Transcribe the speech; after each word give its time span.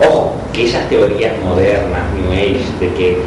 Ojo, 0.00 0.36
que 0.52 0.66
esas 0.66 0.88
teorías 0.88 1.32
modernas, 1.42 2.02
New 2.14 2.32
Age, 2.32 2.64
de 2.80 2.88
que 2.94 3.18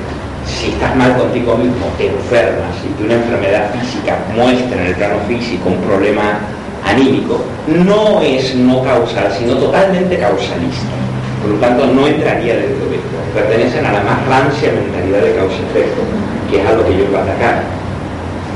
si 0.46 0.70
estás 0.70 0.96
mal 0.96 1.18
contigo 1.18 1.58
mismo, 1.58 1.88
te 1.98 2.08
enfermas 2.08 2.76
y 2.86 2.96
que 2.98 3.04
una 3.06 3.16
enfermedad 3.16 3.72
física 3.74 4.18
muestra 4.36 4.82
en 4.82 4.88
el 4.88 4.96
plano 4.96 5.16
físico 5.28 5.70
un 5.70 5.82
problema 5.82 6.40
anímico, 6.86 7.42
no 7.68 8.22
es 8.22 8.54
no 8.56 8.84
causal, 8.84 9.32
sino 9.38 9.56
totalmente 9.56 10.18
causalista. 10.18 10.94
Por 11.42 11.52
lo 11.52 11.58
tanto, 11.58 11.88
no 11.88 12.08
entraría 12.08 12.56
dentro 12.56 12.86
de 12.90 12.96
esto. 12.98 13.18
Pertenecen 13.34 13.86
a 13.86 13.94
la 13.94 14.02
más 14.02 14.26
rancia 14.28 14.72
mentalidad 14.72 15.22
de 15.22 15.36
causa-efecto, 15.36 16.02
que 16.50 16.62
es 16.62 16.68
algo 16.68 16.86
que 16.86 16.98
yo 16.98 17.04
iba 17.06 17.20
a 17.20 17.24
atacar. 17.24 17.64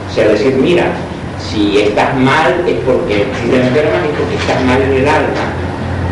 O 0.09 0.13
sea, 0.13 0.27
decir, 0.27 0.55
mira, 0.55 0.85
si 1.39 1.79
estás 1.79 2.15
mal 2.17 2.63
es 2.67 2.75
porque, 2.85 3.25
si 3.41 3.49
te 3.49 3.57
enfermas 3.57 4.03
es 4.03 4.17
porque 4.17 4.35
estás 4.35 4.63
mal 4.65 4.81
en 4.81 4.93
el 4.93 5.07
alma. 5.07 5.45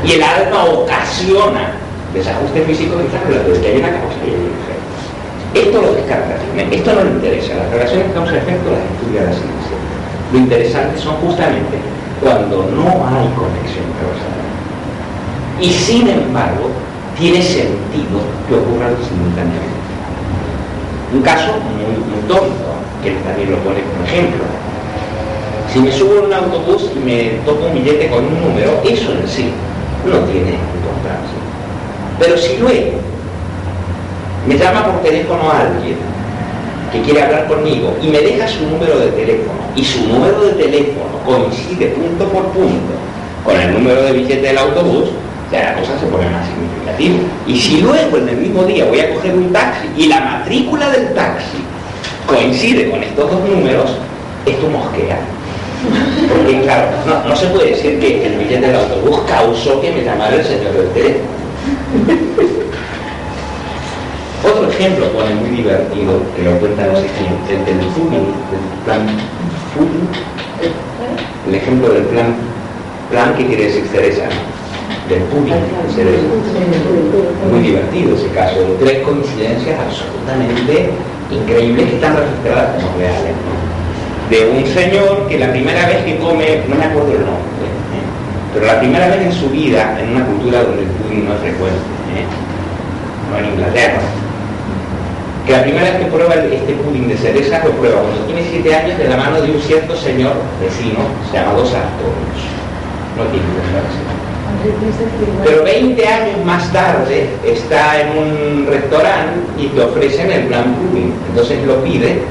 Y 0.04 0.14
el 0.14 0.24
alma 0.24 0.66
ocasiona 0.66 1.74
desajuste 2.14 2.62
físico 2.62 3.00
y 3.02 3.08
claro, 3.08 3.62
que 3.62 3.68
hay 3.68 3.78
una 3.78 3.92
causa 3.92 4.18
y 4.26 4.30
hay 4.30 4.36
un 4.36 4.56
efecto. 4.60 4.82
Esto 5.54 5.82
lo 5.82 5.94
descarta, 5.94 6.36
esto 6.72 6.94
no 6.94 7.04
le 7.04 7.12
interesa. 7.12 7.56
Las 7.56 7.72
relaciones 7.72 8.14
causa-efecto 8.14 8.72
las 8.72 8.84
estudia 8.88 9.28
la 9.28 9.34
ciencia. 9.34 9.78
Lo 10.32 10.40
interesante 10.40 10.98
son 10.98 11.16
justamente 11.16 11.78
cuando 12.22 12.70
no 12.72 12.88
hay 13.08 13.28
conexión 13.36 13.88
causal. 14.00 14.40
Y 15.60 15.70
sin 15.70 16.08
embargo, 16.08 16.72
tiene 17.18 17.42
sentido 17.42 18.24
que 18.48 18.56
ocurran 18.56 18.96
simultáneamente. 19.04 19.82
Un 21.14 21.22
caso 21.22 21.52
muy, 21.60 21.84
muy 21.84 22.22
que 23.04 23.12
también 23.28 23.52
lo 23.52 23.58
pone 23.58 23.82
como 23.82 24.06
ejemplo. 24.06 24.44
Si 25.72 25.80
me 25.80 25.92
subo 25.92 26.20
en 26.20 26.26
un 26.26 26.34
autobús 26.34 26.90
y 26.96 27.00
me 27.00 27.30
toco 27.46 27.66
un 27.66 27.74
billete 27.74 28.10
con 28.10 28.26
un 28.26 28.42
número, 28.42 28.82
eso 28.86 29.12
en 29.12 29.28
sí 29.28 29.50
no 30.06 30.20
tiene. 30.32 30.71
Pero 32.22 32.38
si 32.38 32.56
luego 32.58 33.00
me 34.48 34.56
llama 34.56 34.86
por 34.86 35.02
teléfono 35.02 35.42
a 35.50 35.62
alguien 35.62 35.98
que 36.92 37.02
quiere 37.02 37.24
hablar 37.24 37.48
conmigo 37.48 37.98
y 38.00 38.10
me 38.10 38.20
deja 38.20 38.48
su 38.48 38.64
número 38.70 39.00
de 39.00 39.08
teléfono 39.08 39.60
y 39.76 39.84
su 39.84 40.08
número 40.08 40.40
de 40.42 40.52
teléfono 40.52 41.18
coincide 41.26 41.88
punto 41.88 42.26
por 42.26 42.44
punto 42.50 42.94
con 43.44 43.60
el 43.60 43.74
número 43.74 44.04
de 44.04 44.12
billete 44.12 44.42
del 44.42 44.58
autobús, 44.60 45.10
ya 45.52 45.64
la 45.64 45.80
cosa 45.80 45.98
se 46.00 46.06
pone 46.06 46.30
más 46.30 46.46
significativa. 46.46 47.16
Y 47.48 47.60
si 47.60 47.82
luego 47.82 48.18
en 48.18 48.30
el 48.30 48.38
mismo 48.38 48.66
día 48.66 48.86
voy 48.86 49.00
a 49.00 49.16
coger 49.16 49.34
un 49.34 49.52
taxi 49.52 49.90
y 49.98 50.06
la 50.06 50.20
matrícula 50.20 50.92
del 50.92 51.16
taxi 51.16 51.58
coincide 52.28 52.92
con 52.92 53.02
estos 53.02 53.32
dos 53.32 53.50
números, 53.50 53.98
esto 54.46 54.70
mosquea. 54.70 55.18
Porque 56.30 56.62
claro, 56.62 56.90
no, 57.08 57.30
no 57.30 57.36
se 57.36 57.48
puede 57.48 57.72
decir 57.72 58.00
que 58.00 58.28
el 58.28 58.38
billete 58.38 58.68
del 58.68 58.76
autobús 58.76 59.22
causó 59.28 59.82
que 59.82 59.92
me 59.92 60.04
llamara 60.04 60.36
el 60.36 60.46
señor 60.46 60.74
del 60.74 60.90
teléfono. 60.90 61.42
Otro 64.44 64.68
ejemplo 64.70 65.12
pone 65.12 65.36
muy 65.36 65.50
divertido, 65.50 66.22
que 66.36 66.44
lo 66.44 66.58
cuentan 66.60 66.94
los 66.94 67.02
siguientes, 67.02 67.50
el 67.50 67.66
del 67.66 67.82
Fumi, 67.92 68.18
del 68.18 68.62
plan 68.86 69.02
Fumi, 69.76 70.08
el 71.48 71.56
ejemplo 71.56 71.94
del 71.94 72.04
plan, 72.04 72.36
plan 73.10 73.34
que 73.36 73.46
quiere 73.46 73.66
decir 73.66 73.86
cereza, 73.92 74.24
del 75.10 75.24
Fumi, 75.24 75.52
cereza. 75.94 76.22
Muy 77.52 77.60
divertido 77.62 78.16
ese 78.16 78.30
caso, 78.30 78.58
de 78.60 78.76
tres 78.80 79.04
coincidencias 79.04 79.78
absolutamente 79.80 80.92
increíbles 81.30 81.90
que 81.90 81.96
están 81.96 82.16
registradas 82.16 82.76
como 82.76 82.88
reales. 82.98 83.36
De 84.30 84.50
un 84.50 84.66
señor 84.66 85.28
que 85.28 85.38
la 85.38 85.52
primera 85.52 85.86
vez 85.88 86.06
que 86.06 86.18
come, 86.18 86.64
no 86.70 86.76
me 86.76 86.86
acuerdo 86.86 87.12
el 87.12 87.26
nombre. 87.26 87.71
Pero 88.54 88.66
la 88.66 88.80
primera 88.80 89.08
vez 89.08 89.22
en 89.22 89.32
su 89.32 89.50
vida, 89.50 89.98
en 90.00 90.10
una 90.16 90.26
cultura 90.26 90.64
donde 90.64 90.84
el 90.84 90.90
pudding 90.90 91.26
no 91.26 91.34
es 91.34 91.40
frecuente, 91.40 91.80
¿eh? 92.16 92.26
no 93.32 93.38
en 93.38 93.54
Inglaterra, 93.54 94.02
que 95.46 95.52
la 95.54 95.64
primera 95.64 95.84
vez 95.84 96.00
que 96.00 96.06
prueba 96.06 96.36
este 96.36 96.74
pudding 96.74 97.08
de 97.08 97.18
cereza 97.18 97.64
lo 97.64 97.72
prueba 97.72 98.02
cuando 98.02 98.26
tiene 98.26 98.44
siete 98.50 98.76
años 98.76 98.98
de 98.98 99.08
la 99.08 99.18
mano 99.18 99.42
de 99.42 99.52
un 99.52 99.62
cierto 99.62 99.96
señor 99.96 100.34
vecino 100.62 101.00
llamado 101.34 101.66
Sartorius. 101.66 102.44
No 103.18 103.24
tiene 103.26 103.46
que 104.64 105.50
Pero 105.50 105.64
20 105.64 106.08
años 106.08 106.46
más 106.46 106.72
tarde 106.72 107.30
está 107.46 108.02
en 108.02 108.18
un 108.18 108.68
restaurante 108.68 109.40
y 109.58 109.68
te 109.68 109.82
ofrecen 109.82 110.32
el 110.32 110.46
plan 110.46 110.76
pudding. 110.76 111.14
Entonces 111.30 111.66
lo 111.66 111.84
pide 111.84 112.22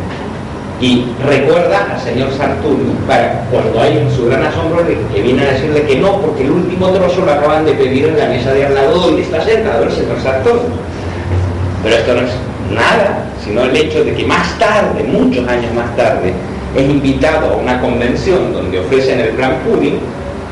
y 0.80 1.04
recuerda 1.26 1.92
al 1.92 2.00
señor 2.00 2.32
Sartorius 2.32 2.96
para 3.06 3.44
cuando 3.50 3.80
hay 3.80 4.08
su 4.16 4.26
gran 4.26 4.44
asombro 4.44 4.82
que 4.86 5.22
viene 5.22 5.42
a 5.42 5.52
decirle 5.52 5.82
que 5.82 5.96
no, 5.96 6.20
porque 6.20 6.44
el 6.44 6.52
último 6.52 6.88
trozo 6.88 7.24
lo 7.24 7.32
acaban 7.32 7.66
de 7.66 7.72
pedir 7.72 8.06
en 8.06 8.18
la 8.18 8.26
mesa 8.26 8.52
de 8.54 8.64
al 8.64 8.74
lado 8.74 8.98
donde 8.98 9.22
está 9.22 9.44
sentado 9.44 9.84
el 9.84 9.92
señor 9.92 10.18
Sartorius. 10.22 10.62
Pero 11.82 11.96
esto 11.96 12.14
no 12.14 12.20
es 12.20 12.32
nada, 12.72 13.26
sino 13.44 13.62
el 13.62 13.76
hecho 13.76 14.04
de 14.04 14.14
que 14.14 14.24
más 14.24 14.58
tarde, 14.58 15.04
muchos 15.04 15.46
años 15.48 15.72
más 15.74 15.94
tarde, 15.96 16.32
es 16.74 16.88
invitado 16.88 17.54
a 17.54 17.56
una 17.56 17.80
convención 17.80 18.52
donde 18.52 18.80
ofrecen 18.80 19.20
el 19.20 19.30
plan 19.30 19.58
pudding 19.64 19.98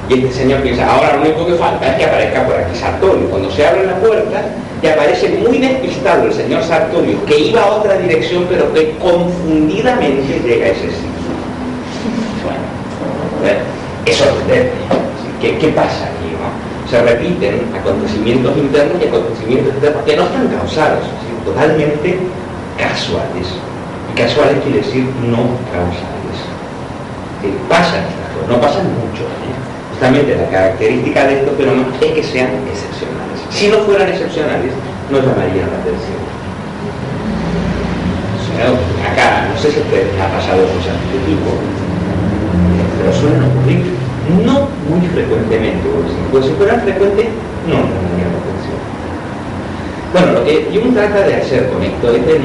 y 0.08 0.14
este 0.14 0.32
señor 0.32 0.62
piensa, 0.62 0.90
ahora 0.90 1.16
lo 1.16 1.22
único 1.22 1.46
que 1.46 1.54
falta 1.54 1.86
es 1.86 1.96
que 1.96 2.04
aparezca 2.06 2.46
por 2.46 2.56
aquí 2.56 2.76
Sartorio. 2.78 3.28
Cuando 3.28 3.50
se 3.50 3.66
abre 3.66 3.84
la 3.86 3.96
puerta, 3.96 4.42
y 4.82 4.86
aparece 4.86 5.28
muy 5.28 5.58
despistado 5.58 6.24
el 6.24 6.32
señor 6.32 6.62
Sartorio, 6.62 7.24
que 7.26 7.38
iba 7.38 7.62
a 7.62 7.72
otra 7.72 7.98
dirección, 7.98 8.46
pero 8.48 8.72
que 8.72 8.96
confundidamente 8.98 10.40
llega 10.44 10.66
a 10.66 10.68
ese 10.68 10.88
sitio. 10.88 11.08
Bueno, 13.42 13.58
eso 14.06 14.24
¿Qué, 15.40 15.56
¿Qué 15.58 15.68
pasa 15.68 16.06
aquí? 16.06 16.34
Se 16.90 17.00
repiten 17.02 17.60
acontecimientos 17.78 18.56
internos 18.56 18.96
y 19.00 19.06
acontecimientos 19.06 19.72
externos 19.74 20.02
que 20.04 20.16
no 20.16 20.24
están 20.24 20.48
causados, 20.48 21.04
totalmente 21.44 22.18
casuales. 22.76 23.46
Y 24.10 24.18
casuales 24.18 24.56
quiere 24.64 24.78
decir 24.78 25.04
no 25.26 25.46
causales. 25.70 26.38
Pasan 27.68 28.02
estas 28.02 28.34
cosas, 28.34 28.48
no 28.48 28.60
pasan 28.60 28.86
mucho. 28.94 29.22
¿eh? 29.22 29.57
Justamente 29.98 30.36
la 30.36 30.46
característica 30.48 31.26
de 31.26 31.40
estos 31.40 31.56
fenómenos 31.56 31.90
es 32.00 32.12
que 32.12 32.22
sean 32.22 32.54
excepcionales. 32.70 33.42
Si 33.50 33.66
no 33.66 33.78
fueran 33.78 34.06
excepcionales, 34.06 34.70
no 35.10 35.18
llamarían 35.18 35.66
la 35.74 35.82
atención. 35.82 36.22
acá, 39.02 39.50
no 39.50 39.58
sé 39.58 39.72
si 39.74 39.80
ustedes 39.82 40.14
ha 40.22 40.30
pasado 40.30 40.62
cosas 40.70 40.94
de 40.94 41.02
este 41.02 41.18
tipo, 41.26 41.50
pero 42.94 43.10
suelen 43.10 43.42
ocurrir 43.42 43.90
no 44.46 44.70
muy 44.86 45.02
frecuentemente, 45.10 45.82
porque 46.30 46.46
si 46.46 46.54
fueran 46.54 46.78
frecuentes, 46.82 47.26
no 47.66 47.82
llamarían 47.82 48.30
la 48.30 48.38
atención. 48.38 48.78
Bueno, 50.14 50.28
lo 50.38 50.44
que 50.46 50.70
Jung 50.78 50.94
trata 50.94 51.26
de 51.26 51.42
hacer 51.42 51.70
con 51.74 51.82
esto 51.82 52.14
es 52.14 52.22
de 52.22 52.38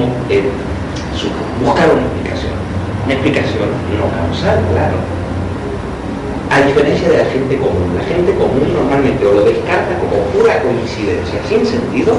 buscar 1.61 1.85
una 1.85 2.01
explicación. 2.01 2.57
Una 3.05 3.13
explicación 3.13 3.69
no 3.93 4.09
causal, 4.09 4.57
claro. 4.73 4.97
A 6.53 6.61
diferencia 6.61 7.09
de 7.09 7.17
la 7.17 7.25
gente 7.25 7.57
común. 7.57 7.97
La 7.97 8.05
gente 8.05 8.31
común 8.35 8.69
normalmente 8.69 9.25
o 9.25 9.33
lo 9.33 9.43
descarta 9.43 9.97
como 9.97 10.21
pura 10.37 10.61
coincidencia, 10.61 11.41
sin 11.49 11.65
sentido, 11.65 12.13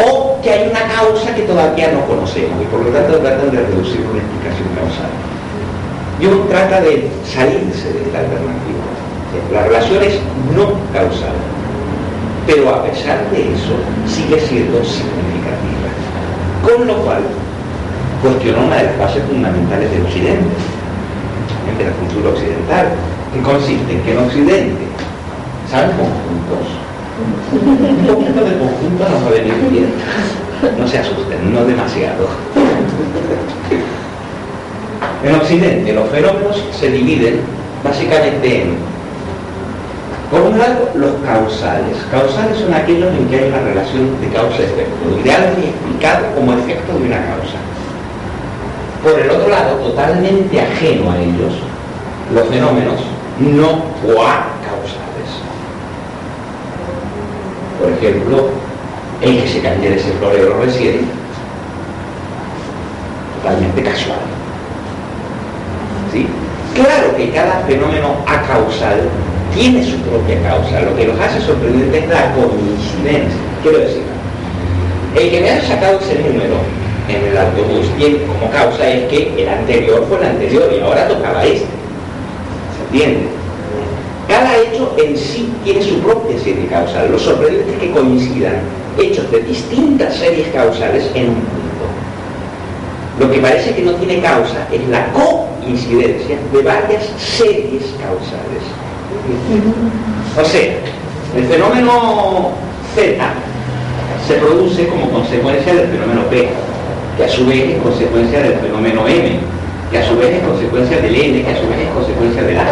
o 0.00 0.40
que 0.40 0.48
hay 0.48 0.70
una 0.70 0.88
causa 0.88 1.34
que 1.34 1.42
todavía 1.42 1.92
no 1.92 2.06
conocemos 2.06 2.56
y 2.62 2.64
por 2.72 2.80
lo 2.80 2.88
tanto 2.88 3.18
tratan 3.18 3.50
de 3.50 3.60
reducir 3.60 4.00
una 4.00 4.24
explicación 4.24 4.68
causal. 4.72 5.12
Jung 6.24 6.48
trata 6.48 6.80
de 6.80 7.10
salirse 7.28 7.92
de 7.92 8.00
esta 8.08 8.18
alternativa. 8.24 8.80
La 9.52 9.62
relación 9.68 10.02
es 10.02 10.18
no 10.56 10.80
causal 10.92 11.36
pero 12.46 12.68
a 12.70 12.84
pesar 12.84 13.18
de 13.30 13.54
eso 13.54 13.74
sigue 14.06 14.38
siendo 14.40 14.84
significativa. 14.84 15.88
Con 16.62 16.86
lo 16.86 16.96
cual, 17.04 17.22
cuestionó 18.22 18.66
una 18.66 18.76
de 18.76 18.84
las 18.84 18.98
bases 18.98 19.22
fundamentales 19.24 19.90
del 19.90 20.02
Occidente, 20.02 20.54
de 21.78 21.84
la 21.84 21.90
cultura 21.92 22.30
occidental, 22.30 22.88
consiste 23.42 23.92
en 23.92 24.02
que 24.02 24.12
en 24.12 24.18
Occidente 24.18 24.84
¿saben 25.70 25.90
conjuntos. 25.96 26.66
Un 27.52 28.06
poquito 28.06 28.44
de 28.44 28.58
conjunto 28.58 29.04
nos 29.08 29.24
va 29.24 29.28
a 29.28 29.70
bien. 29.70 29.92
No 30.78 30.86
se 30.86 30.98
asusten, 30.98 31.52
no 31.52 31.64
demasiado. 31.64 32.28
En 35.24 35.34
Occidente 35.34 35.92
los 35.92 36.08
fenómenos 36.10 36.64
se 36.72 36.90
dividen 36.90 37.40
básicamente 37.82 38.62
en 38.62 38.94
por 40.30 40.40
un 40.40 40.58
lado, 40.58 40.90
los 40.94 41.12
causales. 41.24 41.96
Causales 42.10 42.58
son 42.58 42.74
aquellos 42.74 43.12
en 43.14 43.28
que 43.28 43.38
hay 43.38 43.48
una 43.48 43.60
relación 43.60 44.20
de 44.20 44.28
causa-efecto, 44.28 45.06
algo 45.06 45.58
es 45.58 45.64
explicado 45.68 46.26
como 46.34 46.54
efecto 46.54 46.92
de 46.98 47.06
una 47.06 47.18
causa. 47.26 47.58
Por 49.02 49.20
el 49.20 49.30
otro 49.30 49.48
lado, 49.48 49.76
totalmente 49.76 50.60
ajeno 50.60 51.12
a 51.12 51.18
ellos, 51.18 51.52
los 52.34 52.48
fenómenos 52.48 53.13
no 53.38 53.82
causales. 54.02 55.30
Por 57.80 57.90
ejemplo, 57.92 58.48
el 59.20 59.42
que 59.42 59.48
se 59.48 59.60
cayera 59.60 59.96
ese 59.96 60.12
florero 60.12 60.60
recién, 60.60 61.08
totalmente 63.36 63.82
casual. 63.82 64.18
¿Sí? 66.12 66.26
Claro 66.74 67.16
que 67.16 67.30
cada 67.30 67.60
fenómeno 67.66 68.16
acausal 68.26 69.08
tiene 69.54 69.84
su 69.84 69.96
propia 69.98 70.40
causa. 70.42 70.80
Lo 70.82 70.96
que 70.96 71.06
los 71.06 71.18
hace 71.20 71.40
sorprendente 71.40 71.98
es 71.98 72.08
la 72.08 72.32
coincidencia. 72.34 73.38
Quiero 73.62 73.78
decir, 73.78 74.02
el 75.16 75.30
que 75.30 75.40
me 75.40 75.50
haya 75.50 75.62
sacado 75.62 75.98
ese 76.00 76.18
número 76.20 76.56
en 77.08 77.24
el 77.30 77.36
autobús 77.36 77.86
tiene 77.98 78.18
como 78.24 78.50
causa 78.50 78.88
es 78.88 79.08
que 79.08 79.42
el 79.42 79.48
anterior 79.48 80.04
fue 80.08 80.18
el 80.18 80.24
anterior 80.24 80.70
y 80.74 80.80
ahora 80.80 81.08
tocaba 81.08 81.44
este. 81.44 81.83
¿Se 82.94 83.00
entiende? 83.00 83.26
Cada 84.28 84.56
hecho 84.56 84.94
en 84.96 85.18
sí 85.18 85.52
tiene 85.64 85.82
su 85.82 85.98
propia 85.98 86.38
serie 86.38 86.66
causal. 86.68 87.10
Lo 87.10 87.18
sorprendente 87.18 87.72
es 87.72 87.78
que 87.80 87.90
coincidan 87.90 88.60
hechos 88.96 89.28
de 89.32 89.40
distintas 89.40 90.14
series 90.14 90.46
causales 90.48 91.10
en 91.14 91.30
un 91.30 91.34
punto. 91.34 91.86
Lo 93.18 93.30
que 93.32 93.38
parece 93.38 93.74
que 93.74 93.82
no 93.82 93.94
tiene 93.94 94.20
causa 94.20 94.68
es 94.72 94.88
la 94.88 95.08
coincidencia 95.12 96.36
de 96.52 96.62
varias 96.62 97.04
series 97.18 97.82
causales. 98.00 98.62
O 100.40 100.44
sea, 100.44 100.74
el 101.36 101.44
fenómeno 101.46 102.52
Z 102.94 103.24
se 104.28 104.34
produce 104.34 104.86
como 104.86 105.10
consecuencia 105.10 105.74
del 105.74 105.88
fenómeno 105.88 106.22
P, 106.30 106.48
que 107.16 107.24
a 107.24 107.28
su 107.28 107.44
vez 107.46 107.70
es 107.70 107.82
consecuencia 107.82 108.40
del 108.40 108.54
fenómeno 108.60 109.06
M, 109.08 109.40
que 109.94 110.00
a 110.00 110.08
su 110.08 110.16
vez 110.16 110.34
es 110.34 110.42
consecue'ncia 110.42 110.98
del 110.98 111.14
N, 111.14 111.44
que 111.44 111.52
a 111.52 111.56
su 111.56 111.68
vez 111.68 111.78
es 111.78 111.88
consecuencia 111.94 112.42
del 112.42 112.58
A. 112.58 112.66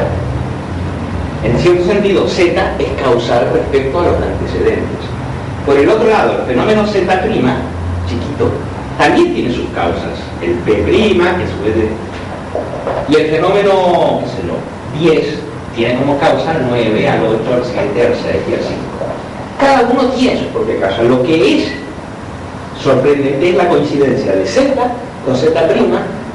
En 1.45 1.57
cierto 1.57 1.85
sentido, 1.85 2.27
Z 2.27 2.75
es 2.81 2.89
causal 3.01 3.49
respecto 3.53 4.01
a 4.01 4.07
los 4.07 4.17
antecedentes. 4.17 5.07
Por 5.65 5.79
el 5.79 5.89
otro 5.89 6.11
lado, 6.11 6.41
el 6.41 6.47
fenómeno 6.47 6.85
Z', 6.85 6.99
chiquito, 8.09 8.51
también 8.99 9.35
tiene 9.35 9.55
sus 9.55 9.69
causas. 9.69 10.19
El 10.43 10.55
P', 10.67 10.85
que 10.85 11.47
su 11.47 11.63
vez 11.63 11.91
Y 13.09 13.15
el 13.15 13.31
fenómeno, 13.31 14.23
qué 14.25 14.27
sé 14.27 14.43
yo, 14.49 15.15
10, 15.15 15.39
tiene 15.77 15.95
como 16.01 16.19
causa 16.19 16.51
al 16.51 16.67
9, 16.71 17.09
al 17.09 17.21
8, 17.23 17.55
al 17.55 17.65
7, 17.65 18.03
al 18.05 18.15
6 18.15 18.25
y 18.51 18.55
al 18.55 18.61
5. 18.61 18.75
Cada 19.61 19.83
uno 19.93 20.09
tiene 20.09 20.41
su 20.41 20.47
propia 20.47 20.81
causa. 20.81 21.05
Lo 21.05 21.23
que 21.23 21.59
es 21.59 21.73
sorprendente 22.83 23.51
es 23.51 23.55
la 23.55 23.69
coincidencia 23.69 24.33
de 24.33 24.45
Z 24.45 24.75
con 25.25 25.37
Z', 25.37 25.53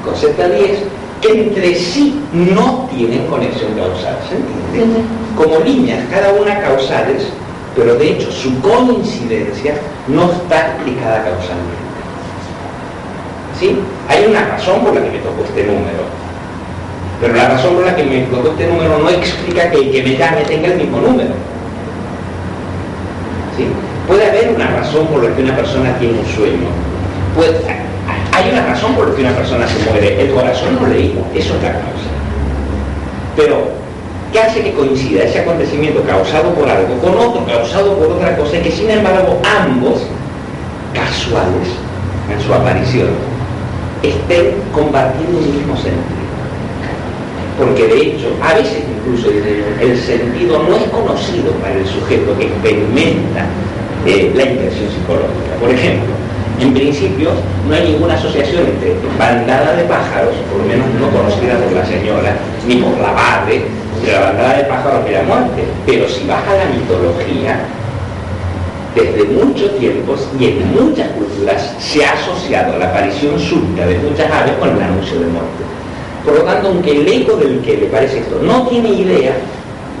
con 0.04 0.14
Z10, 0.14 0.78
que 1.20 1.42
entre 1.42 1.74
sí 1.74 2.20
no 2.32 2.88
tienen 2.94 3.26
conexión 3.26 3.72
causal. 3.74 4.16
¿Se 4.28 4.36
entiende? 4.36 5.00
Como 5.36 5.58
líneas, 5.60 6.00
cada 6.10 6.32
una 6.32 6.60
causales, 6.60 7.28
pero 7.74 7.94
de 7.94 8.12
hecho 8.12 8.30
su 8.30 8.60
coincidencia 8.60 9.74
no 10.06 10.30
está 10.32 10.74
explicada 10.74 11.24
causalmente. 11.24 11.88
¿Sí? 13.58 13.78
Hay 14.08 14.26
una 14.26 14.44
razón 14.44 14.80
por 14.84 14.94
la 14.94 15.02
que 15.02 15.10
me 15.10 15.18
tocó 15.18 15.42
este 15.44 15.64
número. 15.64 16.06
Pero 17.20 17.34
la 17.34 17.48
razón 17.48 17.74
por 17.74 17.84
la 17.84 17.96
que 17.96 18.04
me 18.04 18.20
tocó 18.26 18.50
este 18.50 18.68
número 18.68 18.98
no 18.98 19.10
explica 19.10 19.70
que 19.70 19.78
el 19.78 19.92
que 19.92 20.02
me 20.02 20.16
llame 20.16 20.42
tenga 20.42 20.68
el 20.68 20.78
mismo 20.78 21.00
número. 21.00 21.30
¿Sí? 23.56 23.66
Puede 24.06 24.28
haber 24.28 24.54
una 24.54 24.68
razón 24.68 25.06
por 25.08 25.24
la 25.24 25.34
que 25.34 25.42
una 25.42 25.56
persona 25.56 25.98
tiene 25.98 26.20
un 26.20 26.26
sueño. 26.26 26.68
Puede, 27.34 27.60
hay 28.32 28.50
una 28.50 28.66
razón 28.66 28.94
por 28.94 29.08
la 29.08 29.14
que 29.14 29.20
una 29.22 29.32
persona 29.32 29.66
se 29.66 29.90
muere. 29.90 30.20
El 30.20 30.30
corazón 30.30 30.78
no 30.80 30.86
leído, 30.86 31.22
eso 31.34 31.54
es 31.56 31.62
la 31.62 31.72
causa. 31.72 32.10
Pero, 33.36 33.68
¿qué 34.32 34.40
hace 34.40 34.62
que 34.62 34.72
coincida 34.72 35.24
ese 35.24 35.40
acontecimiento 35.40 36.02
causado 36.02 36.54
por 36.54 36.68
algo 36.68 36.98
con 36.98 37.16
otro 37.18 37.44
causado 37.46 37.96
por 37.96 38.08
otra 38.12 38.36
cosa 38.36 38.58
y 38.58 38.62
que 38.62 38.70
sin 38.70 38.90
embargo 38.90 39.40
ambos, 39.60 40.02
casuales 40.94 41.68
en 42.32 42.40
su 42.44 42.52
aparición, 42.52 43.08
estén 44.02 44.54
compartiendo 44.72 45.38
un 45.38 45.56
mismo 45.56 45.76
sentido? 45.76 46.28
Porque 47.58 47.88
de 47.88 48.00
hecho, 48.02 48.28
a 48.40 48.54
veces 48.54 48.84
incluso 48.98 49.30
el 49.80 49.98
sentido 49.98 50.62
no 50.62 50.76
es 50.76 50.84
conocido 50.90 51.50
para 51.54 51.74
el 51.74 51.86
sujeto 51.86 52.38
que 52.38 52.46
experimenta 52.46 53.46
eh, 54.06 54.30
la 54.34 54.44
impresión 54.44 54.88
psicológica. 54.90 55.56
Por 55.60 55.70
ejemplo, 55.70 56.17
en 56.60 56.74
principio, 56.74 57.30
no 57.68 57.74
hay 57.74 57.92
ninguna 57.92 58.14
asociación 58.14 58.66
entre 58.66 58.94
bandada 59.18 59.76
de 59.76 59.84
pájaros, 59.84 60.34
por 60.50 60.60
lo 60.60 60.68
menos 60.68 60.86
no 61.00 61.08
conocida 61.10 61.56
por 61.58 61.72
la 61.72 61.86
señora, 61.86 62.36
ni 62.66 62.76
por 62.76 62.98
la 62.98 63.12
madre, 63.12 63.62
de 64.04 64.12
la 64.12 64.20
bandada 64.20 64.56
de 64.58 64.64
pájaros 64.64 65.00
y 65.08 65.12
la 65.12 65.22
muerte. 65.22 65.64
Pero 65.86 66.08
si 66.08 66.26
baja 66.26 66.54
la 66.54 66.64
mitología, 66.66 67.60
desde 68.94 69.24
muchos 69.24 69.78
tiempos 69.78 70.28
y 70.38 70.46
en 70.46 70.74
muchas 70.74 71.08
culturas 71.10 71.74
se 71.78 72.04
ha 72.04 72.12
asociado 72.14 72.78
la 72.78 72.86
aparición 72.86 73.38
súbita 73.38 73.86
de 73.86 73.98
muchas 73.98 74.30
aves 74.30 74.54
con 74.58 74.70
el 74.70 74.82
anuncio 74.82 75.20
de 75.20 75.26
muerte. 75.26 75.62
Por 76.24 76.34
lo 76.34 76.42
tanto, 76.42 76.68
aunque 76.68 76.90
el 76.90 77.08
eco 77.08 77.36
del 77.36 77.60
que 77.60 77.76
le 77.76 77.86
parece 77.86 78.18
esto 78.18 78.40
no 78.42 78.66
tiene 78.66 78.88
idea, 78.88 79.34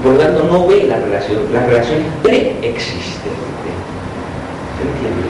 por 0.02 0.12
lo 0.12 0.18
tanto 0.18 0.44
no 0.44 0.66
ve 0.66 0.84
la 0.88 0.96
relación, 0.96 1.38
la 1.52 1.64
relación 1.66 2.00
preexistente. 2.22 3.70
¿Se 4.76 4.82
entiende? 4.88 5.28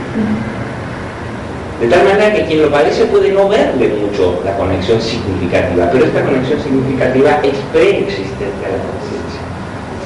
De 1.81 1.87
tal 1.87 2.05
manera 2.05 2.35
que 2.35 2.45
quien 2.47 2.63
lo 2.63 2.71
parece 2.73 3.05
puede 3.05 3.31
no 3.31 3.49
verle 3.49 3.95
mucho 4.03 4.43
la 4.45 4.57
conexión 4.57 5.01
significativa, 5.01 5.89
pero 5.93 6.07
esta 6.07 6.25
conexión 6.25 6.61
significativa 6.61 7.39
es 7.45 7.55
preexistente 7.73 8.67
a 8.67 8.75
la 8.75 8.83
conciencia. 8.83 9.41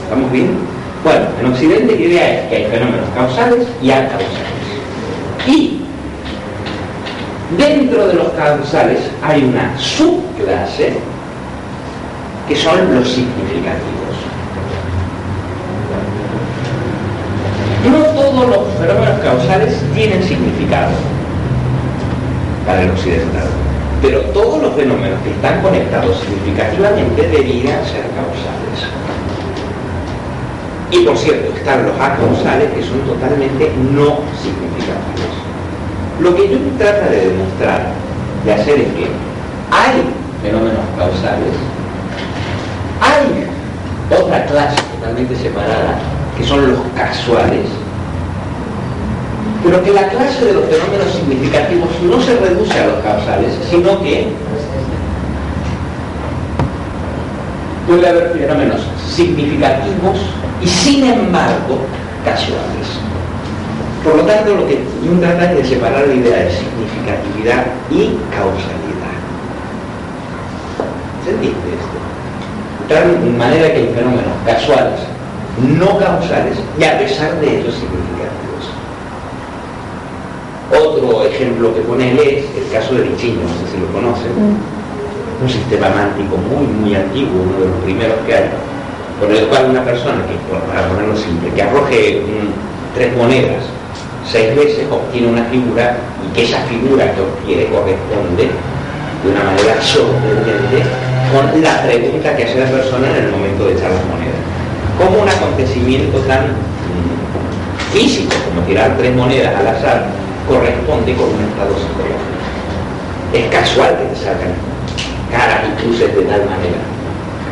¿Estamos 0.05 0.31
bien? 0.31 0.59
Bueno, 1.03 1.25
en 1.41 1.47
Occidente 1.47 1.97
la 1.97 2.01
idea 2.01 2.43
es 2.43 2.49
que 2.51 2.57
hay 2.57 2.65
fenómenos 2.67 3.09
causales 3.15 3.67
y 3.81 3.91
acausales. 3.91 4.67
Y 5.47 5.81
dentro 7.57 8.07
de 8.07 8.15
los 8.15 8.29
causales 8.33 9.01
hay 9.23 9.43
una 9.43 9.73
subclase 9.79 10.93
que 12.49 12.55
son 12.55 12.95
los 12.95 13.09
significativos. 13.09 14.13
No 17.91 17.99
todos 18.21 18.47
los 18.47 18.79
fenómenos 18.79 19.21
causales 19.21 19.75
tienen 19.95 20.23
significado 20.23 20.91
para 22.67 22.83
el 22.83 22.91
occidental. 22.91 23.49
Pero 24.01 24.21
todos 24.33 24.63
los 24.63 24.75
fenómenos 24.75 25.21
que 25.23 25.31
están 25.31 25.63
conectados 25.63 26.19
significativamente 26.21 27.23
deberían 27.23 27.85
ser 27.85 28.03
causales. 28.15 28.91
Y 30.91 31.07
por 31.07 31.17
cierto, 31.17 31.57
están 31.57 31.87
los 31.87 31.95
acausales 31.99 32.71
que 32.73 32.83
son 32.83 33.01
totalmente 33.01 33.73
no 33.93 34.21
significativos. 34.37 35.33
Lo 36.21 36.35
que 36.35 36.51
yo 36.51 36.59
trata 36.79 37.09
de 37.09 37.29
demostrar, 37.29 37.87
de 38.45 38.53
hacer 38.53 38.81
es 38.81 38.89
que 38.89 39.09
hay 39.71 40.03
fenómenos 40.43 40.85
causales, 40.99 41.55
hay 43.01 43.47
otra 44.21 44.45
clase 44.47 44.77
totalmente 44.95 45.35
separada, 45.37 45.99
que 46.37 46.45
son 46.45 46.71
los 46.73 46.81
casuales, 46.95 47.67
pero 49.63 49.83
que 49.83 49.93
la 49.93 50.09
clase 50.09 50.45
de 50.45 50.55
los 50.55 50.65
fenómenos 50.65 51.13
significativos 51.13 51.89
no 52.03 52.21
se 52.21 52.37
reduce 52.37 52.79
a 52.79 52.87
los 52.87 52.97
causales, 53.03 53.53
sino 53.71 54.03
que 54.03 54.29
puede 57.87 58.09
haber 58.09 58.33
fenómenos 58.33 58.81
significativos 59.09 60.19
y 60.61 60.69
sin 60.69 61.05
embargo 61.05 61.79
casuales. 62.25 62.89
Por 64.05 64.17
lo 64.17 64.23
tanto, 64.23 64.55
lo 64.55 64.67
que 64.67 64.81
yo 65.05 65.13
trata 65.21 65.53
es 65.53 65.59
de 65.59 65.65
separar 65.65 66.09
la 66.09 66.15
idea 66.15 66.39
de 66.39 66.51
significatividad 66.51 67.67
y 67.91 68.19
causalidad. 68.35 68.83
¿Se 71.25 71.31
entiende 71.31 71.59
esto? 71.79 72.03
De 72.89 73.31
manera 73.39 73.73
que 73.73 73.79
hay 73.79 73.93
fenómenos 73.95 74.35
casuales, 74.45 75.01
no 75.79 75.99
causales, 75.99 76.59
y 76.79 76.85
a 76.85 76.99
pesar 76.99 77.41
de 77.41 77.61
ello 77.61 77.71
significativos. 77.71 78.42
Otro 80.73 81.25
ejemplo 81.25 81.75
que 81.75 81.83
pone 81.83 82.13
él 82.13 82.19
es 82.19 82.45
el 82.57 82.73
caso 82.73 82.95
de 82.95 83.05
Lichino, 83.05 83.43
no 83.43 83.53
sé 83.61 83.73
si 83.73 83.79
lo 83.79 83.93
conocen, 83.93 84.33
mm. 84.33 85.43
un 85.45 85.49
sistema 85.49 85.91
mántico 85.91 86.37
muy, 86.39 86.67
muy 86.67 86.95
antiguo, 86.95 87.43
uno 87.43 87.61
de 87.61 87.69
los 87.69 87.79
primeros 87.85 88.17
que 88.27 88.35
hay, 88.35 88.49
por 89.21 89.31
el 89.31 89.47
cual 89.49 89.69
una 89.71 89.85
persona 89.85 90.25
que, 90.27 90.35
para 90.67 90.89
ponerlo 90.89 91.17
simple, 91.17 91.51
que 91.55 91.63
arroje 91.63 92.23
tres 92.95 93.17
monedas 93.17 93.65
seis 94.31 94.55
veces 94.57 94.87
obtiene 94.91 95.29
una 95.29 95.45
figura 95.45 95.97
y 96.25 96.35
que 96.35 96.45
esa 96.45 96.59
figura 96.63 97.13
que 97.13 97.21
obtiene 97.21 97.67
corresponde 97.67 98.49
de 98.49 99.31
una 99.31 99.45
manera 99.45 99.81
sorprendente 99.81 100.83
con 101.33 101.63
la 101.63 101.83
pregunta 101.83 102.37
que 102.37 102.45
hace 102.45 102.59
la 102.59 102.67
persona 102.67 103.09
en 103.11 103.25
el 103.25 103.31
momento 103.31 103.67
de 103.67 103.73
echar 103.75 103.91
las 103.91 104.05
monedas. 104.07 104.41
Como 104.99 105.23
un 105.23 105.29
acontecimiento 105.29 106.19
tan 106.21 106.47
mm, 106.47 107.93
físico 107.93 108.35
como 108.49 108.67
tirar 108.67 108.97
tres 108.97 109.15
monedas 109.15 109.55
al 109.55 109.67
azar 109.67 110.22
corresponde 110.49 111.15
con 111.15 111.29
un 111.29 111.43
estado 111.49 111.75
psicológico. 111.75 112.37
Es 113.33 113.47
casual 113.49 113.99
que 113.99 114.05
te 114.13 114.17
salgan 114.17 114.55
caras 115.31 115.65
y 115.69 115.83
cruces 115.83 116.15
de 116.15 116.23
tal 116.23 116.45
manera. 116.45 116.81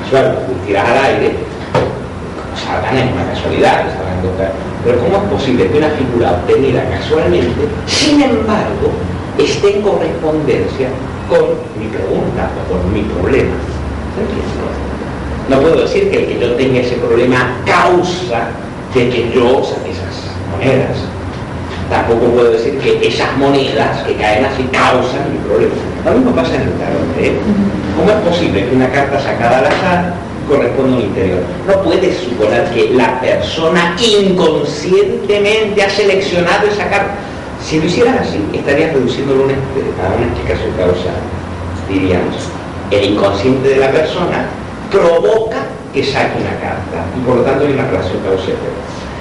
Casual, 0.05 0.47
tú 0.47 0.53
tiras 0.67 0.89
al 0.89 0.99
aire, 1.05 1.35
salgan 2.55 2.97
es 2.97 3.13
una 3.13 3.25
casualidad, 3.33 3.89
salgan 3.95 4.53
Pero 4.85 4.99
¿cómo 5.01 5.17
es 5.17 5.33
posible 5.33 5.71
que 5.71 5.79
una 5.79 5.91
figura 5.91 6.33
obtenida 6.33 6.85
casualmente, 6.91 7.63
sin 7.87 8.23
embargo, 8.23 8.93
esté 9.39 9.77
en 9.77 9.83
correspondencia 9.83 10.89
con 11.29 11.57
mi 11.79 11.89
pregunta 11.89 12.51
o 12.59 12.73
con 12.73 12.93
mi 12.93 13.03
problema? 13.03 13.57
¿Se 14.15 14.21
entiende? 14.21 14.61
No 15.49 15.61
puedo 15.61 15.81
decir 15.81 16.11
que 16.11 16.19
el 16.19 16.27
que 16.27 16.39
yo 16.39 16.55
tenga 16.55 16.81
ese 16.81 16.95
problema 16.97 17.57
causa 17.67 18.51
de 18.95 19.09
que 19.09 19.33
yo 19.35 19.65
saque 19.65 19.91
esas 19.91 20.31
monedas. 20.53 20.99
Tampoco 21.91 22.27
puedo 22.27 22.53
decir 22.53 22.79
que 22.79 23.05
esas 23.05 23.37
monedas 23.37 24.05
que 24.05 24.15
caen 24.15 24.45
así 24.45 24.63
causan 24.71 25.33
mi 25.33 25.39
problema. 25.39 25.75
Lo 26.05 26.13
mismo 26.13 26.31
pasa 26.37 26.55
en 26.55 26.63
el 26.63 26.73
tarot. 26.75 27.19
¿eh? 27.19 27.35
¿Cómo 27.97 28.11
es 28.13 28.17
posible 28.29 28.65
que 28.65 28.77
una 28.77 28.89
carta 28.91 29.21
sacada 29.21 29.59
al 29.59 29.67
azar 29.67 30.15
corresponda 30.49 30.95
a 30.95 30.99
un 30.99 31.05
interior? 31.05 31.41
No 31.67 31.83
puedes 31.83 32.17
suponer 32.19 32.65
que 32.71 32.91
la 32.95 33.21
persona 33.21 33.97
inconscientemente 33.99 35.83
ha 35.83 35.91
seleccionado 35.91 36.69
esa 36.69 36.89
carta. 36.89 37.15
Si 37.61 37.81
lo 37.81 37.87
hicieran 37.87 38.19
así, 38.19 38.39
estarías 38.53 38.93
reduciéndolo 38.93 39.43
a 39.43 39.47
una 39.47 40.27
explicación 40.27 40.71
causal. 40.79 41.19
Diríamos, 41.89 42.37
el 42.93 43.05
inconsciente 43.05 43.69
de 43.69 43.77
la 43.79 43.91
persona 43.91 44.47
provoca 44.93 45.59
que 45.93 46.05
saque 46.05 46.39
una 46.39 46.55
carta 46.61 47.05
y 47.19 47.27
por 47.27 47.39
lo 47.39 47.43
tanto 47.43 47.67
hay 47.67 47.73
una 47.73 47.87
relación 47.89 48.21
causal. 48.23 48.55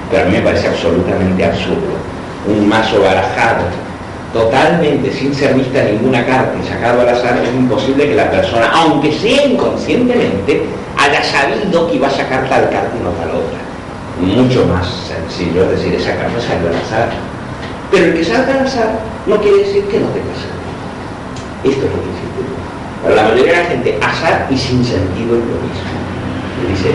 Pero 0.08 0.22
a 0.22 0.26
mí 0.26 0.36
me 0.36 0.42
parece 0.42 0.68
absolutamente 0.68 1.44
absurdo. 1.44 2.09
Un 2.46 2.68
mazo 2.68 3.02
barajado 3.02 3.64
totalmente 4.32 5.12
sin 5.12 5.34
ser 5.34 5.54
vista 5.54 5.82
ninguna 5.82 6.24
carta 6.24 6.52
y 6.62 6.66
sacado 6.66 7.00
al 7.00 7.08
azar, 7.08 7.38
es 7.42 7.52
imposible 7.52 8.08
que 8.08 8.14
la 8.14 8.30
persona, 8.30 8.70
aunque 8.72 9.12
sea 9.12 9.46
inconscientemente, 9.46 10.66
haya 10.96 11.22
sabido 11.22 11.88
que 11.88 11.96
iba 11.96 12.06
a 12.06 12.10
sacar 12.10 12.48
tal 12.48 12.70
carta 12.70 12.92
y 12.98 13.02
no 13.02 13.10
tal 13.10 13.30
otra. 13.30 13.58
Mucho 14.20 14.66
más 14.66 14.86
sencillo, 14.86 15.64
es 15.64 15.70
decir, 15.70 15.94
esa 15.94 16.14
carta 16.16 16.40
salió 16.40 16.68
al 16.68 16.76
azar. 16.76 17.08
Pero 17.90 18.04
el 18.06 18.14
que 18.14 18.24
salga 18.24 18.54
al 18.54 18.66
azar 18.66 18.90
no 19.26 19.40
quiere 19.40 19.58
decir 19.58 19.84
que 19.86 19.98
no 19.98 20.06
te 20.08 20.20
pase 20.20 20.46
Esto 21.64 21.86
es 21.86 21.90
lo 21.90 21.98
que 21.98 22.06
dice 22.06 23.02
Para 23.02 23.14
la 23.16 23.22
mayoría 23.24 23.52
de 23.52 23.62
la 23.62 23.64
gente, 23.64 23.98
azar 24.00 24.46
y 24.50 24.56
sin 24.56 24.84
sentido 24.84 25.36
es 25.36 25.44
lo 25.50 25.58
mismo. 25.58 25.90
dice, 26.68 26.90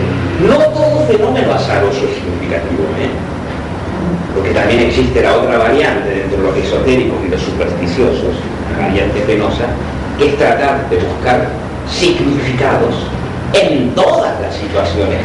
no 0.48 0.56
todo 0.72 1.06
fenómeno 1.06 1.52
azaroso 1.52 2.00
es 2.06 2.14
significativo, 2.14 2.84
¿eh? 2.98 3.35
Porque 4.34 4.50
también 4.50 4.80
existe 4.80 5.22
la 5.22 5.34
otra 5.36 5.58
variante 5.58 6.10
dentro 6.10 6.38
de 6.38 6.48
los 6.48 6.56
esotéricos 6.58 7.16
y 7.26 7.30
los 7.30 7.40
supersticiosos, 7.40 8.34
la 8.72 8.86
variante 8.86 9.20
penosa, 9.20 9.64
que 10.18 10.28
es 10.28 10.38
tratar 10.38 10.88
de 10.90 10.96
buscar 10.98 11.48
significados 11.88 12.94
en 13.54 13.94
todas 13.94 14.38
las 14.40 14.54
situaciones 14.54 15.20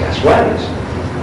casuales. 0.00 0.60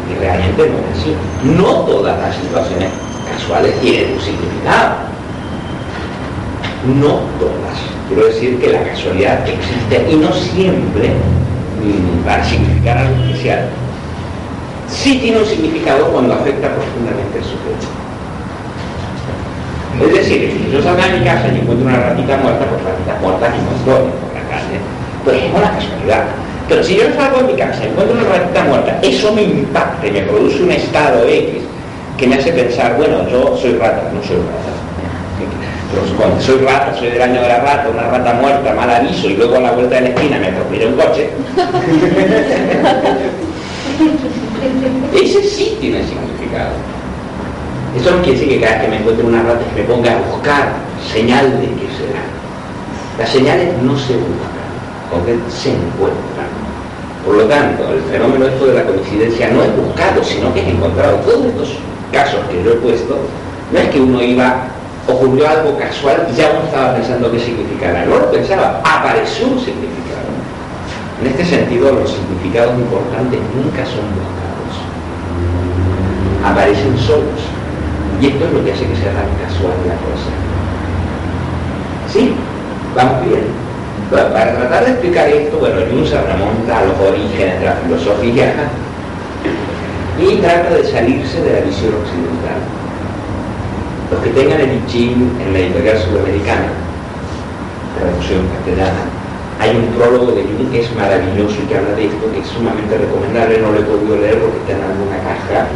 Y 0.09 0.19
realmente 0.19 0.69
no 0.69 0.77
es 0.79 1.00
así. 1.00 1.15
No 1.43 1.85
todas 1.85 2.17
las 2.19 2.35
situaciones 2.35 2.89
casuales 3.31 3.79
tienen 3.81 4.13
un 4.13 4.21
significado. 4.21 4.95
No 7.00 7.19
todas. 7.39 7.77
Quiero 8.07 8.27
decir 8.27 8.59
que 8.59 8.71
la 8.71 8.83
casualidad 8.83 9.47
existe 9.47 10.11
y 10.11 10.15
no 10.15 10.33
siempre 10.33 11.09
mm, 11.09 12.25
para 12.25 12.43
significar 12.43 12.97
algo 12.97 13.23
especial 13.23 13.69
sí 14.91 15.17
tiene 15.19 15.39
un 15.39 15.45
significado 15.45 16.07
cuando 16.07 16.33
afecta 16.33 16.67
profundamente 16.69 17.39
al 17.39 17.43
sujeto. 17.43 17.88
Es 20.01 20.13
decir, 20.13 20.51
si 20.51 20.71
yo 20.71 20.81
salgo 20.81 21.01
de 21.01 21.19
mi 21.19 21.25
casa 21.25 21.48
y 21.48 21.60
encuentro 21.60 21.88
una 21.88 22.00
ratita 22.00 22.38
muerta, 22.38 22.65
pues 22.65 22.83
ratitas 22.83 23.21
muertas 23.21 23.53
y 23.53 23.62
no 23.62 23.71
estoy 23.77 24.10
por 24.12 24.33
la 24.33 24.43
calle, 24.50 24.77
pues 25.24 25.38
es 25.38 25.53
una 25.53 25.71
casualidad. 25.71 26.24
Pero 26.67 26.83
si 26.83 26.95
yo 26.95 27.03
salgo 27.15 27.38
de 27.38 27.53
mi 27.53 27.60
casa 27.60 27.83
y 27.83 27.88
encuentro 27.88 28.17
una 28.17 28.29
ratita 28.29 28.63
muerta, 28.63 29.00
eso 29.01 29.33
me 29.33 29.43
impacta 29.43 30.07
y 30.07 30.12
me 30.12 30.21
produce 30.21 30.63
un 30.63 30.71
estado 30.71 31.27
X 31.27 31.63
que 32.17 32.27
me 32.27 32.36
hace 32.36 32.51
pensar, 32.51 32.95
bueno, 32.98 33.27
yo 33.29 33.57
soy 33.57 33.74
rata, 33.75 34.12
no 34.13 34.24
soy 34.24 34.38
rata. 34.38 34.71
Pero 35.91 36.39
soy 36.39 36.65
rata, 36.65 36.95
soy 36.98 37.10
del 37.10 37.21
año 37.21 37.41
de 37.41 37.48
la 37.50 37.60
rata, 37.60 37.89
una 37.89 38.03
rata 38.03 38.33
muerta, 38.36 38.74
mal 38.74 38.89
aviso, 38.89 39.27
y 39.27 39.36
luego 39.36 39.57
a 39.57 39.60
la 39.60 39.71
vuelta 39.71 39.95
de 39.95 40.01
la 40.01 40.10
esquina 40.10 40.39
me 40.39 40.48
atropellé 40.48 40.88
un 40.88 40.95
coche. 40.95 41.29
Ese 45.13 45.44
sí 45.44 45.77
tiene 45.80 46.03
significado. 46.03 46.74
Eso 47.98 48.12
no 48.12 48.24
quiere 48.24 48.39
decir 48.39 48.50
que 48.50 48.62
cada 48.62 48.77
vez 48.77 48.84
que 48.84 48.88
me 48.89 48.98
encuentre 48.98 49.25
una 49.25 49.44
rata 49.44 49.65
me 49.75 49.84
ponga 49.84 50.12
a 50.13 50.22
buscar 50.32 50.74
señal 51.12 51.60
de 51.60 51.68
que 51.68 51.88
será. 51.98 52.24
Las 53.20 53.30
señales 53.30 53.74
no 53.82 53.98
se 53.98 54.13
buscan, 54.13 54.63
porque 55.12 55.36
se 55.50 55.70
encuentran. 55.74 56.48
Por 57.25 57.36
lo 57.36 57.44
tanto, 57.46 57.91
el 57.94 58.01
fenómeno 58.03 58.48
esto 58.48 58.65
de 58.68 58.74
la 58.75 58.84
coincidencia 58.84 59.50
no 59.50 59.62
es 59.62 59.75
buscado, 59.75 60.24
sino 60.24 60.53
que 60.53 60.62
es 60.62 60.68
encontrado. 60.68 61.18
Todos 61.18 61.46
estos 61.46 61.77
casos 62.12 62.39
que 62.50 62.63
yo 62.63 62.72
he 62.72 62.75
puesto, 62.75 63.18
no 63.72 63.80
es 63.80 63.89
que 63.89 64.00
uno 64.00 64.22
iba, 64.22 64.68
ocurrió 65.08 65.48
algo 65.50 65.77
casual 65.77 66.27
y 66.32 66.36
ya 66.36 66.51
uno 66.51 66.65
estaba 66.65 66.96
pensando 66.96 67.32
qué 67.32 67.39
significara. 67.39 68.06
No 68.06 68.18
lo 68.20 68.32
pensaba, 68.32 68.82
apareció 68.84 69.48
un 69.48 69.60
significado. 69.60 70.32
En 71.22 71.27
este 71.27 71.46
sentido, 71.46 71.91
los 71.91 72.10
significados 72.10 72.74
importantes 72.80 73.39
nunca 73.53 73.86
son 73.86 74.08
buscados. 74.15 74.40
Aparecen 76.43 76.98
solos. 76.98 77.41
Y 78.21 78.27
esto 78.27 78.45
es 78.45 78.53
lo 78.53 78.63
que 78.63 78.74
hace 78.74 78.86
que 78.86 78.95
sea 78.95 79.13
tan 79.13 79.29
casual 79.41 79.74
la 79.88 79.95
cosa. 79.98 80.29
¿Sí? 82.12 82.36
Vamos 82.95 83.25
bien. 83.25 83.62
Para 84.12 84.57
tratar 84.57 84.86
de 84.86 84.91
explicar 84.91 85.29
esto, 85.29 85.57
bueno, 85.57 85.79
Jung 85.89 86.05
se 86.05 86.19
remonta 86.19 86.79
a 86.79 86.86
los 86.86 87.00
orígenes 87.00 87.60
de 87.62 87.65
la 87.65 87.74
filosofía 87.79 88.53
y 90.19 90.36
trata 90.38 90.69
de 90.69 90.83
salirse 90.83 91.41
de 91.41 91.53
la 91.53 91.65
visión 91.65 91.95
occidental. 91.95 92.60
Los 94.12 94.19
que 94.19 94.29
tengan 94.31 94.60
el 94.60 94.83
I 94.83 95.15
en 95.15 95.53
la 95.53 95.60
editorial 95.60 95.98
sudamericana, 95.98 96.75
traducción 97.98 98.43
castellana, 98.51 99.07
hay 99.62 99.71
un 99.77 99.88
prólogo 99.95 100.33
de 100.33 100.43
Jung 100.43 100.69
que 100.69 100.81
es 100.81 100.93
maravilloso 100.93 101.55
y 101.63 101.67
que 101.67 101.77
habla 101.77 101.95
de 101.95 102.05
esto, 102.05 102.31
que 102.33 102.39
es 102.39 102.48
sumamente 102.48 102.98
recomendable, 102.98 103.62
no 103.62 103.71
lo 103.71 103.79
he 103.79 103.83
podido 103.83 104.17
leer 104.17 104.39
porque 104.43 104.60
está 104.60 104.74
en 104.75 104.83
alguna 104.91 105.17
caja, 105.24 105.71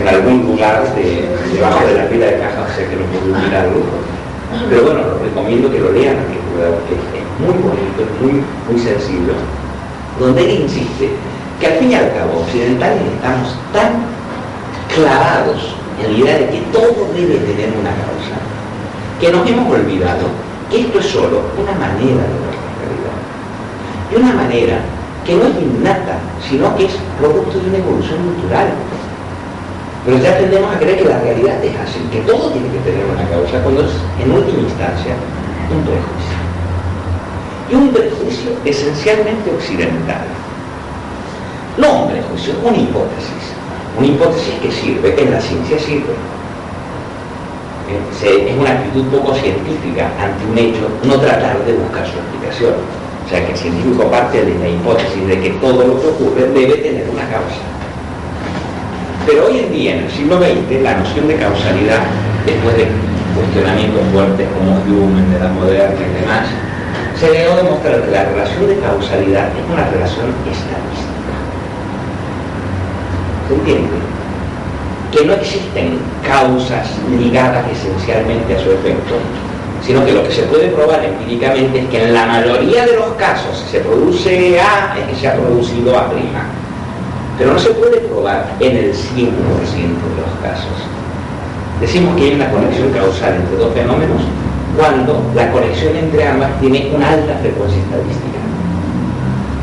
en 0.00 0.08
algún 0.08 0.46
lugar 0.46 0.94
de, 0.94 1.28
debajo 1.52 1.86
de 1.86 1.94
la 1.94 2.08
pila 2.08 2.26
de 2.26 2.38
cajas, 2.38 2.76
sé 2.76 2.86
que 2.86 2.96
no 2.96 3.04
puedo 3.06 3.38
mirarlo. 3.44 3.80
Pero 4.68 4.82
bueno, 4.82 5.00
lo 5.00 5.18
recomiendo 5.18 5.70
que 5.70 5.78
lo 5.78 5.92
lean 5.92 6.16
porque 6.16 6.94
es 6.94 7.24
muy 7.40 7.62
bonito, 7.62 8.02
es 8.02 8.20
muy, 8.20 8.42
muy 8.68 8.78
sencillo, 8.80 9.32
donde 10.20 10.44
él 10.44 10.62
insiste 10.62 11.10
que 11.58 11.66
al 11.66 11.72
fin 11.74 11.92
y 11.92 11.94
al 11.94 12.12
cabo, 12.12 12.40
occidentales 12.40 13.00
estamos 13.14 13.56
tan 13.72 14.04
clavados 14.94 15.74
en 16.04 16.12
la 16.12 16.18
idea 16.18 16.38
de 16.38 16.48
que 16.50 16.60
todo 16.72 17.08
debe 17.14 17.38
tener 17.38 17.70
una 17.78 17.90
causa, 17.90 18.36
que 19.20 19.30
nos 19.30 19.48
hemos 19.48 19.72
olvidado 19.72 20.26
que 20.70 20.80
esto 20.80 20.98
es 20.98 21.06
solo 21.06 21.42
una 21.56 21.72
manera 21.72 22.22
de 22.26 22.38
ver 22.42 22.62
de 24.12 24.18
una 24.18 24.34
manera 24.34 24.78
que 25.24 25.34
no 25.34 25.44
es 25.44 25.56
innata, 25.56 26.18
sino 26.46 26.76
que 26.76 26.84
es 26.84 26.92
producto 27.18 27.58
de 27.58 27.68
una 27.68 27.78
evolución 27.78 28.18
cultural. 28.24 28.68
Pero 30.04 30.18
ya 30.18 30.38
tendemos 30.38 30.74
a 30.74 30.78
creer 30.78 30.98
que 30.98 31.08
la 31.08 31.20
realidad 31.20 31.64
es 31.64 31.76
así, 31.78 32.00
que 32.10 32.20
todo 32.22 32.50
tiene 32.50 32.68
que 32.70 32.78
tener 32.78 33.04
una 33.06 33.28
causa, 33.28 33.62
cuando 33.62 33.82
es 33.82 33.92
en 34.22 34.32
última 34.32 34.62
instancia 34.62 35.14
un 35.70 35.82
prejuicio. 35.84 36.38
Y 37.70 37.74
un 37.74 37.88
prejuicio 37.90 38.50
esencialmente 38.64 39.50
occidental. 39.50 40.26
No 41.78 42.02
un 42.02 42.10
prejuicio, 42.10 42.54
una 42.62 42.76
hipótesis. 42.76 43.44
Una 43.96 44.06
hipótesis 44.06 44.54
que 44.60 44.72
sirve, 44.72 45.22
en 45.22 45.30
la 45.30 45.40
ciencia 45.40 45.78
sirve. 45.78 46.14
Es 48.22 48.56
una 48.58 48.70
actitud 48.70 49.04
poco 49.06 49.34
científica 49.34 50.10
ante 50.18 50.44
un 50.50 50.58
hecho, 50.58 50.88
no 51.04 51.20
tratar 51.20 51.62
de 51.64 51.74
buscar 51.74 52.06
su 52.06 52.18
explicación 52.18 52.74
o 53.24 53.28
sea 53.28 53.46
que 53.46 53.52
el 53.52 53.58
científico 53.58 54.10
parte 54.10 54.44
de 54.44 54.58
la 54.58 54.68
hipótesis 54.68 55.26
de 55.26 55.40
que 55.40 55.50
todo 55.50 55.86
lo 55.86 56.00
que 56.00 56.08
ocurre 56.08 56.48
debe 56.48 56.74
tener 56.74 57.08
una 57.08 57.22
causa. 57.28 57.71
Pero 59.26 59.46
hoy 59.46 59.60
en 59.60 59.72
día, 59.72 59.94
en 59.94 60.04
el 60.04 60.10
siglo 60.10 60.38
XX, 60.38 60.82
la 60.82 60.96
noción 60.96 61.28
de 61.28 61.36
causalidad, 61.36 62.02
después 62.44 62.76
de 62.76 62.88
cuestionamientos 63.36 64.02
fuertes 64.12 64.48
como 64.50 64.82
Hume, 64.82 65.22
de 65.32 65.38
la 65.38 65.48
moderna 65.48 66.00
y 66.00 66.20
demás, 66.20 66.46
se 67.18 67.30
llegó 67.30 67.52
a 67.52 67.56
demostrar 67.56 68.02
que 68.02 68.10
la 68.10 68.24
relación 68.24 68.66
de 68.66 68.78
causalidad 68.78 69.48
es 69.54 69.64
una 69.72 69.88
relación 69.90 70.26
estadística. 70.42 71.34
¿Se 73.46 73.54
entiende? 73.54 73.96
Que 75.12 75.24
no 75.24 75.34
existen 75.34 75.98
causas 76.26 76.88
ligadas 77.16 77.64
esencialmente 77.70 78.56
a 78.56 78.58
su 78.58 78.72
efecto, 78.72 79.14
sino 79.86 80.04
que 80.04 80.12
lo 80.12 80.24
que 80.24 80.32
se 80.32 80.42
puede 80.44 80.68
probar 80.68 81.04
empíricamente 81.04 81.80
es 81.80 81.86
que 81.86 82.04
en 82.04 82.14
la 82.14 82.26
mayoría 82.26 82.86
de 82.86 82.96
los 82.96 83.12
casos, 83.14 83.62
si 83.64 83.70
se 83.76 83.80
produce 83.80 84.60
A, 84.60 84.96
es 84.98 85.06
que 85.06 85.14
se 85.14 85.28
ha 85.28 85.34
producido 85.34 85.96
A'. 85.96 86.10
Pero 87.38 87.52
no 87.52 87.58
se 87.58 87.70
puede 87.70 87.98
probar 87.98 88.56
en 88.60 88.76
el 88.76 88.92
100% 88.92 88.94
de 88.94 90.20
los 90.20 90.34
casos. 90.42 90.72
Decimos 91.80 92.16
que 92.16 92.24
hay 92.24 92.34
una 92.34 92.50
conexión 92.50 92.92
causal 92.92 93.34
entre 93.34 93.56
dos 93.56 93.74
fenómenos 93.74 94.22
cuando 94.76 95.22
la 95.34 95.50
conexión 95.50 95.96
entre 95.96 96.26
ambas 96.26 96.50
tiene 96.60 96.92
una 96.94 97.10
alta 97.10 97.34
frecuencia 97.40 97.80
estadística. 97.82 98.38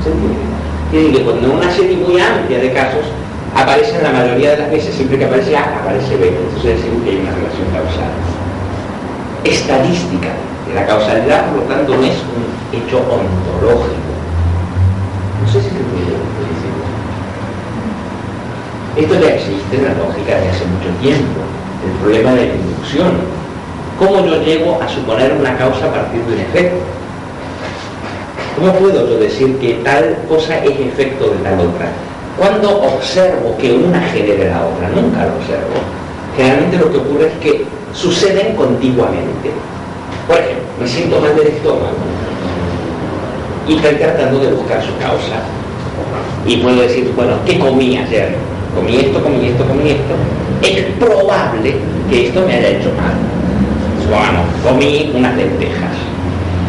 ¿Se 0.03 0.11
entiende? 0.11 0.49
Tiene 0.91 1.11
que 1.11 1.23
cuando 1.23 1.53
una 1.53 1.71
serie 1.71 1.97
muy 1.97 2.19
amplia 2.19 2.59
de 2.59 2.73
casos 2.73 3.05
aparece 3.55 4.01
la 4.01 4.11
mayoría 4.11 4.51
de 4.51 4.57
las 4.57 4.71
veces, 4.71 4.95
siempre 4.95 5.17
que 5.17 5.25
aparece 5.25 5.55
A, 5.55 5.79
aparece 5.81 6.17
B. 6.17 6.27
Entonces 6.27 6.77
decimos 6.77 7.03
que 7.03 7.09
hay 7.11 7.17
una 7.17 7.31
relación 7.31 7.67
causal 7.73 8.11
estadística. 9.43 10.29
La 10.73 10.85
causalidad, 10.85 11.49
por 11.49 11.63
lo 11.63 11.63
tanto, 11.63 11.95
no 11.95 12.03
es 12.03 12.17
un 12.29 12.45
hecho 12.77 12.97
ontológico. 12.99 14.11
No 15.41 15.47
sé 15.47 15.61
si 15.61 15.69
se 15.69 15.77
entiende 15.77 16.11
lo 16.13 16.19
que 16.19 16.29
estoy 16.29 16.45
diciendo. 16.53 16.83
Esto 18.97 19.13
ya 19.19 19.35
existe 19.35 19.77
en 19.77 19.83
la 19.83 19.93
lógica 19.93 20.39
de 20.39 20.49
hace 20.49 20.65
mucho 20.65 20.89
tiempo. 21.01 21.41
El 21.85 21.91
problema 22.01 22.33
de 22.33 22.47
la 22.47 22.55
inducción. 22.55 23.11
¿Cómo 23.97 24.25
yo 24.25 24.41
llego 24.43 24.79
a 24.81 24.87
suponer 24.87 25.33
una 25.33 25.57
causa 25.57 25.85
a 25.85 25.93
partir 25.93 26.21
de 26.23 26.33
un 26.33 26.39
efecto? 26.39 26.77
¿Cómo 28.55 28.73
puedo 28.73 29.09
yo 29.09 29.19
decir 29.19 29.57
que 29.59 29.75
tal 29.83 30.17
cosa 30.27 30.57
es 30.63 30.79
efecto 30.79 31.29
de 31.29 31.37
tal 31.37 31.59
otra? 31.59 31.87
Cuando 32.37 32.81
observo 32.81 33.55
que 33.57 33.73
una 33.73 34.01
genera 34.01 34.51
la 34.51 34.65
otra, 34.65 34.89
nunca 34.89 35.25
lo 35.25 35.35
observo. 35.35 35.75
Generalmente 36.35 36.77
lo 36.77 36.91
que 36.91 36.97
ocurre 36.97 37.27
es 37.27 37.33
que 37.41 37.65
suceden 37.93 38.55
contiguamente. 38.55 39.51
Por 40.27 40.37
ejemplo, 40.37 40.63
me 40.79 40.87
siento 40.87 41.19
mal 41.19 41.35
del 41.35 41.47
estómago 41.47 41.97
y 43.67 43.75
estoy 43.75 43.95
tratando 43.95 44.39
de 44.39 44.53
buscar 44.53 44.81
su 44.81 44.95
causa. 44.97 45.43
Y 46.45 46.57
puedo 46.57 46.81
decir, 46.81 47.11
bueno, 47.15 47.33
¿qué 47.45 47.59
comí 47.59 47.97
ayer? 47.97 48.35
Comí 48.75 48.97
esto, 48.97 49.21
comí 49.23 49.47
esto, 49.47 49.65
comí 49.65 49.89
esto. 49.89 50.15
Es 50.61 50.85
probable 50.99 51.75
que 52.09 52.27
esto 52.27 52.41
me 52.45 52.53
haya 52.53 52.69
hecho 52.69 52.91
mal. 52.95 53.15
Bueno, 54.09 54.43
comí 54.63 55.11
unas 55.15 55.35
lentejas. 55.35 55.91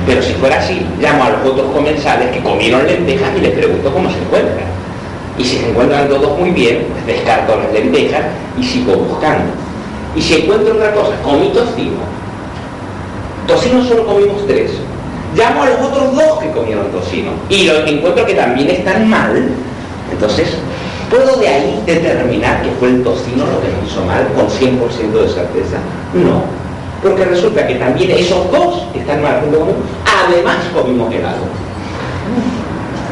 Pero 0.06 0.22
si 0.22 0.32
fuera 0.34 0.58
así, 0.58 0.86
llamo 1.00 1.24
a 1.24 1.30
los 1.30 1.46
otros 1.46 1.70
comensales 1.72 2.30
que 2.30 2.40
comieron 2.40 2.86
lentejas 2.86 3.30
y 3.36 3.40
les 3.40 3.52
pregunto 3.52 3.92
cómo 3.92 4.10
se 4.10 4.18
encuentran. 4.18 4.66
Y 5.38 5.44
si 5.44 5.58
se 5.58 5.70
encuentran 5.70 6.08
todos 6.08 6.38
muy 6.38 6.50
bien, 6.50 6.86
pues 6.90 7.06
descarto 7.06 7.56
las 7.56 7.72
lentejas 7.72 8.22
y 8.58 8.64
sigo 8.64 8.94
buscando. 8.94 9.52
Y 10.16 10.20
si 10.20 10.34
encuentro 10.42 10.74
otra 10.74 10.92
cosa, 10.92 11.12
comí 11.22 11.48
tocino. 11.48 12.00
Tocino 13.46 13.84
solo 13.84 14.06
comimos 14.06 14.46
tres. 14.46 14.72
Llamo 15.36 15.62
a 15.62 15.66
los 15.66 15.80
otros 15.80 16.14
dos 16.14 16.38
que 16.40 16.50
comieron 16.50 16.90
tocino. 16.90 17.30
Y 17.48 17.64
lo 17.64 17.84
que 17.84 17.90
encuentro 17.90 18.26
que 18.26 18.34
también 18.34 18.70
están 18.70 19.08
mal, 19.08 19.48
entonces, 20.10 20.56
¿puedo 21.10 21.36
de 21.36 21.48
ahí 21.48 21.82
determinar 21.84 22.62
que 22.62 22.70
fue 22.78 22.88
el 22.88 23.02
tocino 23.02 23.44
lo 23.44 23.60
que 23.60 23.68
me 23.68 23.86
hizo 23.86 24.04
mal 24.06 24.26
con 24.34 24.46
100% 24.48 25.12
de 25.12 25.28
certeza? 25.28 25.76
No. 26.14 26.44
Porque 27.02 27.24
resulta 27.24 27.66
que 27.66 27.74
también 27.74 28.10
esos 28.12 28.50
dos 28.50 28.86
están 28.94 29.22
mal 29.22 29.40
junto. 29.40 29.74
Además 30.06 30.56
comimos 30.72 31.12
helado. 31.12 31.44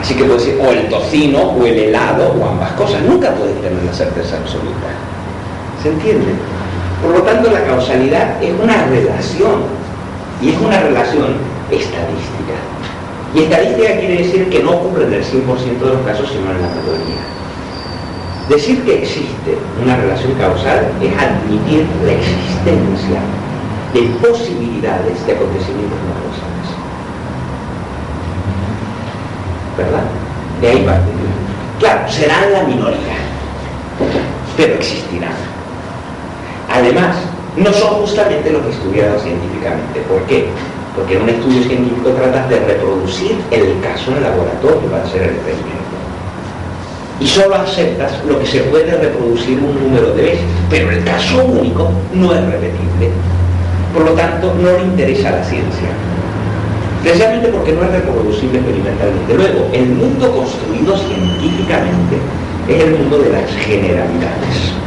Así 0.00 0.14
que 0.14 0.25
puedo 0.25 0.38
decir 0.38 0.59
o 0.62 0.71
el 0.71 0.88
tocino 0.88 1.38
o 1.40 1.67
el 1.67 1.76
helado 1.76 2.35
o 2.38 2.49
ambas 2.49 2.73
cosas. 2.73 3.02
Nunca 3.02 3.35
puedes 3.35 3.57
tener 3.61 3.83
la 3.83 3.93
certeza 3.93 4.37
absoluta. 4.37 4.88
¿Se 5.83 5.88
entiende? 5.88 6.33
Por 7.02 7.12
lo 7.12 7.23
tanto, 7.23 7.50
la 7.50 7.64
causalidad 7.64 8.43
es 8.43 8.52
una 8.61 8.85
relación, 8.87 9.62
y 10.40 10.50
es 10.50 10.61
una 10.61 10.81
relación 10.81 11.37
estadística. 11.71 12.55
Y 13.35 13.43
estadística 13.43 13.99
quiere 13.99 14.17
decir 14.23 14.49
que 14.49 14.62
no 14.62 14.73
ocurre 14.73 15.07
en 15.07 15.14
el 15.14 15.25
100% 15.25 15.78
de 15.78 15.87
los 15.87 16.07
casos, 16.07 16.28
sino 16.31 16.50
en 16.50 16.62
la 16.62 16.69
mayoría. 16.69 17.38
Decir 18.49 18.83
que 18.83 19.02
existe 19.02 19.59
una 19.83 19.97
relación 19.97 20.33
causal 20.35 20.90
es 21.02 21.12
admitir 21.12 21.87
la 22.05 22.12
existencia 22.12 23.21
de 23.93 24.00
posibilidades 24.26 25.26
de 25.26 25.33
acontecimientos 25.33 25.99
no 26.09 26.14
causables. 26.17 26.69
¿Verdad? 29.76 30.05
De 30.62 30.69
ahí 30.69 30.83
parte. 30.85 31.11
Claro, 31.78 32.09
serán 32.11 32.52
la 32.52 32.62
minoría, 32.64 33.17
pero 34.57 34.75
existirán. 34.75 35.37
Además, 36.73 37.17
no 37.57 37.73
son 37.73 38.00
justamente 38.00 38.50
los 38.50 38.64
estudiados 38.67 39.23
científicamente. 39.23 40.00
¿Por 40.09 40.23
qué? 40.23 40.49
Porque 40.97 41.17
en 41.17 41.23
un 41.23 41.28
estudio 41.28 41.62
científico 41.64 42.11
tratas 42.11 42.49
de 42.49 42.61
reproducir 42.61 43.38
el 43.50 43.78
caso 43.81 44.11
en 44.11 44.17
el 44.17 44.23
laboratorio 44.23 44.90
para 44.90 45.05
hacer 45.05 45.23
el 45.23 45.31
experimento. 45.37 45.78
Y 47.21 47.27
solo 47.27 47.57
aceptas 47.57 48.13
lo 48.29 48.39
que 48.39 48.47
se 48.47 48.61
puede 48.61 48.97
reproducir 48.97 49.59
un 49.59 49.75
número 49.83 50.15
de 50.15 50.23
veces, 50.23 50.45
pero 50.71 50.91
el 50.91 51.03
caso 51.05 51.45
único 51.45 51.91
no 52.15 52.33
es 52.33 52.45
repetible. 52.45 53.11
Por 53.93 54.05
lo 54.05 54.12
tanto, 54.12 54.55
no 54.55 54.73
le 54.73 54.85
interesa 54.85 55.31
a 55.31 55.33
la 55.33 55.45
ciencia. 55.45 55.88
Precisamente 57.03 57.49
porque 57.49 57.73
no 57.73 57.83
es 57.83 57.90
reproducible 57.90 58.59
experimentalmente. 58.59 59.35
Luego, 59.35 59.69
el 59.73 59.87
mundo 59.87 60.31
construido 60.31 60.97
científicamente 60.97 62.16
es 62.69 62.85
el 62.85 62.99
mundo 62.99 63.19
de 63.19 63.31
las 63.31 63.51
generalidades 63.57 64.79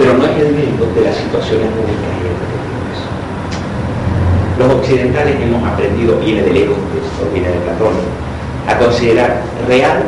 pero 0.00 0.14
no 0.14 0.24
es 0.24 0.30
el 0.38 0.52
mundo 0.52 0.88
de 0.96 1.02
las 1.04 1.14
situaciones 1.14 1.68
únicas 1.76 2.08
y 2.16 2.24
repetibles. 2.24 2.98
Los 4.58 4.72
occidentales 4.80 5.36
hemos 5.38 5.62
aprendido, 5.62 6.16
viene 6.20 6.42
de 6.42 6.52
lejos, 6.54 6.76
viene 7.34 7.48
de 7.48 7.58
Platón, 7.58 7.92
a 8.66 8.78
considerar 8.78 9.42
real 9.68 10.02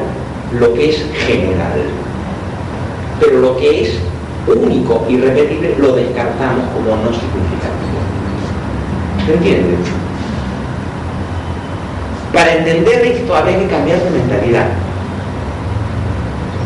lo 0.59 0.75
que 0.75 0.91
es 0.91 1.05
general, 1.27 1.83
pero 3.21 3.39
lo 3.39 3.57
que 3.57 3.83
es 3.83 3.99
único 4.47 5.05
y 5.09 5.17
repetible 5.19 5.77
lo 5.79 5.93
descartamos 5.93 6.65
como 6.75 6.97
no 6.97 7.11
significativo. 7.13 7.99
¿Se 9.27 9.35
entiende? 9.35 9.77
Para 12.33 12.55
entender 12.55 13.07
esto 13.07 13.37
habría 13.37 13.59
que 13.59 13.67
cambiar 13.67 14.01
de 14.01 14.11
mentalidad. 14.11 14.67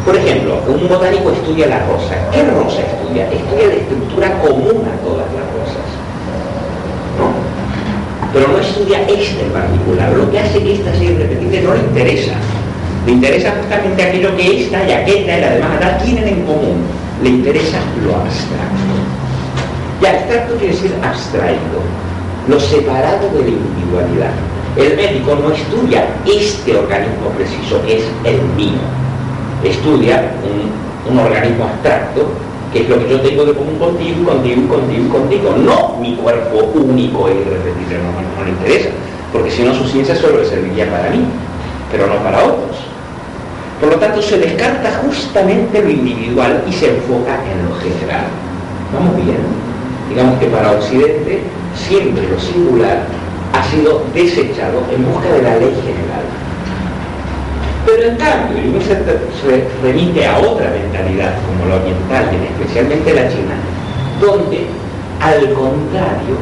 Por 0.05 0.17
ejemplo, 0.17 0.63
un 0.69 0.89
botánico 0.89 1.33
estudia 1.33 1.67
la 1.67 1.81
rosa. 1.87 2.15
¿Qué 2.33 2.43
rosa 2.45 2.81
estudia? 2.81 3.29
Estudia 3.31 3.67
la 3.67 3.75
estructura 3.75 4.41
común 4.41 4.85
a 4.87 5.05
todas 5.05 5.27
las 5.35 5.47
rosas. 5.53 5.87
Pero 8.33 8.49
no 8.49 8.59
estudia 8.59 9.01
esta 9.03 9.43
en 9.43 9.51
particular. 9.51 10.13
Lo 10.13 10.31
que 10.31 10.39
hace 10.39 10.63
que 10.63 10.75
esta 10.75 10.93
sea 10.93 11.11
irrepetible 11.11 11.61
no 11.63 11.75
le 11.75 11.81
interesa. 11.81 12.35
Le 13.07 13.13
interesa 13.13 13.55
justamente 13.59 14.03
aquello 14.03 14.37
que 14.37 14.63
esta 14.63 14.87
y 14.87 14.93
aquella 14.93 15.39
y 15.39 15.41
la 15.41 15.51
demás 15.51 16.05
tienen 16.05 16.29
en 16.29 16.45
común. 16.45 16.85
Le 17.23 17.31
interesa 17.31 17.79
lo 18.05 18.17
abstracto. 18.17 18.95
Y 20.03 20.07
abstracto 20.07 20.57
quiere 20.57 20.75
decir 20.75 20.95
abstraído, 21.03 21.81
lo 22.49 22.61
separado 22.61 23.31
de 23.31 23.43
la 23.43 23.49
individualidad. 23.49 24.33
El 24.77 24.97
médico 24.97 25.37
no 25.37 25.53
estudia 25.53 26.05
este 26.27 26.77
organismo 26.77 27.31
preciso, 27.37 27.81
que 27.87 27.99
es 27.99 28.05
el 28.25 28.43
mío 28.57 28.83
estudia 29.65 30.33
un, 31.09 31.19
organismo 31.19 31.65
abstracto, 31.65 32.27
que 32.73 32.83
es 32.83 32.89
lo 32.89 32.99
que 32.99 33.09
yo 33.09 33.21
tengo 33.21 33.45
de 33.45 33.55
común 33.55 33.79
contigo, 33.79 34.29
contigo, 34.29 34.69
contigo, 34.69 35.09
contigo, 35.09 35.55
no 35.57 35.97
mi 36.01 36.17
cuerpo 36.17 36.69
único 36.75 37.29
e 37.29 37.35
irrepetible, 37.35 37.99
no, 37.99 38.11
no, 38.11 38.45
le 38.45 38.51
interesa, 38.51 38.89
porque 39.33 39.51
si 39.51 39.63
no 39.63 39.73
su 39.73 39.85
ciencia 39.85 40.17
solo 40.17 40.39
le 40.39 40.47
serviría 40.47 40.91
para 40.91 41.11
mí, 41.11 41.25
pero 41.93 42.09
no 42.09 42.17
para 42.17 42.45
otros. 42.45 42.77
Por 43.81 43.91
lo 43.91 43.97
tanto, 43.97 44.23
se 44.23 44.39
descarta 44.39 44.91
justamente 45.05 45.83
lo 45.83 45.91
individual 45.91 46.65
y 46.69 46.73
se 46.73 46.97
enfoca 46.97 47.39
en 47.45 47.69
lo 47.69 47.75
general. 47.77 48.25
¿Vamos 48.93 49.17
bien? 49.17 49.39
Digamos 50.09 50.39
que 50.39 50.47
para 50.47 50.73
Occidente 50.73 51.43
siempre 51.75 52.27
lo 52.29 52.41
singular 52.41 53.05
ha 53.53 53.63
sido 53.71 54.03
desechado 54.15 54.83
en 54.93 55.05
busca 55.05 55.29
de 55.29 55.43
la 55.43 55.57
ley 55.57 55.75
general. 55.85 56.25
Pero 57.87 58.03
en 58.03 58.17
cambio, 58.17 58.59
y 58.59 58.83
se, 58.83 58.97
remite 59.83 60.27
a 60.27 60.39
otra 60.39 60.71
mentalidad 60.71 61.35
como 61.47 61.71
la 61.71 61.77
oriental 61.77 62.31
y 62.33 62.63
especialmente 62.63 63.15
la 63.15 63.29
china, 63.29 63.55
donde 64.21 64.67
al 65.21 65.53
contrario, 65.55 66.37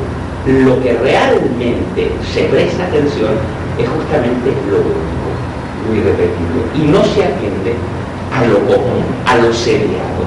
lo 0.46 0.82
que 0.82 0.94
realmente 0.94 2.10
se 2.32 2.44
presta 2.44 2.84
atención 2.84 3.34
es 3.78 3.88
justamente 3.88 4.50
lo 4.70 4.78
único, 4.78 5.23
irrepetible, 5.92 6.62
y 6.74 6.86
no 6.90 7.02
se 7.04 7.24
atiende 7.24 7.74
a 8.32 8.44
lo 8.46 8.58
común, 8.60 9.04
a 9.26 9.36
lo 9.36 9.52
seriado. 9.52 10.24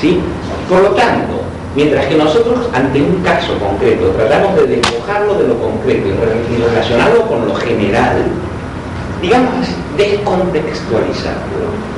¿Sí? 0.00 0.20
Por 0.68 0.82
lo 0.82 0.90
tanto, 0.90 1.42
mientras 1.74 2.06
que 2.06 2.16
nosotros 2.16 2.68
ante 2.72 3.00
un 3.00 3.22
caso 3.22 3.58
concreto 3.58 4.08
tratamos 4.10 4.56
de 4.56 4.66
despojarlo 4.66 5.34
de 5.34 5.48
lo 5.48 5.58
concreto 5.58 6.08
y 6.08 6.62
relacionarlo 6.62 7.26
con 7.26 7.46
lo 7.46 7.54
general, 7.54 8.24
digamos 9.20 9.54
así, 9.62 9.74
descontextualizarlo. 9.96 11.92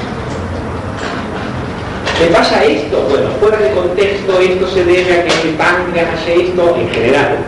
¿Qué 2.18 2.26
pasa 2.26 2.64
esto? 2.64 3.06
Bueno, 3.10 3.30
fuera 3.40 3.58
de 3.58 3.70
contexto, 3.72 4.38
esto 4.38 4.68
se 4.68 4.84
debe 4.84 5.20
a 5.20 5.24
que 5.24 5.48
el 5.48 5.54
pan 5.56 5.92
hace 6.14 6.42
esto 6.42 6.76
en 6.78 6.88
general. 6.90 7.38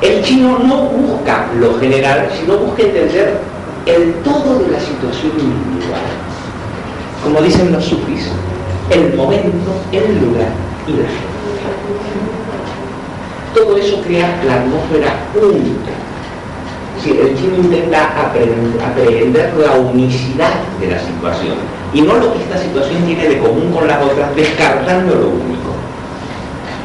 El 0.00 0.22
chino 0.22 0.58
no 0.60 0.88
lo 1.58 1.78
general, 1.78 2.28
sino 2.38 2.58
busca 2.58 2.82
entender 2.82 3.38
el 3.86 4.14
todo 4.22 4.58
de 4.60 4.70
la 4.72 4.80
situación 4.80 5.32
individual. 5.38 6.00
Como 7.22 7.42
dicen 7.42 7.72
los 7.72 7.84
sufis, 7.84 8.30
el 8.90 9.14
momento, 9.14 9.72
el 9.92 10.20
lugar 10.20 10.52
y 10.86 10.92
la 10.92 11.08
gente. 11.08 11.30
Todo 13.54 13.76
eso 13.76 14.00
crea 14.02 14.40
la 14.46 14.54
atmósfera 14.54 15.14
única 15.34 15.92
si 17.02 17.10
el 17.12 17.36
chino 17.36 17.56
intenta 17.56 18.10
aprender 18.20 19.52
la 19.58 19.72
unicidad 19.72 20.52
de 20.78 20.86
la 20.88 20.98
situación 20.98 21.56
y 21.94 22.02
no 22.02 22.14
lo 22.14 22.32
que 22.32 22.40
esta 22.40 22.58
situación 22.58 23.02
tiene 23.04 23.26
de 23.26 23.38
común 23.38 23.72
con 23.72 23.86
las 23.86 24.02
otras, 24.02 24.36
descartando 24.36 25.14
lo 25.14 25.28
único. 25.30 25.49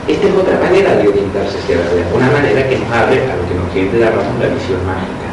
Esta 0.08 0.28
es 0.28 0.34
otra 0.36 0.60
manera 0.60 0.96
de 0.98 1.08
orientarse 1.08 1.58
hacia 1.58 1.78
la 1.78 1.84
realidad, 1.90 2.14
una 2.14 2.30
manera 2.30 2.70
que 2.70 2.78
nos 2.78 2.92
abre 2.94 3.26
a 3.26 3.36
lo 3.36 3.44
que 3.50 3.56
nos 3.58 3.68
quiere 3.74 3.90
llamamos 3.98 4.38
la 4.38 4.54
visión 4.54 4.86
mágica. 4.86 5.30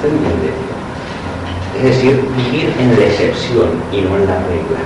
¿Se 0.00 0.08
entiende? 0.08 0.56
Es 1.76 1.82
decir, 1.84 2.16
vivir 2.32 2.72
en 2.80 2.98
la 2.98 3.04
excepción 3.04 3.76
y 3.92 4.00
no 4.00 4.16
en 4.16 4.24
la 4.24 4.40
regla. 4.48 4.80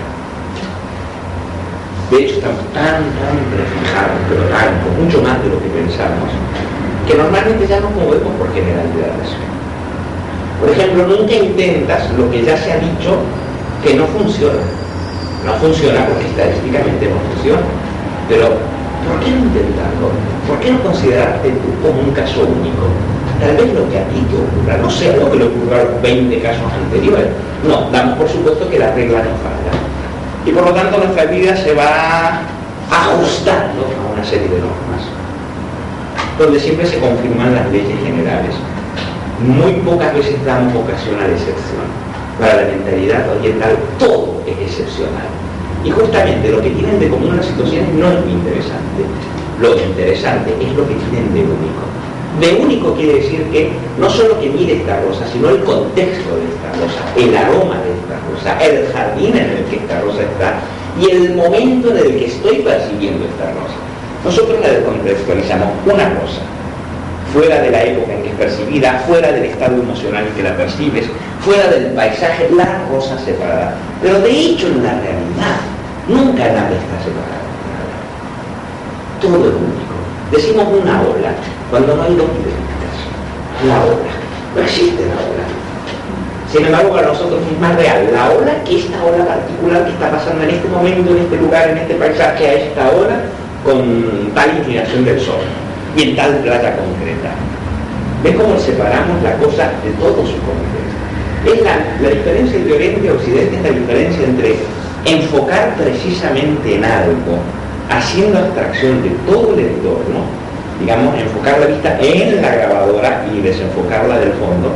De 2.10 2.16
hecho, 2.18 2.34
estamos 2.42 2.66
tan, 2.74 3.06
tan 3.22 3.38
refijados, 3.54 4.18
pero 4.26 4.42
tanto, 4.50 4.90
mucho 4.98 5.22
más 5.22 5.38
de 5.38 5.50
lo 5.50 5.62
que 5.62 5.70
pensamos, 5.70 6.26
que 7.06 7.14
normalmente 7.14 7.68
ya 7.68 7.78
nos 7.78 7.94
movemos 7.94 8.34
por 8.34 8.52
generalidades. 8.52 9.30
Por 10.58 10.70
ejemplo, 10.70 11.06
nunca 11.06 11.34
intentas 11.34 12.10
lo 12.18 12.28
que 12.32 12.42
ya 12.42 12.56
se 12.56 12.72
ha 12.72 12.78
dicho 12.78 13.22
que 13.84 13.94
no 13.94 14.06
funciona. 14.08 14.79
No 15.44 15.54
funciona 15.54 16.06
porque 16.06 16.26
estadísticamente 16.26 17.08
no 17.08 17.16
funciona. 17.32 17.62
Pero, 18.28 18.46
¿por 19.06 19.20
qué 19.24 19.30
no 19.30 19.38
intentarlo? 19.48 20.12
¿Por 20.46 20.60
qué 20.60 20.70
no 20.72 20.82
considerarte 20.82 21.50
tú 21.50 21.68
como 21.82 22.00
un 22.02 22.10
caso 22.12 22.42
único? 22.42 22.86
Tal 23.40 23.56
vez 23.56 23.72
lo 23.72 23.88
que 23.88 23.98
a 23.98 24.04
ti 24.08 24.20
te 24.28 24.36
ocurra 24.36 24.76
no 24.76 24.90
sea 24.90 25.16
lo 25.16 25.30
que 25.30 25.38
le 25.38 25.44
ocurrió 25.44 25.74
a 25.74 25.84
los 25.84 26.02
20 26.02 26.42
casos 26.42 26.68
anteriores. 26.84 27.28
No, 27.66 27.90
damos 27.90 28.18
por 28.18 28.28
supuesto 28.28 28.68
que 28.68 28.78
la 28.78 28.92
regla 28.92 29.18
no 29.18 29.32
falla. 29.40 29.72
Y 30.44 30.52
por 30.52 30.64
lo 30.64 30.72
tanto 30.72 30.98
nuestra 30.98 31.24
vida 31.24 31.56
se 31.56 31.74
va 31.74 32.42
ajustando 32.90 33.86
a 33.86 34.12
una 34.12 34.24
serie 34.24 34.48
de 34.48 34.60
normas, 34.60 35.08
donde 36.38 36.60
siempre 36.60 36.86
se 36.86 36.98
confirman 36.98 37.54
las 37.54 37.70
leyes 37.70 37.98
generales. 38.04 38.54
Muy 39.40 39.72
pocas 39.80 40.14
veces 40.14 40.44
damos 40.44 40.74
ocasión 40.74 41.16
a 41.16 41.28
la 41.28 41.32
excepción. 41.32 42.09
Para 42.40 42.56
la 42.56 42.68
mentalidad 42.68 43.36
oriental 43.36 43.76
todo 43.98 44.40
es 44.46 44.56
excepcional. 44.58 45.28
Y 45.84 45.90
justamente 45.90 46.50
lo 46.50 46.62
que 46.62 46.70
tienen 46.70 46.98
de 46.98 47.08
común 47.10 47.36
las 47.36 47.46
situaciones 47.46 47.92
no 47.94 48.08
es 48.10 48.24
muy 48.24 48.32
interesante. 48.32 49.04
Lo 49.60 49.76
interesante 49.76 50.50
es 50.58 50.72
lo 50.74 50.88
que 50.88 50.94
tienen 50.94 51.34
de 51.34 51.40
único. 51.40 51.84
De 52.40 52.62
único 52.62 52.94
quiere 52.94 53.20
decir 53.20 53.42
que 53.52 53.72
no 53.98 54.08
solo 54.08 54.40
que 54.40 54.48
mire 54.48 54.76
esta 54.76 55.00
rosa, 55.02 55.26
sino 55.30 55.50
el 55.50 55.62
contexto 55.64 56.30
de 56.36 56.44
esta 56.48 56.72
rosa, 56.80 57.02
el 57.16 57.36
aroma 57.36 57.76
de 57.82 57.92
esta 57.92 58.16
rosa, 58.24 58.64
el 58.64 58.90
jardín 58.92 59.36
en 59.36 59.50
el 59.50 59.64
que 59.64 59.76
esta 59.76 60.00
rosa 60.00 60.22
está 60.22 60.60
y 60.98 61.10
el 61.10 61.34
momento 61.34 61.90
en 61.90 61.98
el 61.98 62.16
que 62.16 62.26
estoy 62.26 62.56
percibiendo 62.60 63.26
esta 63.26 63.52
rosa. 63.52 63.76
Nosotros 64.24 64.60
la 64.60 64.68
descontextualizamos 64.68 65.68
una 65.84 66.08
rosa, 66.08 66.40
fuera 67.32 67.60
de 67.60 67.70
la 67.70 67.82
época 67.82 68.12
en 68.12 68.22
que 68.22 68.28
es 68.30 68.34
percibida, 68.34 69.02
fuera 69.06 69.32
del 69.32 69.44
estado 69.44 69.76
emocional 69.76 70.26
en 70.26 70.34
que 70.34 70.42
la 70.42 70.56
percibes, 70.56 71.06
fuera 71.40 71.68
del 71.68 71.92
paisaje, 71.92 72.48
la 72.54 72.82
rosa 72.90 73.18
separada. 73.18 73.74
Pero 74.02 74.20
de 74.20 74.30
hecho 74.30 74.66
en 74.66 74.82
la 74.82 74.92
realidad 74.92 75.56
nunca 76.08 76.44
nada 76.44 76.70
está 76.70 76.96
separado. 77.04 77.50
Todo 79.20 79.48
es 79.48 79.54
único. 79.54 79.94
Decimos 80.32 80.66
una 80.82 81.02
ola, 81.02 81.32
cuando 81.70 81.96
no 81.96 82.02
hay 82.02 82.14
dos 82.14 82.28
idénticas. 82.30 82.96
La 83.66 83.84
ola. 83.84 84.10
No 84.56 84.62
existe 84.62 85.02
la 85.06 85.14
ola. 85.14 85.46
Sin 86.50 86.66
embargo, 86.66 86.94
para 86.94 87.08
nosotros 87.08 87.40
es 87.48 87.60
más 87.60 87.76
real 87.76 88.08
la 88.12 88.30
ola 88.30 88.64
que 88.64 88.78
esta 88.78 89.04
ola 89.04 89.24
particular 89.24 89.84
que 89.84 89.92
está 89.92 90.10
pasando 90.10 90.42
en 90.42 90.50
este 90.50 90.68
momento, 90.68 91.12
en 91.12 91.18
este 91.18 91.36
lugar, 91.36 91.70
en 91.70 91.78
este 91.78 91.94
paisaje, 91.94 92.46
a 92.46 92.52
esta 92.54 92.90
hora, 92.90 93.20
con 93.62 94.32
tal 94.34 94.58
inclinación 94.58 95.04
del 95.04 95.20
sol 95.20 95.44
y 95.96 96.02
en 96.02 96.16
tal 96.16 96.38
playa 96.38 96.76
concreta. 96.76 97.30
¿Ves 98.22 98.36
cómo 98.36 98.58
separamos 98.58 99.22
la 99.22 99.34
cosa 99.36 99.70
de 99.82 99.90
todo 99.98 100.26
su 100.26 100.36
contexto? 100.44 101.00
Es 101.46 101.62
la, 101.62 101.78
la 102.02 102.14
diferencia 102.14 102.58
entre 102.58 102.74
Oriente 102.74 103.06
y 103.06 103.08
Occidente 103.08 103.56
es 103.56 103.62
la 103.62 103.70
diferencia 103.70 104.24
entre 104.26 104.56
enfocar 105.06 105.74
precisamente 105.76 106.76
en 106.76 106.84
algo 106.84 107.38
haciendo 107.90 108.38
abstracción 108.38 109.02
de 109.02 109.10
todo 109.26 109.54
el 109.54 109.60
entorno, 109.60 110.20
digamos, 110.78 111.18
enfocar 111.18 111.58
la 111.58 111.66
vista 111.66 111.98
en 112.00 112.40
la 112.40 112.54
grabadora 112.54 113.26
y 113.32 113.40
desenfocarla 113.40 114.18
del 114.18 114.32
fondo, 114.32 114.72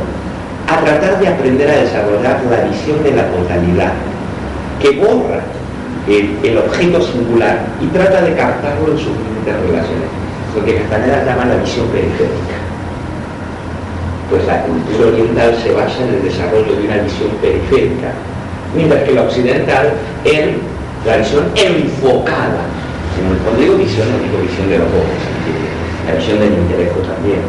a 0.67 0.83
tratar 0.83 1.19
de 1.19 1.27
aprender 1.27 1.69
a 1.69 1.81
desarrollar 1.81 2.41
la 2.49 2.67
visión 2.67 3.01
de 3.03 3.11
la 3.11 3.27
totalidad, 3.29 3.93
que 4.81 4.91
borra 4.99 5.41
el, 6.07 6.37
el 6.43 6.57
objeto 6.57 7.01
singular 7.01 7.59
y 7.81 7.87
trata 7.87 8.21
de 8.21 8.33
captarlo 8.35 8.91
en 8.91 8.97
sus 8.97 9.13
múltiples 9.13 9.55
relaciones, 9.67 10.09
lo 10.55 10.65
que 10.65 10.75
Castaneda 10.75 11.25
llama 11.25 11.45
la 11.45 11.57
visión 11.57 11.87
periférica. 11.87 12.57
Pues 14.29 14.45
la 14.45 14.63
cultura 14.63 15.07
oriental 15.09 15.55
se 15.61 15.71
basa 15.73 16.01
en 16.01 16.15
el 16.15 16.23
desarrollo 16.23 16.75
de 16.75 16.85
una 16.87 16.97
visión 16.97 17.29
periférica, 17.41 18.11
mientras 18.75 19.03
que 19.03 19.11
la 19.11 19.21
occidental 19.23 19.93
en 20.23 20.57
la 21.05 21.17
visión 21.17 21.45
enfocada 21.55 22.65
cuando 23.43 23.61
digo 23.61 23.77
visión, 23.77 24.07
no 24.11 24.19
digo 24.19 24.43
visión 24.43 24.69
de 24.69 24.77
los 24.77 24.87
ojos, 24.87 25.23
la 26.07 26.15
visión 26.15 26.39
del 26.39 26.53
intelecto 26.53 26.99
también. 26.99 27.39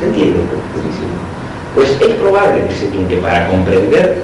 ¿Se 0.00 0.06
entiende? 0.06 0.40
Pues 1.74 1.90
es 2.00 2.14
probable 2.16 2.62
que 3.08 3.16
para 3.16 3.48
comprender 3.48 4.22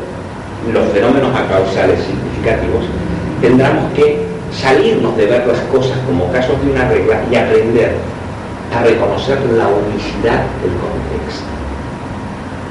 los 0.73 0.89
fenómenos 0.93 1.35
acausales 1.37 2.01
significativos 2.01 2.85
tendremos 3.41 3.93
que 3.93 4.32
salirnos 4.55 5.17
de 5.17 5.27
ver 5.27 5.47
las 5.47 5.61
cosas 5.73 5.99
como 6.07 6.31
casos 6.33 6.61
de 6.65 6.71
una 6.71 6.89
regla 6.89 7.21
y 7.31 7.37
aprender 7.37 7.97
a 8.75 8.83
reconocer 8.83 9.39
la 9.57 9.69
unicidad 9.69 10.45
del 10.61 10.75
contexto. 10.81 11.49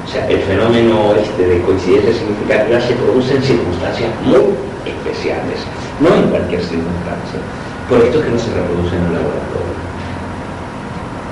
O 0.04 0.08
sea, 0.10 0.28
el 0.28 0.40
fenómeno 0.40 1.14
este 1.14 1.46
de 1.46 1.62
coincidencia 1.62 2.12
significativa 2.12 2.80
se 2.80 2.94
produce 2.94 3.36
en 3.36 3.42
circunstancias 3.42 4.10
muy 4.24 4.54
especiales 4.84 5.66
no 6.02 6.14
en 6.14 6.28
cualquier 6.28 6.60
circunstancia. 6.60 7.38
Por 7.88 8.00
esto 8.00 8.18
es 8.18 8.24
que 8.24 8.30
no 8.30 8.38
se 8.38 8.54
reproduce 8.54 8.96
en 8.96 9.02
un 9.02 9.14
laboratorio. 9.14 9.74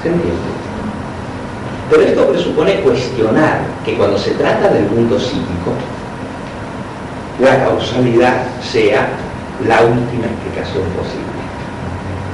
¿Se 0.03 0.09
entiende? 0.09 0.51
Pero 1.91 2.03
esto 2.03 2.29
presupone 2.29 2.81
cuestionar 2.81 3.61
que 3.85 3.97
cuando 3.97 4.17
se 4.17 4.31
trata 4.33 4.69
del 4.69 4.85
mundo 4.91 5.19
psíquico, 5.19 5.75
la 7.41 7.65
causalidad 7.65 8.45
sea 8.63 9.09
la 9.67 9.83
última 9.83 10.27
explicación 10.27 10.85
posible. 10.97 11.41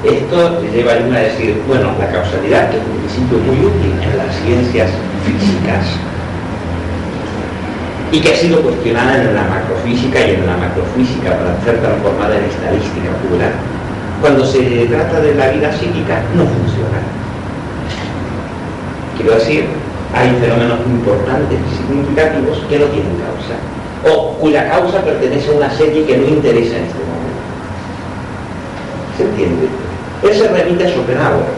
Esto 0.04 0.62
lleva 0.70 0.92
a 0.92 1.18
a 1.18 1.22
decir, 1.26 1.62
bueno, 1.66 1.90
la 1.98 2.06
causalidad, 2.12 2.70
es 2.70 2.78
un 2.78 2.98
principio 3.00 3.38
muy 3.38 3.58
útil 3.58 3.92
en 4.02 4.18
las 4.18 4.30
ciencias 4.44 4.90
físicas, 5.24 5.84
y 8.12 8.20
que 8.20 8.32
ha 8.32 8.36
sido 8.36 8.62
cuestionada 8.62 9.20
en 9.20 9.34
la 9.34 9.42
macrofísica 9.42 10.20
y 10.20 10.34
en 10.34 10.46
la 10.46 10.56
macrofísica 10.56 11.36
para 11.36 11.58
ser 11.64 11.80
transformada 11.80 12.38
en 12.38 12.44
estadística 12.44 13.10
pura, 13.26 13.50
cuando 14.20 14.46
se 14.46 14.86
trata 14.86 15.20
de 15.20 15.34
la 15.34 15.48
vida 15.48 15.72
psíquica 15.72 16.22
no 16.36 16.44
funciona. 16.46 17.02
Quiero 19.16 19.34
decir, 19.34 19.66
hay 20.14 20.30
fenómenos 20.40 20.78
importantes 20.86 21.58
y 21.58 21.76
significativos 21.76 22.58
que 22.68 22.78
no 22.78 22.86
tienen 22.86 23.16
causa, 23.16 23.56
o 24.06 24.34
cuya 24.34 24.68
causa 24.70 25.02
pertenece 25.02 25.50
a 25.50 25.56
una 25.56 25.70
serie 25.70 26.04
que 26.06 26.16
no 26.16 26.28
interesa 26.28 26.76
en 26.76 26.84
este. 26.84 27.05
¿Se 29.16 29.24
entiende? 29.24 29.68
Él 30.22 30.34
se 30.34 30.48
remite 30.48 30.84
a 30.84 30.88
Schopenhauer, 30.88 31.48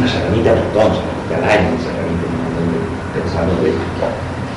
no 0.00 0.08
se 0.08 0.22
remite 0.24 0.50
a 0.50 0.54
Platón, 0.54 0.92
se 0.94 1.02
remite 1.06 1.34
a 1.34 1.40
Leibniz, 1.46 1.82
se 1.82 1.90
remite 1.90 2.22
a 2.22 2.30
un 2.30 2.38
montón 2.38 2.66
de 2.72 3.20
pensadores 3.20 3.74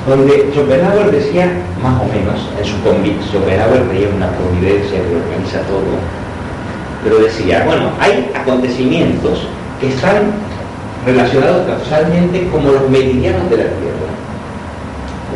donde 0.06 0.50
Schopenhauer 0.52 1.10
decía, 1.10 1.46
más 1.82 2.00
o 2.00 2.06
menos, 2.06 2.50
en 2.58 2.64
su 2.64 2.80
convicción, 2.82 3.42
Schopenhauer 3.42 3.86
veía 3.88 4.08
una 4.08 4.30
providencia 4.34 4.98
que 4.98 5.14
organiza 5.14 5.60
todo, 5.70 5.94
pero 7.04 7.18
decía, 7.18 7.62
bueno, 7.64 7.90
hay 8.00 8.30
acontecimientos 8.34 9.46
que 9.80 9.88
están 9.88 10.32
relacionados 11.06 11.66
causalmente 11.66 12.48
como 12.50 12.72
los 12.72 12.90
meridianos 12.90 13.48
de 13.50 13.56
la 13.58 13.64
Tierra. 13.64 14.10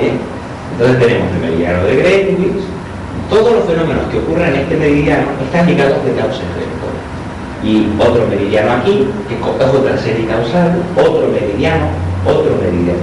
¿eh? 0.01 0.13
Entonces 0.73 0.99
tenemos 0.99 1.33
el 1.33 1.41
meridiano 1.41 1.85
de 1.85 1.97
Greenwich, 1.97 2.65
todos 3.31 3.53
los 3.53 3.65
fenómenos 3.65 4.07
que 4.11 4.19
ocurren 4.19 4.55
en 4.55 4.61
este 4.61 4.77
meridiano 4.77 5.27
están 5.45 5.67
ligados 5.67 6.05
de 6.05 6.13
causa 6.13 6.43
efecto. 6.43 6.76
Y 7.67 7.89
otro 7.99 8.29
meridiano 8.29 8.75
aquí, 8.75 9.09
que 9.29 9.35
es 9.35 9.71
otra 9.75 9.99
serie 9.99 10.25
causal, 10.27 10.81
otro 10.97 11.27
meridiano, 11.27 11.87
otro 12.25 12.57
meridiano. 12.63 13.01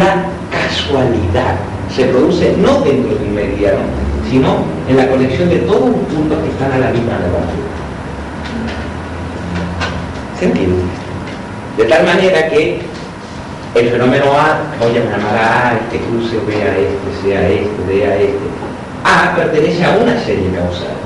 La 0.00 0.24
casualidad 0.50 1.54
se 1.94 2.06
produce 2.06 2.56
no 2.58 2.80
dentro 2.80 3.14
de 3.14 3.24
un 3.24 3.34
meridiano, 3.36 3.78
sino 4.28 4.64
en 4.88 4.96
la 4.96 5.08
conexión 5.08 5.48
de 5.48 5.58
todos 5.58 5.90
los 5.90 6.00
puntos 6.12 6.42
que 6.42 6.48
están 6.48 6.72
a 6.72 6.78
la 6.78 6.90
misma 6.90 7.12
longitud. 7.12 7.70
¿Se 10.40 10.46
entiende? 10.46 10.82
De 11.76 11.84
tal 11.84 12.04
manera 12.04 12.48
que 12.48 12.80
el 13.76 13.90
fenómeno 13.90 14.24
A, 14.32 14.58
voy 14.80 14.90
a 14.90 15.04
llamar 15.04 15.36
a 15.36 15.68
A, 15.68 15.74
este 15.74 15.98
cruce 15.98 16.36
B 16.46 16.62
a 16.62 16.76
este, 16.76 17.22
C 17.22 17.36
a 17.36 17.48
este, 17.48 17.84
D 17.86 18.06
a 18.06 18.16
este. 18.16 18.54
A 19.04 19.36
pertenece 19.36 19.84
a 19.84 19.98
una 19.98 20.18
serie 20.18 20.50
causal, 20.50 20.96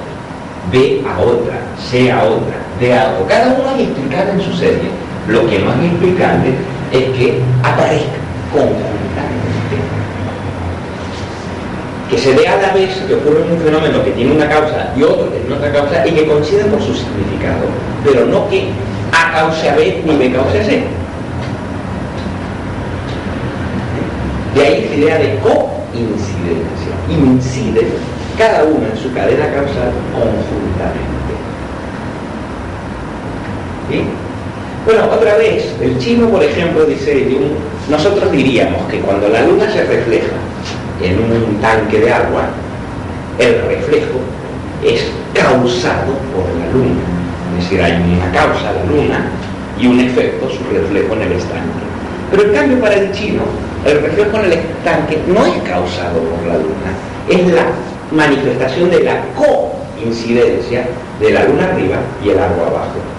B 0.73 1.05
a 1.07 1.21
otra, 1.21 1.59
C 1.79 2.11
a 2.11 2.23
otra, 2.23 2.68
D 2.81 2.95
a 2.95 3.11
otra. 3.19 3.37
Cada 3.37 3.55
uno 3.55 3.71
es 3.77 3.89
explicable 3.89 4.33
en 4.33 4.41
su 4.41 4.53
serie. 4.55 4.91
Lo 5.29 5.47
que 5.49 5.59
no 5.59 5.73
es 5.73 5.93
explicable 5.93 6.55
es 6.93 7.05
que 7.17 7.43
aparezca 7.63 8.19
conjuntamente 8.53 8.99
que 12.09 12.17
se 12.17 12.33
dé 12.35 12.49
a 12.49 12.57
la 12.57 12.73
vez 12.73 12.97
que 13.07 13.15
ocurre 13.15 13.43
un 13.43 13.61
fenómeno 13.61 14.03
que 14.03 14.13
tiene 14.13 14.33
una 14.33 14.49
causa 14.49 14.93
y 14.97 15.03
otro 15.03 15.31
que 15.31 15.41
tiene 15.41 15.57
otra 15.57 15.73
causa 15.73 16.07
y 16.07 16.13
que 16.13 16.27
coinciden 16.27 16.71
por 16.71 16.81
su 16.81 16.95
significado, 16.95 17.69
pero 18.03 18.25
no 18.27 18.49
que 18.49 18.71
A 19.13 19.33
cause 19.33 19.71
B 19.77 20.03
ni 20.07 20.17
B 20.17 20.33
cause 20.33 20.65
C. 20.65 20.83
De 24.55 24.67
ahí 24.67 24.89
la 24.89 24.97
idea 24.97 25.19
de 25.19 25.39
coincidencia. 25.41 26.95
Inciden 27.11 27.89
cada 28.39 28.65
uno 28.65 28.87
en 28.91 28.97
su 28.97 29.13
cadena 29.13 29.45
causal 29.47 29.93
conjuntamente. 30.13 31.35
Bueno, 34.85 35.05
otra 35.13 35.37
vez, 35.37 35.75
el 35.81 35.99
chino, 35.99 36.29
por 36.29 36.43
ejemplo, 36.43 36.85
dice, 36.85 37.27
nosotros 37.91 38.31
diríamos 38.31 38.83
que 38.91 39.01
cuando 39.01 39.29
la 39.29 39.43
luna 39.43 39.71
se 39.71 39.85
refleja 39.85 40.37
en 41.03 41.19
un 41.19 41.61
tanque 41.61 42.01
de 42.01 42.13
agua, 42.13 42.49
el 43.39 43.63
reflejo 43.69 44.21
es 44.85 45.11
causado 45.35 46.13
por 46.35 46.45
la 46.59 46.73
luna. 46.73 47.03
Es 47.59 47.65
decir, 47.65 47.83
hay 47.83 47.93
una 47.93 48.31
causa, 48.33 48.73
la 48.73 48.85
luna, 48.85 49.31
y 49.81 49.87
un 49.87 50.01
efecto, 50.01 50.49
su 50.51 50.63
reflejo 50.73 51.15
en 51.15 51.23
el 51.23 51.33
estanque. 51.33 51.85
Pero 52.31 52.43
en 52.43 52.53
cambio 52.53 52.81
para 52.81 52.95
el 52.95 53.13
chino, 53.13 53.43
el 53.85 54.01
reflejo 54.01 54.39
en 54.39 54.45
el 54.45 54.53
estanque 54.53 55.19
no 55.27 55.47
es 55.47 55.63
causado 55.63 56.21
por 56.21 56.47
la 56.47 56.55
luna, 56.55 56.93
es 57.29 57.47
la 57.53 57.67
manifestación 58.11 58.91
de 58.91 59.05
la 59.05 59.21
coincidencia 59.35 60.87
de 61.21 61.31
la 61.31 61.45
luna 61.45 61.65
arriba 61.65 61.97
y 62.25 62.31
el 62.31 62.39
agua 62.39 62.67
abajo. 62.69 63.18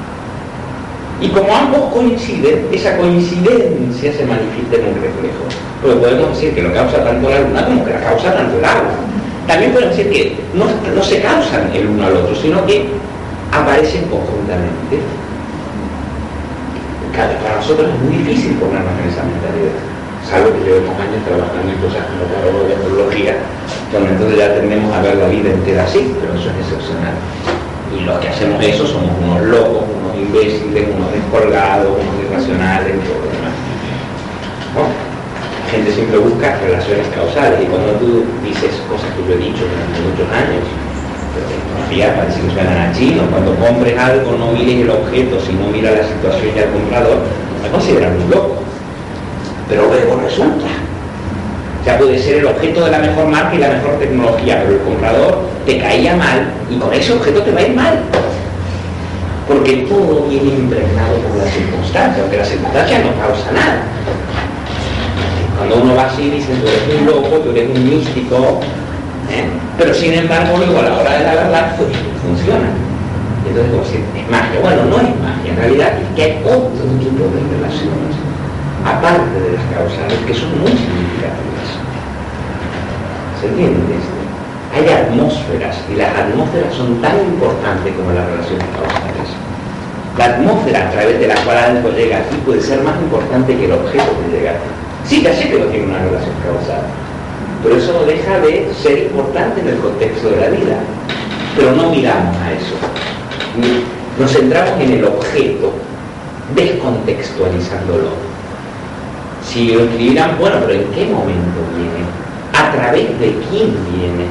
Y 1.22 1.28
como 1.30 1.54
ambos 1.54 1.94
coinciden, 1.94 2.68
esa 2.72 2.98
coincidencia 2.98 4.14
se 4.14 4.26
manifiesta 4.26 4.76
en 4.78 4.88
un 4.88 4.96
reflejo. 4.96 5.44
Porque 5.82 5.98
podemos 6.00 6.30
decir 6.30 6.56
que 6.56 6.62
lo 6.62 6.74
causa 6.74 7.04
tanto 7.04 7.30
la 7.30 7.42
luna 7.42 7.66
como 7.66 7.86
que 7.86 7.92
la 7.92 8.02
causa 8.02 8.34
tanto 8.34 8.58
el 8.58 8.66
agua. 8.66 8.96
También 9.48 9.74
podemos 9.74 9.98
decir 9.98 10.12
que 10.12 10.38
no, 10.54 10.66
no 10.96 11.04
se 11.04 11.22
causan 11.22 11.72
el 11.74 11.88
uno 11.88 12.06
al 12.06 12.18
otro, 12.18 12.36
sino 12.36 12.66
que 12.66 12.86
aparecen 13.52 14.04
conjuntamente. 14.08 15.02
para 17.44 17.56
nosotros 17.58 17.90
es 17.90 18.00
muy 18.04 18.24
difícil 18.24 18.54
ponernos 18.56 18.94
en 19.04 19.10
esa 19.10 19.24
mentalidad. 19.24 19.76
Salvo 20.24 20.54
que 20.54 20.64
llevemos 20.64 20.94
años 21.00 21.24
trabajando 21.26 21.68
en 21.72 21.80
cosas 21.82 22.04
como 22.06 22.30
la 22.30 22.68
de 22.68 22.76
astrología, 22.76 23.36
donde 23.92 24.10
entonces 24.12 24.38
ya 24.38 24.54
tendemos 24.54 24.94
a 24.94 25.02
ver 25.02 25.16
la 25.18 25.28
vida 25.28 25.50
entera 25.50 25.84
así, 25.84 26.14
pero 26.22 26.36
eso 26.36 26.48
es 26.54 26.58
excepcional. 26.64 27.16
Y 27.96 28.06
los 28.06 28.20
que 28.20 28.30
hacemos 28.30 28.64
eso 28.64 28.86
somos 28.86 29.12
unos 29.18 29.42
locos, 29.50 29.84
imbéciles, 30.20 30.88
unos 30.96 31.12
descolgados, 31.12 31.96
unos 31.96 32.16
irracionales 32.24 32.94
todo 33.04 33.20
lo 33.24 33.30
demás. 33.32 33.56
La 34.76 35.72
gente 35.72 35.92
siempre 35.92 36.18
busca 36.18 36.58
relaciones 36.60 37.08
causales 37.14 37.62
y 37.62 37.66
cuando 37.66 37.94
tú 38.02 38.26
dices 38.44 38.74
cosas 38.90 39.10
que 39.14 39.22
yo 39.28 39.34
he 39.34 39.42
dicho 39.50 39.64
durante 39.66 40.00
muchos 40.02 40.28
años, 40.34 40.66
tecnología 41.48 42.16
parece 42.16 42.42
que 42.42 42.52
suenan 42.52 42.78
a 42.78 42.92
chino, 42.92 43.22
cuando 43.30 43.56
compres 43.56 43.98
algo 43.98 44.34
no 44.34 44.52
mires 44.52 44.82
el 44.82 44.90
objeto, 44.90 45.40
sino 45.40 45.68
mira 45.72 45.92
la 45.92 46.04
situación 46.04 46.56
y 46.56 46.60
al 46.60 46.72
comprador, 46.72 47.20
me 47.62 47.70
consideran 47.70 48.20
un 48.20 48.30
loco. 48.30 48.64
Pero 49.70 49.86
luego 49.88 50.20
resulta 50.24 50.66
ya 51.86 51.98
puede 51.98 52.20
ser 52.20 52.40
el 52.40 52.46
objeto 52.46 52.86
de 52.86 52.92
la 52.92 53.00
mejor 53.00 53.28
marca 53.28 53.56
y 53.56 53.58
la 53.58 53.70
mejor 53.70 53.98
tecnología, 54.00 54.62
pero 54.64 54.76
el 54.76 54.82
comprador 54.82 55.40
te 55.66 55.80
caía 55.80 56.16
mal 56.16 56.52
y 56.70 56.78
con 56.78 56.94
ese 56.94 57.14
objeto 57.14 57.42
te 57.42 57.52
va 57.52 57.60
a 57.60 57.64
ir 57.64 57.76
mal. 57.76 58.00
Porque 59.50 59.78
todo 59.90 60.28
viene 60.30 60.62
impregnado 60.62 61.16
por 61.26 61.38
las 61.38 61.52
circunstancias, 61.52 62.20
aunque 62.22 62.38
las 62.38 62.50
circunstancias 62.50 63.02
no 63.04 63.12
causan 63.20 63.56
nada. 63.56 63.82
Cuando 65.58 65.76
uno 65.82 65.96
va 65.96 66.06
así 66.06 66.30
dice, 66.30 66.54
tú 66.54 66.68
eres 66.68 67.02
un 67.02 67.06
loco, 67.08 67.40
tú 67.42 67.50
eres 67.50 67.76
un 67.76 67.90
místico, 67.90 68.62
¿eh? 69.34 69.50
pero 69.76 69.92
sin 69.96 70.14
embargo 70.14 70.56
luego 70.56 70.78
a 70.78 70.84
la 70.84 70.98
hora 71.00 71.18
de 71.18 71.24
la 71.24 71.34
verdad 71.34 71.76
pues 71.78 71.90
funciona. 72.22 72.70
Entonces 73.48 73.74
como 73.74 73.86
si 73.86 73.98
es 73.98 74.30
magia. 74.30 74.62
Bueno, 74.62 74.86
no 74.86 74.98
es 74.98 75.10
magia, 75.18 75.50
en 75.50 75.58
realidad 75.58 75.94
es 75.98 76.16
que 76.16 76.22
hay 76.22 76.44
otro 76.46 76.86
tipo 77.02 77.26
de 77.26 77.42
relaciones, 77.58 78.14
aparte 78.86 79.34
de 79.34 79.58
las 79.58 79.66
causales, 79.74 80.20
que 80.28 80.34
son 80.36 80.62
muy 80.62 80.78
significativas. 80.78 81.70
¿Se 83.42 83.48
entiende 83.48 83.98
esto? 83.98 84.19
Hay 84.74 84.88
atmósferas 84.88 85.78
y 85.92 85.96
las 85.96 86.10
atmósferas 86.16 86.74
son 86.76 87.02
tan 87.02 87.18
importantes 87.20 87.94
como 87.96 88.12
las 88.12 88.26
relaciones 88.26 88.66
causales. 88.76 89.30
La 90.18 90.26
atmósfera 90.26 90.88
a 90.88 90.92
través 90.92 91.20
de 91.20 91.28
la 91.28 91.36
cual 91.44 91.58
algo 91.58 91.90
llega 91.90 92.18
aquí 92.18 92.36
puede 92.46 92.62
ser 92.62 92.82
más 92.84 92.96
importante 93.02 93.56
que 93.56 93.66
el 93.66 93.72
objeto 93.72 94.06
que 94.22 94.38
llega 94.38 94.52
aquí. 94.52 94.70
Sí, 95.06 95.22
ya 95.24 95.34
sé 95.34 95.50
que 95.50 95.60
no 95.60 95.66
tiene 95.66 95.86
una 95.86 96.00
relación 96.00 96.36
causal, 96.44 96.82
pero 97.64 97.78
eso 97.78 97.94
no 97.94 98.06
deja 98.06 98.40
de 98.40 98.72
ser 98.74 99.00
importante 99.00 99.62
en 99.62 99.70
el 99.70 99.78
contexto 99.80 100.30
de 100.30 100.42
la 100.42 100.50
vida. 100.50 100.78
Pero 101.56 101.72
no 101.72 101.90
miramos 101.90 102.36
a 102.38 102.52
eso. 102.52 102.76
Nos 104.20 104.32
centramos 104.32 104.80
en 104.80 104.92
el 104.94 105.06
objeto, 105.06 105.74
descontextualizándolo. 106.56 108.10
Si 109.44 109.74
lo 109.74 109.86
escribieran, 109.86 110.38
bueno, 110.40 110.58
pero 110.62 110.74
¿en 110.74 110.92
qué 110.92 111.06
momento 111.06 111.60
viene? 111.76 112.30
a 112.60 112.72
través 112.72 113.08
de 113.20 113.36
quién 113.50 113.72
viene, 113.94 114.26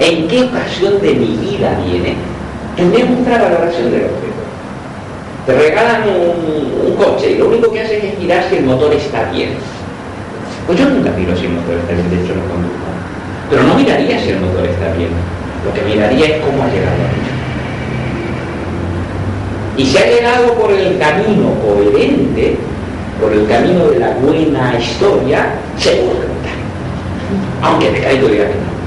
en 0.00 0.28
qué 0.28 0.42
ocasión 0.42 1.00
de 1.00 1.14
mi 1.14 1.36
vida 1.36 1.78
viene, 1.84 2.14
tendríamos 2.76 3.20
otra 3.20 3.38
valoración 3.38 3.90
del 3.90 4.04
objeto. 4.04 4.42
Te 5.46 5.54
regalan 5.54 6.02
un, 6.08 6.94
coche 6.96 7.32
y 7.32 7.38
lo 7.38 7.48
único 7.48 7.70
que 7.72 7.80
haces 7.80 8.02
es 8.02 8.18
mirar 8.18 8.44
si 8.48 8.56
el 8.56 8.64
motor 8.64 8.92
está 8.92 9.30
bien. 9.30 9.50
Pues 10.66 10.78
yo 10.78 10.88
nunca 10.88 11.10
miro 11.12 11.36
si 11.36 11.46
el 11.46 11.52
motor 11.52 11.76
está 11.76 11.94
bien, 11.94 12.10
de 12.10 12.16
hecho 12.16 12.34
no 12.34 12.42
conduzco. 12.52 12.88
Pero 13.48 13.62
no 13.62 13.74
miraría 13.74 14.20
si 14.20 14.30
el 14.30 14.40
motor 14.40 14.66
está 14.66 14.92
bien. 14.94 15.10
Lo 15.64 15.72
que 15.72 15.82
miraría 15.82 16.26
es 16.26 16.44
cómo 16.44 16.64
ha 16.64 16.66
llegado 16.66 16.96
a 16.96 17.08
Y 19.80 19.86
si 19.86 19.96
ha 19.96 20.06
llegado 20.06 20.54
por 20.54 20.72
el 20.72 20.98
camino 20.98 21.54
coherente, 21.62 22.56
por 23.20 23.32
el 23.32 23.46
camino 23.46 23.86
de 23.86 23.98
la 24.00 24.10
buena 24.14 24.78
historia, 24.78 25.54
seguro 25.76 26.20
que 26.20 26.38
aunque 27.62 27.90
me 27.90 28.00
caigo 28.00 28.28
diga 28.28 28.44
que 28.44 28.54
no. 28.54 28.77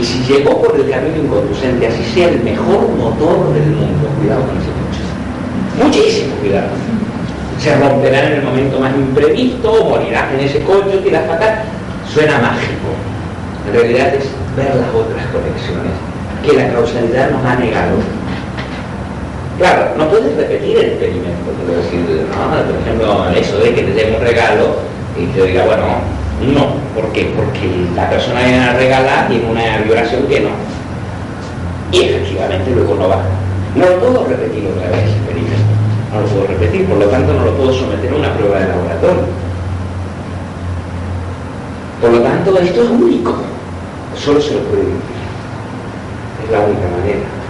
Y 0.00 0.04
si 0.04 0.18
llegó 0.24 0.62
por 0.62 0.80
el 0.80 0.88
camino 0.88 1.24
inconducente, 1.24 1.86
así 1.86 2.02
sea 2.14 2.28
el 2.28 2.40
mejor 2.40 2.88
motor 2.96 3.52
del 3.52 3.66
mundo, 3.66 4.08
cuidado 4.18 4.46
con 4.46 4.56
ese 4.56 4.72
coche. 4.80 5.04
Muchísimo 5.84 6.36
cuidado. 6.36 6.68
Se 7.58 7.76
romperá 7.76 8.28
en 8.28 8.32
el 8.38 8.42
momento 8.42 8.80
más 8.80 8.94
imprevisto, 8.94 9.84
morirás 9.84 10.32
en 10.32 10.40
ese 10.40 10.60
coche, 10.62 10.96
tiras 11.04 11.26
fatal. 11.26 11.64
Suena 12.14 12.38
mágico. 12.38 12.96
En 13.68 13.74
realidad 13.74 14.14
es 14.14 14.24
ver 14.56 14.74
las 14.74 14.88
otras 14.88 15.26
conexiones 15.36 15.92
que 16.46 16.52
la 16.54 16.72
causalidad 16.72 17.30
nos 17.32 17.44
ha 17.44 17.56
negado. 17.56 17.96
Claro, 19.58 19.92
no 19.98 20.08
puedes 20.08 20.34
repetir 20.34 20.78
el 20.78 20.84
experimento, 20.92 21.52
decir, 21.76 22.26
no, 22.32 22.72
por 22.72 22.80
ejemplo, 22.80 23.28
eso 23.36 23.58
de 23.58 23.74
que 23.74 23.82
te 23.82 23.92
den 23.92 24.14
un 24.14 24.22
regalo 24.22 24.76
y 25.18 25.26
te 25.26 25.46
diga, 25.46 25.66
bueno, 25.66 25.84
no. 26.46 26.80
¿Por 26.94 27.12
qué? 27.12 27.32
Porque 27.36 27.68
la 27.94 28.08
persona 28.08 28.40
viene 28.40 28.60
a 28.60 28.72
regalar 28.74 29.28
tiene 29.28 29.50
una 29.50 29.78
violación 29.78 30.26
que 30.26 30.40
no. 30.40 30.50
Y 31.92 32.04
efectivamente 32.04 32.70
luego 32.70 32.94
no 32.94 33.08
va. 33.08 33.22
No 33.74 33.86
lo 33.86 34.00
puedo 34.00 34.26
repetir 34.26 34.66
otra 34.66 34.90
vez 34.90 35.10
experimento. 35.10 35.56
No 36.12 36.20
lo 36.22 36.26
puedo 36.26 36.46
repetir, 36.46 36.86
por 36.86 36.98
lo 36.98 37.06
tanto 37.06 37.32
no 37.32 37.44
lo 37.44 37.54
puedo 37.56 37.72
someter 37.72 38.12
a 38.12 38.16
una 38.16 38.34
prueba 38.34 38.58
de 38.58 38.68
laboratorio. 38.68 39.22
Por 42.00 42.12
lo 42.12 42.20
tanto, 42.20 42.58
esto 42.58 42.82
es 42.82 42.90
único. 42.90 43.36
Solo 44.16 44.40
se 44.40 44.54
lo 44.54 44.60
puede 44.60 44.82
vivir. 44.82 45.00
Es 46.44 46.50
la 46.50 46.60
única 46.60 46.88
manera. 46.96 47.40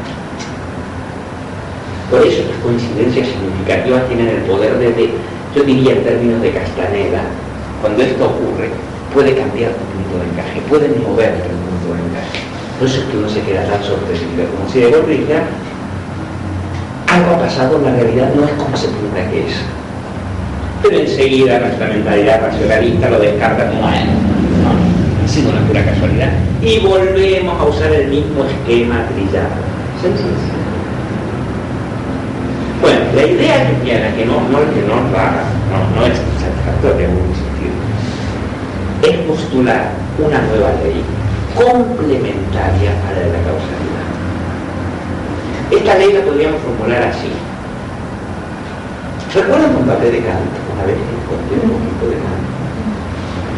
Por 2.10 2.26
eso 2.26 2.42
las 2.48 2.58
coincidencias 2.58 3.28
significativas 3.28 4.08
tienen 4.08 4.28
el 4.28 4.42
poder 4.42 4.76
de, 4.78 5.10
yo 5.54 5.62
diría 5.62 5.92
en 5.92 6.04
términos 6.04 6.42
de 6.42 6.50
Castaneda, 6.50 7.22
cuando 7.80 8.02
esto 8.02 8.24
ocurre, 8.26 8.68
puede 9.12 9.34
cambiar 9.34 9.72
tu 9.72 9.84
punto 9.88 10.18
de 10.20 10.30
encaje, 10.30 10.60
puede 10.68 10.88
mover 11.00 11.32
el 11.32 11.56
punto 11.64 11.94
de 11.96 12.00
encaje. 12.08 12.38
Por 12.78 12.88
eso 12.88 13.00
es 13.00 13.06
que 13.06 13.16
uno 13.16 13.28
se 13.28 13.40
queda 13.42 13.64
tan 13.64 13.82
sorprendido, 13.82 14.48
como 14.56 14.68
si 14.70 14.80
de 14.80 14.90
golpe 14.90 15.10
dijera, 15.12 15.44
algo 17.08 17.34
ha 17.34 17.38
pasado, 17.38 17.80
la 17.82 17.92
realidad 17.92 18.32
no 18.34 18.44
es 18.44 18.52
como 18.52 18.76
se 18.76 18.88
pinta 18.88 19.28
que 19.30 19.48
es. 19.48 19.54
Pero 20.82 20.98
enseguida 20.98 21.58
nuestra 21.60 21.88
mentalidad 21.88 22.40
racionalista 22.40 23.10
lo 23.10 23.18
descarta 23.18 23.68
como, 23.68 23.82
bueno, 23.82 24.12
no, 24.64 25.24
ha 25.24 25.28
sido 25.28 25.50
una 25.50 25.60
pura 25.66 25.84
casualidad. 25.84 26.32
Y 26.62 26.78
volvemos 26.80 27.60
a 27.60 27.64
usar 27.64 27.92
el 27.92 28.08
mismo 28.08 28.44
esquema 28.44 29.04
trillado. 29.12 29.60
Sencillo. 30.00 30.60
Bueno, 32.80 33.00
la 33.14 33.26
idea 33.26 33.70
tiene, 33.82 34.14
que 34.16 34.24
no, 34.24 34.40
no, 34.48 34.58
que 34.72 34.80
no, 34.88 34.96
no, 34.96 36.00
no 36.00 36.06
es 36.06 36.16
satisfactoria, 36.40 37.08
es 39.02 39.16
postular 39.26 39.92
una 40.18 40.40
nueva 40.42 40.72
ley 40.82 41.02
complementaria 41.54 42.92
a 43.08 43.12
la 43.12 43.20
de 43.20 43.32
la 43.32 43.42
causalidad. 43.44 44.06
Esta 45.70 45.98
ley 45.98 46.12
la 46.12 46.24
podríamos 46.24 46.60
formular 46.60 47.02
así. 47.04 47.30
¿Recuerdan 49.34 49.76
un 49.76 49.86
papel 49.86 50.12
de 50.12 50.20
Kant? 50.20 50.52
Una 50.74 50.84
vez 50.84 50.96
les 50.98 51.22
conté 51.24 51.54
un 51.62 51.70
poquito 51.70 52.06
de 52.10 52.16
Kant. 52.20 52.44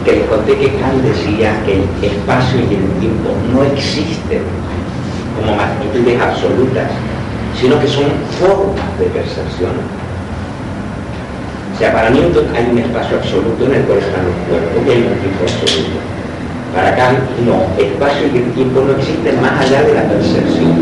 Que 0.04 0.12
les 0.12 0.26
conté 0.28 0.58
que 0.58 0.76
Kant 0.78 1.02
decía 1.02 1.62
que 1.64 1.74
el 1.74 2.12
espacio 2.12 2.60
y 2.60 2.74
el 2.74 2.90
tiempo 3.00 3.30
no 3.52 3.64
existen 3.64 4.42
como 5.36 5.56
magnitudes 5.56 6.20
absolutas, 6.20 6.90
sino 7.58 7.80
que 7.80 7.88
son 7.88 8.04
formas 8.38 8.98
de 8.98 9.06
percepción. 9.06 10.01
O 11.74 11.78
sea, 11.78 11.92
para 11.92 12.10
Newton 12.10 12.44
hay 12.54 12.68
un 12.70 12.78
espacio 12.78 13.16
absoluto 13.16 13.64
en 13.66 13.74
el 13.74 13.82
cual 13.82 13.98
están 13.98 14.24
los 14.24 14.36
cuerpos 14.48 14.82
hay 14.86 15.02
un 15.02 15.18
tiempo 15.18 15.42
absoluto. 15.42 15.98
Para 16.74 16.96
Kant, 16.96 17.18
no, 17.44 17.68
espacio 17.76 18.28
y 18.32 18.38
el 18.38 18.52
tiempo 18.52 18.80
no 18.80 18.96
existen 18.96 19.40
más 19.40 19.60
allá 19.60 19.82
de 19.82 19.94
la 19.94 20.02
percepción. 20.04 20.72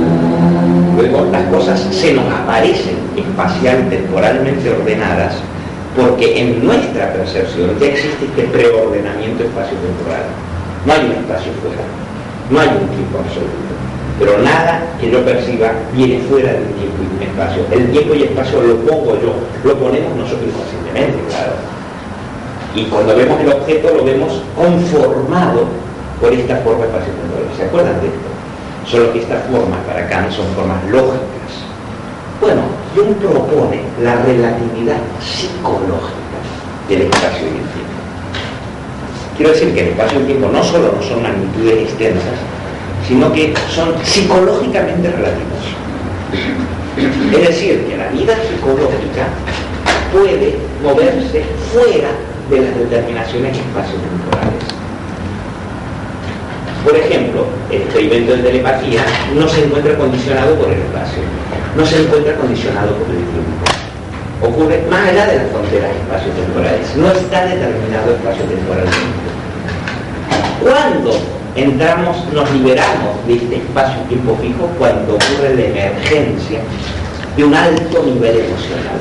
Luego 0.97 1.27
las 1.33 1.45
cosas 1.47 1.81
se 1.91 2.15
nos 2.15 2.27
aparecen 2.33 2.99
espacial, 3.17 3.89
temporalmente 3.89 4.71
ordenadas, 4.71 5.35
porque 5.97 6.41
en 6.41 6.65
nuestra 6.65 7.13
percepción 7.13 7.71
ya 7.81 7.87
existe 7.87 8.27
este 8.27 8.43
preordenamiento 8.45 9.45
espacio-temporal. 9.45 10.27
No 10.87 10.93
hay 10.93 11.01
un 11.07 11.13
espacio 11.13 11.53
fuera, 11.63 11.83
no 12.51 12.61
hay 12.61 12.69
un 12.69 12.89
tiempo 12.89 13.19
absoluto. 13.19 13.80
Pero 14.21 14.37
nada 14.37 14.83
que 15.01 15.11
yo 15.11 15.25
perciba 15.25 15.73
viene 15.95 16.21
fuera 16.29 16.53
del 16.53 16.69
tiempo 16.77 17.01
y 17.01 17.19
del 17.19 17.29
espacio. 17.31 17.65
El 17.73 17.91
tiempo 17.91 18.15
y 18.15 18.23
espacio 18.25 18.61
lo 18.61 18.77
pongo 18.85 19.17
yo, 19.17 19.33
lo 19.65 19.79
ponemos 19.79 20.15
nosotros 20.15 20.53
conscientemente, 20.55 21.25
claro. 21.31 21.57
Y 22.75 22.85
cuando 22.85 23.17
vemos 23.17 23.41
el 23.41 23.49
objeto 23.49 23.95
lo 23.97 24.05
vemos 24.05 24.43
conformado 24.55 25.65
por 26.21 26.35
esta 26.35 26.57
forma 26.57 26.85
espacio-temporal. 26.85 27.49
¿Se 27.57 27.65
acuerdan 27.65 27.99
de 28.03 28.09
esto? 28.09 28.29
Solo 28.85 29.13
que 29.15 29.21
estas 29.21 29.43
formas 29.49 29.81
para 29.89 30.07
Kant 30.11 30.31
son 30.31 30.47
formas 30.55 30.85
lógicas. 30.85 31.65
Bueno, 32.43 32.61
Jung 32.95 33.15
propone 33.17 33.81
la 34.03 34.17
relatividad 34.21 35.01
psicológica 35.25 36.39
del 36.91 37.03
espacio 37.09 37.47
y 37.47 37.57
el 37.57 37.69
tiempo. 37.73 38.01
Quiero 39.39 39.53
decir 39.53 39.75
que 39.75 39.81
el 39.81 39.89
espacio 39.89 40.19
y 40.19 40.21
el 40.21 40.27
tiempo 40.27 40.49
no 40.53 40.63
solo 40.63 40.93
no 40.93 41.03
son 41.03 41.23
magnitudes 41.23 41.89
extensas, 41.89 42.37
sino 43.07 43.33
que 43.33 43.55
son 43.69 43.95
psicológicamente 44.05 45.11
relativos. 45.11 45.81
Es 47.33 47.49
decir, 47.49 47.87
que 47.87 47.97
la 47.97 48.09
vida 48.09 48.35
psicológica 48.37 49.29
puede 50.13 50.57
moverse 50.83 51.45
fuera 51.73 52.11
de 52.51 52.61
las 52.61 52.77
determinaciones 52.77 53.57
espacio-temporales. 53.57 54.65
Por 56.85 56.97
ejemplo, 56.97 57.47
el 57.71 57.83
experimento 57.83 58.37
de 58.37 58.43
telepatía 58.43 59.05
no 59.35 59.49
se 59.49 59.65
encuentra 59.65 59.97
condicionado 59.97 60.55
por 60.57 60.69
el 60.73 60.81
espacio, 60.81 61.23
no 61.77 61.85
se 61.85 62.03
encuentra 62.03 62.35
condicionado 62.37 62.95
por 62.97 63.11
el 63.11 63.23
tiempo. 63.23 63.65
Ocurre 64.43 64.83
más 64.91 65.09
allá 65.09 65.27
de 65.27 65.37
las 65.37 65.51
fronteras 65.51 65.91
espacio-temporales, 65.95 66.97
no 66.97 67.13
está 67.13 67.45
determinado 67.45 68.13
espacio-temporalmente. 68.13 69.31
¿Cuándo 70.63 71.40
entramos, 71.57 72.17
nos 72.33 72.51
liberamos 72.53 73.27
de 73.27 73.35
este 73.35 73.57
espacio-tiempo 73.57 74.37
fijo 74.41 74.67
cuando 74.79 75.15
ocurre 75.15 75.55
la 75.57 75.65
emergencia 75.65 76.61
de 77.37 77.45
un 77.45 77.55
alto 77.55 78.03
nivel 78.05 78.37
emocional. 78.41 79.01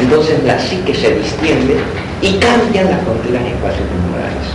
Entonces 0.00 0.42
la 0.44 0.58
psique 0.58 0.94
se 0.94 1.14
distiende 1.14 1.76
y 2.22 2.34
cambian 2.34 2.90
las 2.90 3.00
fronteras 3.02 3.44
espacio-temporales. 3.44 4.46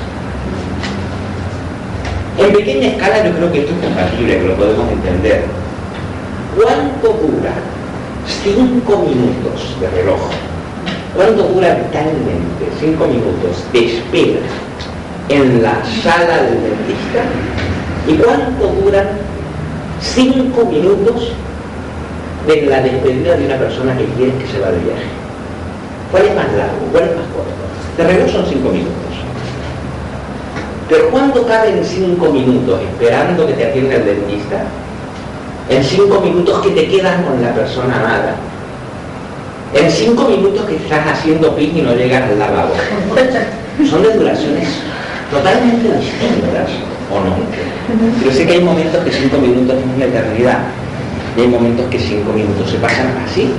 En 2.37 2.53
pequeña 2.53 2.87
escala 2.89 3.25
yo 3.25 3.35
creo 3.35 3.51
que 3.51 3.59
esto 3.59 3.73
es 3.73 3.85
compatible, 3.85 4.39
que 4.39 4.47
lo 4.47 4.55
podemos 4.55 4.89
entender. 4.91 5.45
¿Cuánto 6.55 7.07
dura 7.07 7.53
cinco 8.43 9.05
minutos 9.07 9.75
de 9.79 9.89
reloj? 9.89 10.19
¿Cuánto 11.15 11.43
dura 11.43 11.75
vitalmente 11.75 12.65
cinco 12.79 13.05
minutos 13.05 13.65
de 13.73 13.85
espera 13.85 14.39
en 15.29 15.61
la 15.61 15.73
sala 16.03 16.43
del 16.43 16.61
dentista 16.61 17.23
y 18.07 18.15
cuánto 18.15 18.67
duran 18.81 19.07
cinco 20.01 20.65
minutos 20.65 21.31
de 22.47 22.61
la 22.63 22.81
despedida 22.81 23.37
de 23.37 23.45
una 23.45 23.57
persona 23.57 23.97
que 23.97 24.05
quiere 24.05 24.33
que 24.33 24.47
se 24.47 24.59
va 24.59 24.71
de 24.71 24.79
viaje. 24.79 25.05
¿Cuál 26.11 26.25
es 26.25 26.35
más 26.35 26.51
largo? 26.53 26.87
¿Cuál 26.91 27.03
es 27.03 27.15
más 27.15 27.25
corto? 27.27 27.51
De 27.97 28.03
reloj 28.03 28.31
son 28.31 28.45
cinco 28.47 28.69
minutos. 28.69 28.95
Pero 30.89 31.09
¿cuánto 31.09 31.45
cabe 31.45 31.69
en 31.77 31.85
cinco 31.85 32.31
minutos 32.31 32.81
esperando 32.81 33.47
que 33.47 33.53
te 33.53 33.65
atienda 33.67 33.95
el 33.95 34.05
dentista? 34.05 34.63
En 35.69 35.83
cinco 35.83 36.19
minutos 36.19 36.59
que 36.65 36.71
te 36.71 36.87
quedan 36.87 37.23
con 37.23 37.41
la 37.41 37.53
persona 37.53 37.95
amada. 37.95 38.35
En 39.73 39.89
cinco 39.89 40.27
minutos 40.27 40.65
que 40.65 40.75
estás 40.75 41.07
haciendo 41.07 41.55
pis 41.55 41.71
y 41.73 41.81
no 41.81 41.93
llegas 41.93 42.23
al 42.23 42.39
lavabo. 42.39 42.73
Son 43.89 44.03
de 44.03 44.13
duraciones 44.13 44.67
totalmente 45.31 45.87
distintas, 45.97 46.69
¿o 47.09 47.23
no? 47.23 47.35
Pero 48.19 48.31
sé 48.31 48.45
que 48.45 48.53
hay 48.53 48.63
momentos 48.63 49.03
que 49.03 49.11
cinco 49.11 49.37
minutos 49.37 49.77
es 49.77 49.95
una 49.95 50.05
eternidad 50.05 50.59
y 51.37 51.41
hay 51.41 51.47
momentos 51.47 51.85
que 51.89 51.99
cinco 51.99 52.33
minutos 52.33 52.69
se 52.69 52.77
pasan 52.77 53.07
así. 53.25 53.51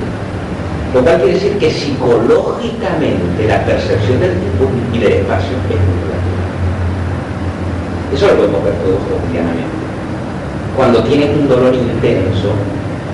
Lo 0.93 1.01
cual 1.01 1.17
quiere 1.17 1.35
decir 1.35 1.57
que 1.57 1.71
psicológicamente 1.71 3.49
la 3.49 3.65
percepción 3.65 4.21
del 4.21 4.37
tiempo 4.39 4.69
y 4.93 4.99
del 4.99 5.13
espacio 5.25 5.57
es 5.73 5.81
muy 5.81 5.99
relativa. 6.05 6.45
Eso 8.13 8.27
lo 8.27 8.37
podemos 8.37 8.65
ver 8.65 8.75
todos 8.85 9.01
cotidianamente. 9.09 9.81
Cuando 10.77 11.03
tienes 11.05 11.31
un 11.31 11.49
dolor 11.49 11.75
intenso 11.75 12.53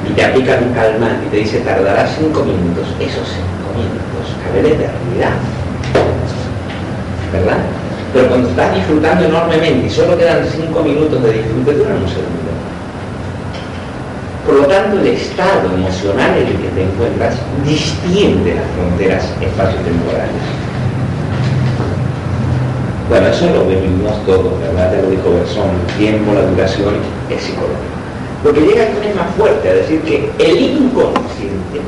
y 0.08 0.12
te 0.12 0.24
aplican 0.24 0.64
un 0.64 0.74
calmante 0.74 1.26
y 1.26 1.30
te 1.30 1.36
dice 1.36 1.60
tardará 1.60 2.08
cinco 2.18 2.42
minutos, 2.42 2.88
esos 2.98 3.28
cinco 3.30 3.70
minutos 3.78 4.34
cabe 4.42 4.62
la 4.62 4.68
eternidad. 4.74 5.38
¿Verdad? 7.32 7.58
Pero 8.12 8.28
cuando 8.28 8.48
estás 8.48 8.74
disfrutando 8.74 9.26
enormemente 9.26 9.86
y 9.86 9.90
solo 9.90 10.16
quedan 10.16 10.46
cinco 10.46 10.82
minutos 10.82 11.22
de 11.22 11.32
disfrute, 11.32 11.74
duran 11.74 12.02
un 12.02 12.08
segundo. 12.08 12.48
Por 14.46 14.54
lo 14.56 14.66
tanto, 14.66 14.98
el 15.00 15.08
estado 15.08 15.74
emocional 15.74 16.38
en 16.38 16.46
el 16.46 16.56
que 16.56 16.68
te 16.68 16.82
encuentras 16.84 17.36
distiende 17.66 18.54
las 18.54 18.64
fronteras 18.74 19.24
espacio-temporales. 19.42 20.42
Bueno, 23.10 23.26
eso 23.28 23.46
lo 23.50 23.66
vivimos 23.66 24.24
todos, 24.24 24.58
¿verdad? 24.60 24.92
Ya 24.92 25.02
lo 25.02 25.10
dijo 25.10 25.34
Bersón, 25.34 25.68
el 25.86 25.98
tiempo, 25.98 26.32
la 26.32 26.42
duración 26.42 26.94
es 27.28 27.42
psicológico. 27.42 27.98
Porque 28.42 28.60
llega 28.60 28.82
a 28.84 28.86
es 28.86 29.16
más 29.16 29.34
fuerte, 29.36 29.68
a 29.68 29.74
decir 29.74 30.00
que 30.02 30.30
el 30.38 30.60
inconsciente 30.60 31.80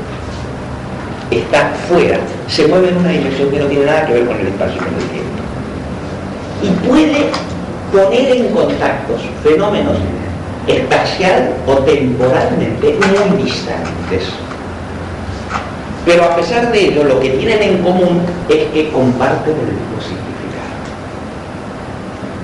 está 1.31 1.71
fuera, 1.87 2.19
se 2.47 2.67
mueve 2.67 2.89
en 2.89 2.97
una 2.97 3.09
dimensión 3.09 3.49
que 3.49 3.59
no 3.59 3.65
tiene 3.65 3.85
nada 3.85 4.05
que 4.05 4.13
ver 4.13 4.25
con 4.25 4.39
el 4.39 4.47
espacio 4.47 4.75
y 4.75 4.79
con 4.79 4.93
el 4.93 5.09
tiempo 5.09 5.50
y 6.61 6.69
puede 6.87 7.29
poner 7.91 8.37
en 8.37 8.53
contactos 8.53 9.21
fenómenos 9.43 9.97
espacial 10.67 11.53
o 11.67 11.75
temporalmente 11.79 12.97
muy 12.97 13.43
distantes. 13.43 14.29
Pero 16.05 16.23
a 16.23 16.35
pesar 16.35 16.71
de 16.71 16.87
ello, 16.87 17.03
lo 17.03 17.19
que 17.19 17.29
tienen 17.29 17.61
en 17.61 17.77
común 17.83 18.21
es 18.49 18.65
que 18.73 18.89
comparten 18.89 19.53
el 19.53 19.73
mismo 19.73 20.01
significado. 20.01 20.31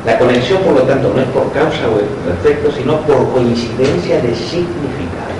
La 0.05 0.19
conexión, 0.19 0.61
por 0.61 0.73
lo 0.73 0.81
tanto, 0.81 1.11
no 1.13 1.21
es 1.21 1.27
por 1.29 1.51
causa 1.51 1.87
o 1.89 1.99
efecto, 2.31 2.71
sino 2.71 3.01
por 3.01 3.31
coincidencia 3.31 4.21
de 4.21 4.35
significado. 4.35 5.37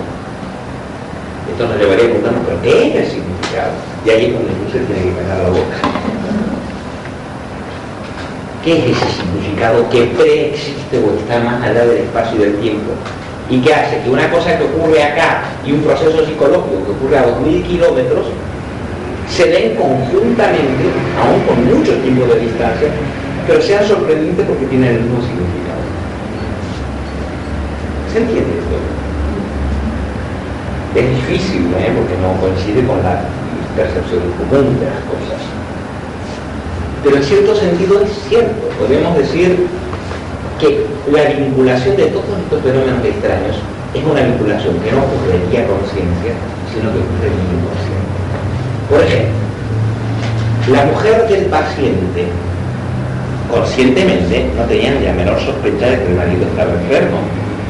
Esto 1.51 1.67
nos 1.67 1.77
llevaría 1.77 2.05
a 2.05 2.07
preguntarnos, 2.07 2.41
¿pero 2.45 2.61
qué 2.61 2.89
es 2.89 2.95
el 2.95 3.11
significado? 3.11 3.71
Y 4.05 4.09
ahí 4.09 4.25
es 4.25 4.33
donde 4.33 4.51
uno 4.51 4.71
se 4.71 4.79
tiene 4.79 5.01
que 5.03 5.21
pegar 5.21 5.37
la 5.37 5.49
boca. 5.49 5.96
¿Qué 8.67 8.79
es 8.79 8.97
ese 8.97 9.23
significado 9.23 9.89
que 9.89 10.11
preexiste 10.11 10.99
o 10.99 11.15
está 11.15 11.39
más 11.39 11.63
allá 11.63 11.85
del 11.85 11.99
espacio 11.99 12.35
y 12.35 12.39
del 12.39 12.55
tiempo? 12.59 12.91
¿Y 13.49 13.61
qué 13.61 13.73
hace? 13.73 14.01
Que 14.03 14.09
una 14.09 14.29
cosa 14.29 14.57
que 14.57 14.65
ocurre 14.65 15.01
acá 15.01 15.43
y 15.65 15.71
un 15.71 15.83
proceso 15.83 16.25
psicológico 16.25 16.83
que 16.83 16.91
ocurre 16.91 17.17
a 17.17 17.27
2.000 17.27 17.63
kilómetros 17.63 18.25
se 19.29 19.47
den 19.47 19.73
conjuntamente, 19.77 20.83
aún 21.15 21.39
con 21.47 21.79
mucho 21.79 21.93
tiempo 22.03 22.25
de 22.25 22.41
distancia, 22.41 22.89
pero 23.47 23.61
sean 23.61 23.87
sorprendentes 23.87 24.45
porque 24.45 24.65
tienen 24.65 24.95
el 24.97 25.01
mismo 25.03 25.21
significado. 25.21 25.83
¿Se 28.11 28.17
entiende 28.19 28.51
esto? 28.51 28.75
Es 30.99 31.09
difícil, 31.15 31.71
¿eh? 31.71 31.93
porque 31.95 32.17
no 32.19 32.35
coincide 32.41 32.85
con 32.85 33.01
la 33.01 33.23
percepción 33.77 34.23
común 34.51 34.77
de 34.77 34.87
las 34.87 34.99
cosas 35.07 35.56
pero 37.03 37.17
en 37.17 37.23
cierto 37.23 37.55
sentido 37.55 38.01
es 38.01 38.09
cierto. 38.29 38.67
Podemos 38.79 39.17
decir 39.17 39.67
que 40.59 40.85
la 41.11 41.23
vinculación 41.23 41.95
de 41.95 42.07
todos 42.07 42.25
estos 42.43 42.61
fenómenos 42.61 43.05
extraños 43.05 43.57
es 43.93 44.03
una 44.03 44.21
vinculación 44.21 44.75
que 44.79 44.91
no 44.91 45.03
ocurriría 45.03 45.67
conciencia, 45.67 46.33
sino 46.73 46.91
que 46.91 46.99
ocurriría 46.99 47.47
inconsciente. 47.53 48.17
Por 48.89 49.01
ejemplo, 49.01 49.47
la 50.71 50.85
mujer 50.85 51.27
del 51.29 51.45
paciente 51.45 52.25
conscientemente 53.49 54.49
no 54.57 54.63
tenía 54.63 54.91
ni 54.91 55.05
la 55.05 55.13
menor 55.13 55.39
sospecha 55.39 55.91
de 55.91 55.97
que 55.97 56.07
el 56.07 56.15
marido 56.15 56.43
estaba 56.43 56.73
enfermo, 56.73 57.19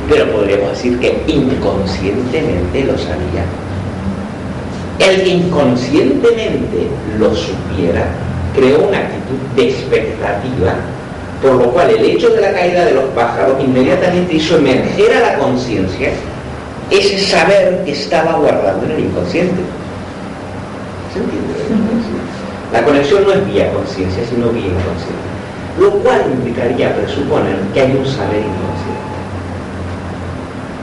pero 0.10 0.32
podríamos 0.32 0.72
decir 0.72 1.00
que 1.00 1.22
inconscientemente 1.28 2.86
lo 2.86 2.98
sabía. 2.98 3.46
El 5.00 5.22
que 5.22 5.30
inconscientemente 5.30 6.88
lo 7.20 7.36
supiera 7.36 8.08
creó 8.58 8.88
una 8.88 8.98
actitud 8.98 9.38
de 9.56 9.70
expectativa, 9.70 10.74
por 11.42 11.54
lo 11.54 11.72
cual 11.72 11.92
el 11.92 12.04
hecho 12.04 12.30
de 12.30 12.42
la 12.42 12.52
caída 12.52 12.86
de 12.86 12.96
los 12.96 13.06
pájaros 13.16 13.64
inmediatamente 13.64 14.34
hizo 14.34 14.58
emerger 14.58 15.14
a 15.14 15.20
la 15.20 15.38
conciencia 15.38 16.10
ese 16.90 17.20
saber 17.20 17.84
que 17.86 17.92
estaba 17.92 18.34
guardando 18.34 18.86
en 18.86 18.92
el 18.92 19.00
inconsciente. 19.06 19.62
¿Se 21.14 21.20
entiende? 21.20 21.54
La 22.74 22.84
conexión 22.84 23.24
no 23.24 23.34
es 23.34 23.46
vía 23.46 23.72
conciencia, 23.72 24.24
sino 24.28 24.50
vía 24.50 24.68
inconsciente. 24.68 25.28
Lo 25.80 25.92
cual 26.00 26.24
implicaría 26.32 26.96
presuponer 26.96 27.58
que 27.74 27.82
hay 27.82 27.92
un 27.92 28.06
saber 28.06 28.42
inconsciente. 28.42 28.98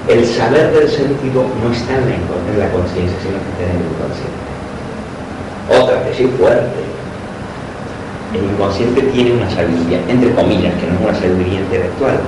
El 0.07 0.27
saber 0.27 0.71
del 0.73 0.89
sentido 0.89 1.45
no 1.63 1.73
está 1.73 1.95
en 1.97 2.61
la, 2.61 2.71
conciencia, 2.71 3.17
sino 3.23 3.41
que 3.41 3.51
está 3.51 3.65
en 3.65 3.71
el 3.71 3.87
inconsciente. 3.91 4.45
Otra 5.83 6.05
tesis 6.05 6.29
fuerte. 6.39 6.94
El 8.35 8.45
inconsciente 8.51 9.01
tiene 9.03 9.33
una 9.33 9.49
sabiduría, 9.51 10.01
entre 10.09 10.35
comillas, 10.35 10.75
que 10.75 10.87
no 10.87 10.95
es 10.95 11.01
una 11.01 11.15
sabiduría 11.15 11.61
intelectual. 11.61 12.19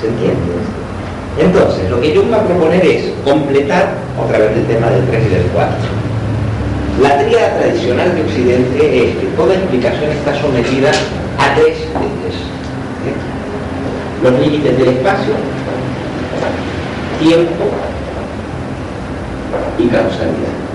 ¿Se 0.00 0.08
entiende? 0.08 0.52
Entonces, 1.40 1.90
lo 1.90 2.00
que 2.00 2.12
yo 2.12 2.22
voy 2.22 2.34
a 2.34 2.44
proponer 2.44 2.84
es 2.84 3.12
completar 3.24 3.94
otra 4.22 4.38
vez 4.38 4.56
el 4.56 4.66
tema 4.66 4.88
del 4.90 5.06
3 5.06 5.26
y 5.26 5.34
del 5.34 5.46
4. 5.54 5.76
La 7.02 7.16
tríada 7.18 7.58
tradicional 7.58 8.14
de 8.14 8.22
Occidente 8.22 9.08
es 9.08 9.16
que 9.16 9.26
toda 9.36 9.54
explicación 9.54 10.10
está 10.10 10.34
sometida 10.40 10.90
a 10.90 11.54
tres 11.54 11.78
límites. 11.94 12.34
Los 14.22 14.32
límites 14.40 14.78
del 14.78 14.88
espacio, 14.88 15.34
tiempo 17.20 17.64
y 19.78 19.86
causalidad. 19.86 20.67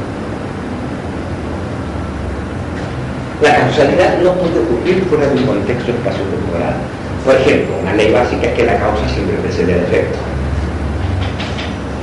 La 3.43 3.59
causalidad 3.59 4.19
no 4.23 4.31
puede 4.35 4.57
ocurrir 4.57 5.03
fuera 5.09 5.27
de 5.27 5.35
un 5.35 5.45
contexto 5.45 5.91
espacio-temporal. 5.91 6.79
Por 7.25 7.35
ejemplo, 7.35 7.75
una 7.81 7.93
ley 7.93 8.09
básica 8.09 8.47
es 8.47 8.53
que 8.53 8.63
la 8.63 8.77
causa 8.79 9.03
siempre 9.09 9.35
precede 9.35 9.73
al 9.73 9.79
efecto. 9.81 10.17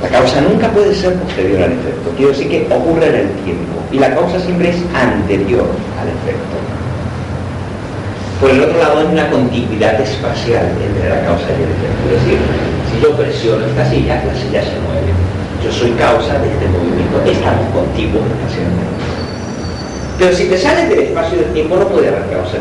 La 0.03 0.09
causa 0.09 0.39
nunca 0.41 0.69
puede 0.69 0.93
ser 0.93 1.15
posterior 1.15 1.63
al 1.63 1.71
efecto. 1.71 2.13
Quiero 2.15 2.31
decir 2.31 2.47
que 2.47 2.67
ocurre 2.71 3.09
en 3.09 3.15
el 3.15 3.29
tiempo. 3.41 3.73
Y 3.91 3.97
la 3.97 4.13
causa 4.13 4.39
siempre 4.39 4.69
es 4.69 4.77
anterior 4.93 5.65
al 5.97 6.09
efecto. 6.13 6.55
Por 8.39 8.51
el 8.51 8.61
otro 8.61 8.77
lado 8.77 8.99
hay 8.99 9.07
una 9.07 9.27
continuidad 9.31 9.99
espacial 9.99 10.69
entre 10.77 11.09
la 11.09 11.25
causa 11.25 11.49
y 11.57 11.63
el 11.65 11.73
efecto. 11.73 12.01
Es 12.05 12.21
decir, 12.21 12.37
si 12.85 13.01
yo 13.01 13.17
presiono 13.17 13.65
esta 13.65 13.89
silla, 13.89 14.21
la 14.29 14.35
silla 14.37 14.61
se 14.61 14.77
mueve. 14.85 15.09
Yo 15.65 15.71
soy 15.71 15.89
causa 15.97 16.37
de 16.37 16.53
este 16.53 16.67
movimiento. 16.69 17.17
Estamos 17.25 17.65
contigo 17.73 18.21
espacialmente. 18.29 19.10
Pero 20.21 20.35
si 20.35 20.45
te 20.45 20.55
sales 20.55 20.87
del 20.87 20.99
espacio 20.99 21.39
del 21.39 21.51
tiempo 21.51 21.77
no 21.77 21.87
puede 21.87 22.09
haber 22.09 22.21
causa. 22.29 22.57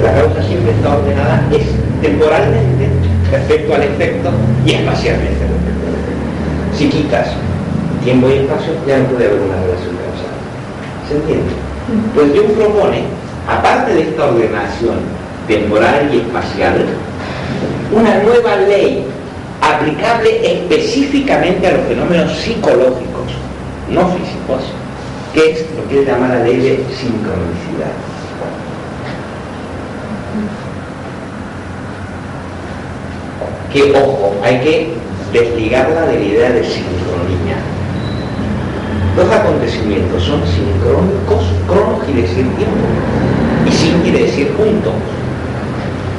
La 0.00 0.14
causa 0.14 0.40
siempre 0.46 0.70
está 0.70 0.96
ordenada 0.96 1.42
es 1.50 1.66
temporalmente 2.00 2.88
respecto 3.28 3.74
al 3.74 3.82
efecto 3.82 4.30
y 4.64 4.70
espacialmente 4.70 5.40
respecto 5.40 5.86
al 5.88 5.94
efecto. 5.98 6.78
Si 6.78 6.88
quitas 6.90 7.26
tiempo 8.04 8.28
y 8.28 8.34
espacio, 8.34 8.72
ya 8.86 8.98
no 8.98 9.06
puede 9.06 9.26
haber 9.26 9.40
una 9.40 9.56
relación 9.56 9.96
causal. 9.98 10.30
¿Se 11.08 11.16
entiende? 11.16 11.52
Pues 12.14 12.26
Jung 12.30 12.56
propone, 12.56 13.02
aparte 13.48 13.94
de 13.94 14.02
esta 14.02 14.26
ordenación 14.26 14.98
temporal 15.48 16.08
y 16.14 16.18
espacial, 16.18 16.86
una 17.90 18.22
nueva 18.22 18.56
ley 18.68 19.04
aplicable 19.60 20.52
específicamente 20.52 21.66
a 21.66 21.72
los 21.72 21.80
fenómenos 21.88 22.32
psicológicos, 22.38 23.32
no 23.90 24.08
físicos, 24.10 24.62
que 25.34 25.50
es 25.50 25.66
lo 25.76 25.88
que 25.88 25.98
él 25.98 26.06
llama 26.06 26.28
la 26.28 26.44
ley 26.44 26.56
de 26.56 26.76
sincronicidad. 26.94 27.92
que, 33.74 33.92
ojo, 33.92 34.36
hay 34.44 34.60
que 34.60 34.94
desligarla 35.32 36.02
de 36.06 36.14
la 36.14 36.24
idea 36.24 36.50
de 36.52 36.62
sincronía. 36.62 37.58
Los 39.16 39.28
acontecimientos 39.30 40.22
son 40.22 40.40
sincrónicos, 40.46 41.44
crono 41.66 41.98
quiere 42.04 42.22
decir 42.22 42.46
tiempo, 42.54 42.86
y 43.66 43.72
sin 43.72 44.00
quiere 44.02 44.26
decir 44.26 44.54
junto. 44.56 44.92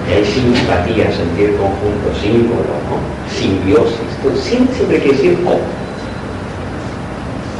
Y 0.09 0.13
hay 0.13 0.25
simpatía, 0.25 1.09
sentir 1.15 1.55
conjunto, 1.55 2.13
símbolo, 2.21 2.75
¿no? 2.91 2.99
simbiosis, 3.33 3.99
todo, 4.21 4.35
siempre 4.35 4.99
quiere 4.99 5.15
decir 5.15 5.43
con. 5.45 5.84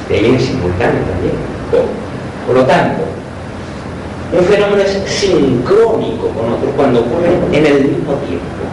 Ahí 0.09 0.19
viene 0.21 0.39
simultáneo 0.39 1.01
también, 1.01 1.33
Por 2.45 2.55
lo 2.55 2.63
tanto, 2.65 3.03
un 4.37 4.45
fenómeno 4.45 4.81
es 4.81 5.01
sincrónico 5.09 6.29
con 6.29 6.53
otro 6.53 6.69
cuando 6.75 6.99
ocurre 7.01 7.29
en 7.51 7.65
el 7.65 7.85
mismo 7.85 8.13
tiempo. 8.27 8.65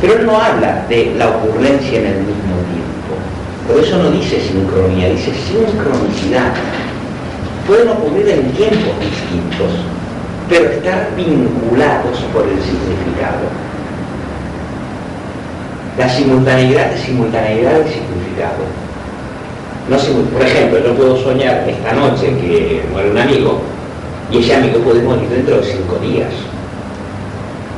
Pero 0.00 0.14
él 0.14 0.26
no 0.26 0.40
habla 0.40 0.86
de 0.88 1.14
la 1.16 1.28
ocurrencia 1.28 2.00
en 2.00 2.06
el 2.06 2.18
mismo 2.18 2.56
tiempo. 2.72 3.12
Por 3.68 3.78
eso 3.78 3.98
no 3.98 4.10
dice 4.10 4.40
sincronía, 4.40 5.10
dice 5.10 5.32
sincronicidad. 5.34 6.52
Pueden 7.66 7.88
ocurrir 7.90 8.28
en 8.28 8.52
tiempos 8.52 8.98
distintos, 8.98 9.70
pero 10.48 10.70
estar 10.70 11.10
vinculados 11.14 12.18
por 12.32 12.42
el 12.42 12.58
significado. 12.58 13.46
La 15.98 16.08
simultaneidad 16.08 16.96
simultaneidad 16.96 17.72
del 17.72 17.84
significado. 17.84 18.89
No, 19.88 19.96
por 20.32 20.42
ejemplo, 20.42 20.78
yo 20.78 20.94
puedo 20.94 21.16
soñar 21.16 21.68
esta 21.68 21.92
noche 21.92 22.26
que 22.26 22.82
muere 22.92 23.10
un 23.10 23.18
amigo 23.18 23.60
y 24.30 24.38
ese 24.38 24.54
amigo 24.54 24.78
puede 24.80 25.02
morir 25.02 25.28
dentro 25.28 25.56
de 25.56 25.64
cinco 25.64 25.96
días 25.96 26.32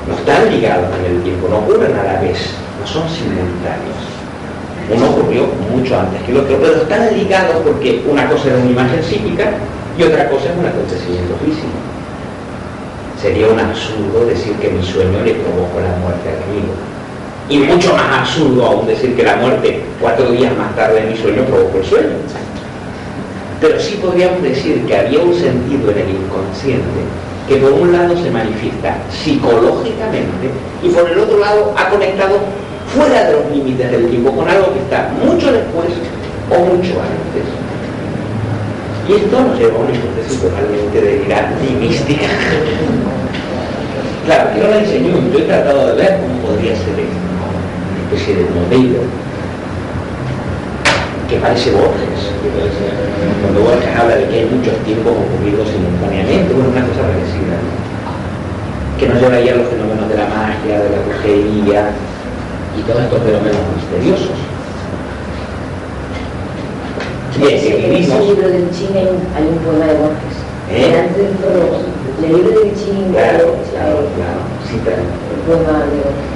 no 0.07 0.14
están 0.14 0.50
ligados 0.50 0.88
en 0.98 1.16
el 1.16 1.22
tiempo, 1.22 1.48
no 1.48 1.59
ocurren 1.59 1.94
a 1.96 2.03
la 2.03 2.20
vez, 2.20 2.38
no 2.80 2.86
son 2.86 3.09
simultáneos. 3.09 4.03
Uno 4.90 5.11
ocurrió 5.11 5.46
mucho 5.70 5.98
antes 5.98 6.20
que 6.22 6.32
el 6.32 6.38
otro, 6.38 6.59
pero 6.61 6.74
están 6.82 7.16
ligados 7.16 7.57
porque 7.64 8.03
una 8.09 8.28
cosa 8.28 8.48
es 8.48 8.55
una 8.61 8.70
imagen 8.70 9.03
psíquica 9.03 9.53
y 9.96 10.03
otra 10.03 10.28
cosa 10.28 10.50
es 10.50 10.59
un 10.59 10.66
acontecimiento 10.66 11.34
físico. 11.44 11.78
Sería 13.20 13.46
un 13.46 13.61
absurdo 13.61 14.26
decir 14.26 14.55
que 14.57 14.70
mi 14.70 14.82
sueño 14.82 15.22
le 15.24 15.34
provocó 15.34 15.78
la 15.78 15.94
muerte 16.03 16.28
al 16.28 16.42
amigo. 16.50 16.74
Y 17.53 17.59
mucho 17.59 17.92
más 17.92 18.20
absurdo 18.20 18.64
aún 18.64 18.86
decir 18.86 19.14
que 19.14 19.24
la 19.24 19.36
muerte 19.36 19.82
cuatro 20.00 20.30
días 20.32 20.57
más 20.57 20.74
tarde 20.74 21.03
de 21.03 21.11
mi 21.11 21.16
sueño 21.18 21.42
provocó 21.42 21.80
el 21.80 21.84
sueño. 21.84 22.09
Pero 23.61 23.78
sí 23.78 23.98
podríamos 24.00 24.42
decir 24.42 24.86
que 24.86 24.96
había 24.96 25.20
un 25.20 25.34
sentido 25.34 25.90
en 25.90 25.98
el 25.98 26.09
inconsciente 26.09 27.03
que 27.46 27.57
por 27.57 27.72
un 27.72 27.92
lado 27.92 28.16
se 28.16 28.30
manifiesta 28.30 28.96
psicológicamente 29.11 30.48
y 30.82 30.88
por 30.88 31.11
el 31.11 31.18
otro 31.18 31.40
lado 31.40 31.74
ha 31.76 31.90
conectado 31.90 32.38
fuera 32.86 33.24
de 33.24 33.32
los 33.34 33.50
límites 33.50 33.90
del 33.90 34.09
tiempo 34.09 34.32
con 34.32 34.48
algo 34.48 34.72
que 34.72 34.80
está 34.80 35.11
mucho 35.22 35.53
después 35.53 35.88
o 36.48 36.59
mucho 36.59 36.94
antes. 37.05 37.44
Y 39.11 39.12
esto 39.12 39.40
nos 39.42 39.59
lleva 39.59 39.76
a 39.76 39.80
una 39.82 39.94
hipótesis 39.94 40.40
totalmente 40.40 41.03
delirante 41.03 41.66
y 41.66 41.74
mística. 41.74 42.28
claro, 44.24 44.50
no 44.57 44.68
la 44.68 44.78
enseñó, 44.78 45.12
yo 45.30 45.38
he 45.38 45.42
tratado 45.42 45.88
de 45.88 46.03
ver 46.03 46.18
cómo 46.18 46.48
podría 46.48 46.74
ser 46.76 46.96
esto, 46.96 47.32
especie 48.15 48.37
de 48.37 48.45
modelo 48.51 49.01
que 51.29 51.37
parece 51.39 51.71
Borges. 51.73 52.29
Cuando 53.41 53.61
Borges 53.63 53.97
habla 53.97 54.17
de 54.17 54.29
que 54.29 54.41
hay 54.41 54.47
muchos 54.53 54.77
tiempos 54.85 55.13
ocurridos 55.17 55.69
simultáneamente, 55.69 56.53
bueno, 56.53 56.69
una 56.71 56.85
cosa 56.85 57.09
parecida, 57.09 57.57
que 58.99 59.09
nos 59.09 59.17
lleva 59.17 59.37
a 59.37 59.57
los 59.57 59.69
fenómenos 59.69 60.09
de 60.09 60.17
la 60.17 60.29
magia, 60.29 60.81
de 60.81 60.91
la 60.93 61.01
brujería 61.09 61.91
y 62.77 62.83
todos 62.85 63.03
estos 63.03 63.21
fenómenos 63.23 63.65
misteriosos. 63.81 64.37
Bien, 67.41 67.57
en 67.57 67.97
ese 67.97 68.21
libro 68.21 68.49
del 68.49 68.71
Ching 68.71 68.93
hay 68.93 69.09
un, 69.09 69.25
hay 69.33 69.45
un 69.49 69.59
poema 69.65 69.87
de 69.89 69.97
Borges. 69.97 70.37
¿Eh? 70.71 71.09
Del 72.21 72.33
libro 72.33 72.61
del 72.61 72.75
Ching, 72.77 73.11
claro, 73.11 73.57
claro, 73.73 74.05
claro, 74.15 74.41
sí, 74.69 74.79
claro. 74.85 75.01
El 75.01 75.41
poema 75.49 75.81
de 75.89 75.97
Borges. 75.97 76.32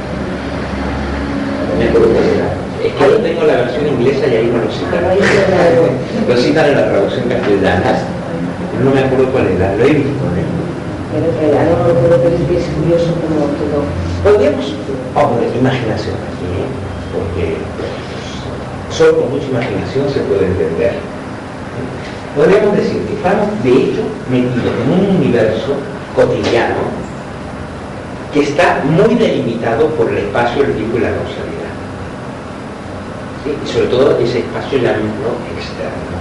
Me 1.79 1.89
acuerdo 1.89 2.09
que 2.09 2.57
es 2.87 2.93
que 2.95 3.05
yo 3.05 3.16
tengo 3.18 3.43
la 3.45 3.57
versión 3.66 3.87
inglesa 3.89 4.27
y 4.29 4.37
ahí 4.37 4.47
no 4.47 4.64
lo 4.64 4.70
citan. 4.70 5.03
lo 6.29 6.37
citan 6.37 6.66
en 6.70 6.77
la 6.77 6.89
traducción 6.89 7.29
castellana. 7.29 7.99
No 8.85 8.91
me 8.93 9.01
acuerdo 9.01 9.33
cuál 9.33 9.49
era, 9.49 9.74
lo 9.77 9.85
he 9.85 9.93
visto. 9.93 10.24
¿eh? 10.37 10.47
Pero 11.12 11.57
no 11.64 11.89
lo 11.89 11.95
puedo 11.95 12.22
pero 12.22 12.37
es 12.37 12.66
curioso 12.77 13.12
como 13.20 13.49
todo. 13.59 13.85
Podríamos, 14.22 14.66
de 14.72 15.59
imaginación 15.59 16.16
aquí, 16.16 16.47
¿eh? 16.53 16.68
porque 17.12 17.57
solo 18.95 19.20
con 19.20 19.31
mucha 19.33 19.47
imaginación 19.47 20.09
se 20.12 20.20
puede 20.20 20.47
entender. 20.47 20.95
Podríamos 22.37 22.77
decir 22.77 23.01
que 23.09 23.14
estamos 23.14 23.49
de 23.64 23.70
hecho 23.70 24.03
metidos 24.31 24.77
en 24.85 24.93
un 24.93 25.16
universo 25.16 25.72
cotidiano 26.14 26.85
que 28.33 28.41
está 28.41 28.83
muy 28.85 29.14
delimitado 29.14 29.89
por 29.97 30.11
el 30.11 30.18
espacio, 30.18 30.64
el 30.64 30.74
tiempo 30.74 30.99
y 30.99 31.01
la 31.01 31.11
causalidad 31.11 31.55
y 33.64 33.72
sobre 33.72 33.86
todo 33.86 34.18
ese 34.18 34.40
espacio 34.40 34.78
llamémoslo 34.78 35.36
externo. 35.57 36.16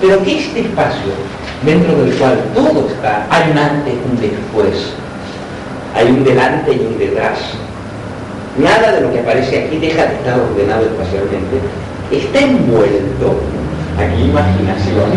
Pero 0.00 0.22
que 0.22 0.38
este 0.38 0.60
espacio, 0.60 1.12
dentro 1.64 1.96
del 1.96 2.12
cual 2.14 2.38
todo 2.54 2.86
está, 2.88 3.26
hay 3.30 3.50
un 3.50 3.58
antes 3.58 3.94
y 3.94 4.10
un 4.10 4.20
después, 4.20 4.92
hay 5.94 6.06
un 6.08 6.24
delante 6.24 6.72
y 6.72 6.80
un 6.80 6.98
detrás, 6.98 7.38
nada 8.58 8.92
de 8.92 9.00
lo 9.00 9.12
que 9.12 9.20
aparece 9.20 9.64
aquí 9.64 9.78
deja 9.78 10.04
de 10.06 10.14
estar 10.16 10.38
ordenado 10.38 10.84
espacialmente, 10.84 11.60
está 12.10 12.40
envuelto 12.40 13.40
aquí 13.98 14.22
imaginación, 14.22 15.10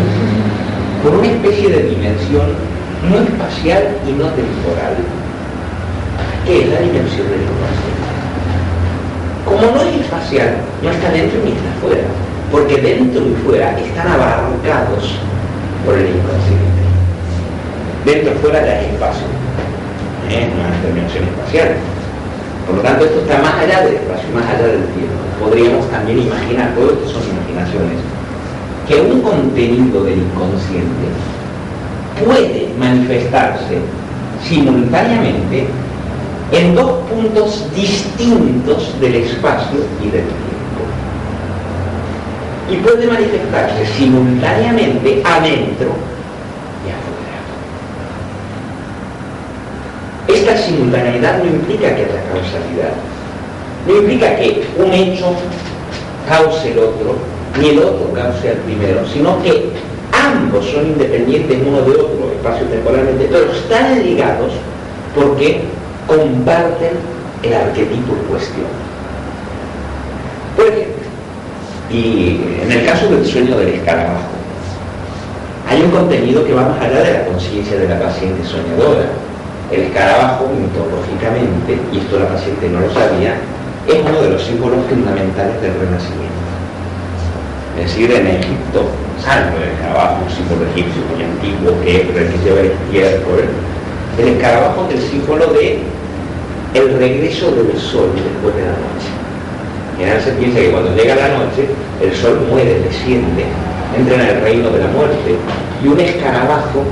con 1.02 1.18
una 1.18 1.28
especie 1.28 1.68
de 1.68 1.82
dimensión 1.90 2.70
no 3.08 3.18
espacial 3.20 3.96
y 4.06 4.12
no 4.12 4.26
temporal, 4.28 4.96
que 6.46 6.62
es 6.62 6.68
la 6.68 6.80
dimensión 6.80 7.28
del 7.28 7.42
inconsciente. 7.42 7.99
Como 9.50 9.62
no 9.62 9.82
es 9.82 10.00
espacial, 10.02 10.62
no 10.80 10.90
está 10.92 11.10
dentro 11.10 11.40
ni 11.42 11.50
está 11.50 11.74
fuera, 11.82 12.06
porque 12.52 12.80
dentro 12.80 13.20
y 13.26 13.34
fuera 13.42 13.76
están 13.76 14.06
abarcados 14.06 15.18
por 15.84 15.98
el 15.98 16.06
inconsciente. 16.06 16.82
Dentro 18.04 18.30
y 18.30 18.38
fuera 18.38 18.64
ya 18.64 18.80
es 18.80 18.92
espacio, 18.94 19.26
es 20.30 20.86
dimensión 20.86 21.24
espacial. 21.24 21.68
Por 22.64 22.76
lo 22.76 22.82
tanto, 22.82 23.04
esto 23.04 23.20
está 23.22 23.42
más 23.42 23.54
allá 23.54 23.82
del 23.82 23.94
espacio, 23.94 24.28
más 24.32 24.46
allá 24.46 24.68
del 24.68 24.86
tiempo. 24.94 25.18
Podríamos 25.42 25.90
también 25.90 26.20
imaginar, 26.20 26.72
todo 26.76 26.92
esto 26.92 27.18
son 27.18 27.22
imaginaciones, 27.34 27.98
que 28.86 29.02
un 29.02 29.20
contenido 29.20 30.04
del 30.04 30.18
inconsciente 30.18 31.10
puede 32.24 32.70
manifestarse 32.78 33.82
simultáneamente 34.46 35.66
en 36.52 36.74
dos 36.74 36.92
puntos 37.08 37.64
distintos 37.74 39.00
del 39.00 39.14
espacio 39.16 39.80
y 40.00 40.04
del 40.04 40.24
tiempo. 40.24 40.82
Y 42.70 42.76
puede 42.76 43.06
manifestarse 43.06 43.86
simultáneamente 43.96 45.22
adentro 45.24 45.90
y 46.84 46.90
afuera. 46.90 47.38
Esta 50.28 50.56
simultaneidad 50.56 51.38
no 51.38 51.46
implica 51.46 51.94
que 51.94 52.04
haya 52.04 52.24
causalidad, 52.32 52.92
no 53.86 53.96
implica 53.96 54.36
que 54.36 54.66
un 54.76 54.92
hecho 54.92 55.34
cause 56.28 56.72
el 56.72 56.78
otro, 56.78 57.16
ni 57.60 57.70
el 57.70 57.78
otro 57.78 58.12
cause 58.12 58.50
al 58.50 58.56
primero, 58.58 59.06
sino 59.06 59.42
que 59.42 59.70
ambos 60.12 60.66
son 60.66 60.86
independientes 60.86 61.58
uno 61.66 61.82
de 61.82 61.92
otro 61.92 62.32
espacio-temporalmente, 62.36 63.28
pero 63.30 63.52
están 63.52 64.02
ligados 64.04 64.52
porque 65.14 65.62
comparten 66.10 66.98
el 67.42 67.54
arquetipo 67.54 68.14
en 68.14 68.22
cuestión. 68.28 68.66
Por 70.56 70.66
ejemplo, 70.66 71.06
y 71.90 72.40
en 72.62 72.72
el 72.72 72.84
caso 72.84 73.06
del 73.08 73.24
sueño 73.24 73.56
del 73.56 73.68
escarabajo, 73.68 74.34
hay 75.68 75.82
un 75.82 75.90
contenido 75.90 76.44
que 76.44 76.52
va 76.52 76.68
más 76.68 76.80
allá 76.80 77.02
de 77.02 77.12
la 77.12 77.24
conciencia 77.26 77.78
de 77.78 77.88
la 77.88 78.00
paciente 78.00 78.44
soñadora. 78.44 79.06
El 79.70 79.82
escarabajo, 79.82 80.50
mitológicamente, 80.50 81.78
y 81.92 81.98
esto 81.98 82.18
la 82.18 82.28
paciente 82.28 82.68
no 82.68 82.80
lo 82.80 82.92
sabía, 82.92 83.36
es 83.86 84.02
uno 84.04 84.20
de 84.20 84.30
los 84.30 84.42
símbolos 84.42 84.84
fundamentales 84.88 85.62
del 85.62 85.74
Renacimiento. 85.78 86.42
Es 87.78 87.86
decir, 87.86 88.10
en 88.10 88.26
Egipto, 88.26 88.90
salvo 89.22 89.56
el 89.62 89.70
escarabajo, 89.70 90.24
un 90.26 90.30
símbolo 90.34 90.66
egipcio 90.74 91.02
muy 91.14 91.22
antiguo 91.22 91.80
que, 91.84 92.02
lleva 92.42 92.60
el 92.60 92.72
estiércol, 92.72 93.44
el 94.18 94.28
escarabajo 94.28 94.88
es 94.90 94.96
el 94.96 95.02
símbolo 95.08 95.46
de 95.54 95.78
el 96.74 96.98
regreso 96.98 97.50
del 97.50 97.76
sol 97.78 98.10
después 98.14 98.54
de 98.54 98.62
la 98.62 98.76
noche. 98.78 99.10
General 99.98 100.20
se 100.22 100.32
piensa 100.32 100.60
que 100.60 100.70
cuando 100.70 100.94
llega 100.94 101.14
la 101.16 101.28
noche, 101.28 101.68
el 102.00 102.14
sol 102.14 102.46
muere, 102.48 102.80
desciende, 102.80 103.44
entra 103.96 104.14
en 104.14 104.36
el 104.36 104.40
reino 104.42 104.70
de 104.70 104.78
la 104.78 104.86
muerte, 104.88 105.36
y 105.82 105.88
un 105.88 105.98
escarabajo 105.98 106.84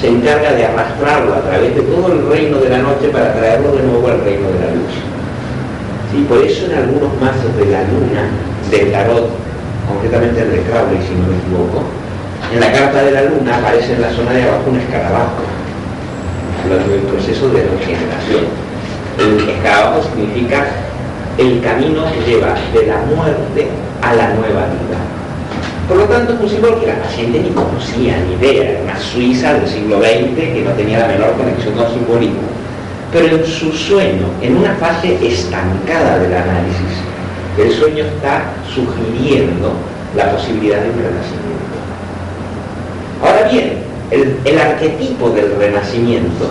se 0.00 0.08
encarga 0.08 0.52
de 0.52 0.64
arrastrarlo 0.64 1.34
a 1.34 1.42
través 1.42 1.74
de 1.74 1.82
todo 1.82 2.12
el 2.12 2.28
reino 2.28 2.58
de 2.58 2.68
la 2.70 2.78
noche 2.78 3.08
para 3.12 3.34
traerlo 3.34 3.72
de 3.72 3.82
nuevo 3.82 4.08
al 4.08 4.20
reino 4.24 4.48
de 4.48 4.60
la 4.60 4.74
luz. 4.74 4.94
Y 6.16 6.22
por 6.24 6.38
eso 6.38 6.66
en 6.66 6.78
algunos 6.78 7.12
mazos 7.20 7.54
de 7.56 7.66
la 7.66 7.82
luna, 7.84 8.28
del 8.70 8.90
tarot, 8.90 9.30
concretamente 9.88 10.42
el 10.42 10.50
de 10.50 10.60
Crowley, 10.62 10.98
si 11.06 11.14
no 11.14 11.28
me 11.28 11.36
equivoco, 11.36 11.84
en 12.52 12.60
la 12.60 12.72
carta 12.72 13.02
de 13.02 13.10
la 13.12 13.22
luna 13.22 13.56
aparece 13.58 13.94
en 13.94 14.02
la 14.02 14.10
zona 14.10 14.32
de 14.32 14.42
abajo 14.42 14.70
un 14.70 14.80
escarabajo, 14.80 15.44
hablando 16.64 16.92
del 16.92 17.02
proceso 17.02 17.48
de 17.50 17.62
regeneración. 17.62 18.65
El 19.18 19.48
escarabajo 19.48 20.02
significa 20.02 20.66
el 21.38 21.60
camino 21.60 22.04
que 22.12 22.30
lleva 22.30 22.54
de 22.72 22.86
la 22.86 22.98
muerte 22.98 23.68
a 24.02 24.14
la 24.14 24.28
nueva 24.34 24.66
vida. 24.66 24.98
Por 25.88 25.98
lo 25.98 26.04
tanto, 26.04 26.34
es 26.34 26.40
un 26.40 26.48
símbolo 26.48 26.80
que 26.80 26.88
la 26.88 27.02
paciente 27.02 27.40
ni 27.40 27.50
conocía, 27.50 28.16
ni 28.18 28.34
idea, 28.34 28.70
era 28.70 28.82
una 28.82 28.98
suiza 28.98 29.54
del 29.54 29.68
siglo 29.68 29.98
XX 30.00 30.34
que 30.34 30.62
no 30.64 30.72
tenía 30.72 30.98
la 30.98 31.08
menor 31.08 31.32
conexión 31.36 31.74
con 31.74 31.92
simbolismo. 31.92 32.48
Pero 33.12 33.36
en 33.36 33.46
su 33.46 33.72
sueño, 33.72 34.26
en 34.42 34.56
una 34.56 34.74
fase 34.74 35.16
estancada 35.26 36.18
del 36.18 36.34
análisis, 36.34 36.98
el 37.56 37.72
sueño 37.72 38.04
está 38.04 38.44
sugiriendo 38.74 39.72
la 40.16 40.32
posibilidad 40.32 40.80
de 40.80 40.90
un 40.90 40.96
renacimiento. 40.96 41.76
Ahora 43.22 43.48
bien, 43.48 43.78
el 44.44 44.58
arquetipo 44.58 45.30
del 45.30 45.56
renacimiento, 45.56 46.50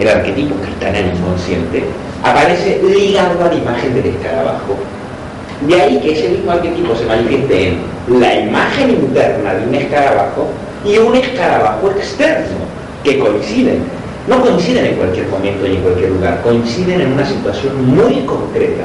el 0.00 0.08
arquetipo 0.08 0.54
que 0.60 0.70
está 0.70 0.88
en 0.88 0.96
el 0.96 1.16
inconsciente, 1.16 1.84
aparece 2.24 2.80
ligado 2.82 3.44
a 3.44 3.48
la 3.48 3.54
imagen 3.54 3.94
del 3.94 4.06
escarabajo. 4.06 4.76
De 5.66 5.80
ahí 5.80 6.00
que 6.00 6.12
ese 6.12 6.30
mismo 6.30 6.52
arquetipo 6.52 6.96
se 6.96 7.04
manifieste 7.04 7.68
en 7.68 8.20
la 8.20 8.34
imagen 8.34 8.90
interna 8.90 9.54
de 9.54 9.66
un 9.66 9.74
escarabajo 9.74 10.48
y 10.84 10.96
un 10.96 11.14
escarabajo 11.14 11.90
externo, 11.90 12.56
que 13.04 13.18
coinciden. 13.18 13.82
No 14.26 14.40
coinciden 14.42 14.86
en 14.86 14.94
cualquier 14.94 15.28
momento 15.28 15.66
y 15.66 15.76
en 15.76 15.82
cualquier 15.82 16.10
lugar, 16.10 16.40
coinciden 16.42 17.00
en 17.00 17.12
una 17.12 17.26
situación 17.26 17.94
muy 17.94 18.24
concreta. 18.24 18.84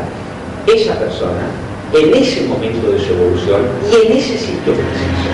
Esa 0.68 0.96
persona, 0.96 1.48
en 1.94 2.14
ese 2.14 2.48
momento 2.48 2.92
de 2.92 3.00
su 3.00 3.14
evolución 3.14 3.62
y 3.92 4.08
en 4.08 4.18
ese 4.18 4.38
sitio 4.38 4.74
preciso. 4.74 5.30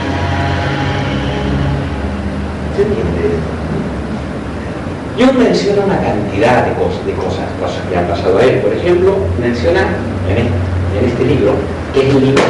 ¿Se 2.76 2.82
entiende? 2.84 3.21
Yo 5.22 5.32
menciono 5.34 5.84
una 5.86 6.02
cantidad 6.02 6.66
de 6.66 6.74
cosas, 6.82 7.06
de 7.06 7.14
cosas, 7.14 7.46
cosas 7.62 7.78
que 7.88 7.96
han 7.96 8.08
pasado 8.08 8.40
a 8.40 8.44
él. 8.44 8.58
Por 8.58 8.74
ejemplo, 8.74 9.18
menciona 9.40 9.86
en 10.26 10.50
este, 11.06 11.26
libro, 11.26 11.54
que 11.94 12.10
es 12.10 12.16
el 12.16 12.26
libro, 12.26 12.44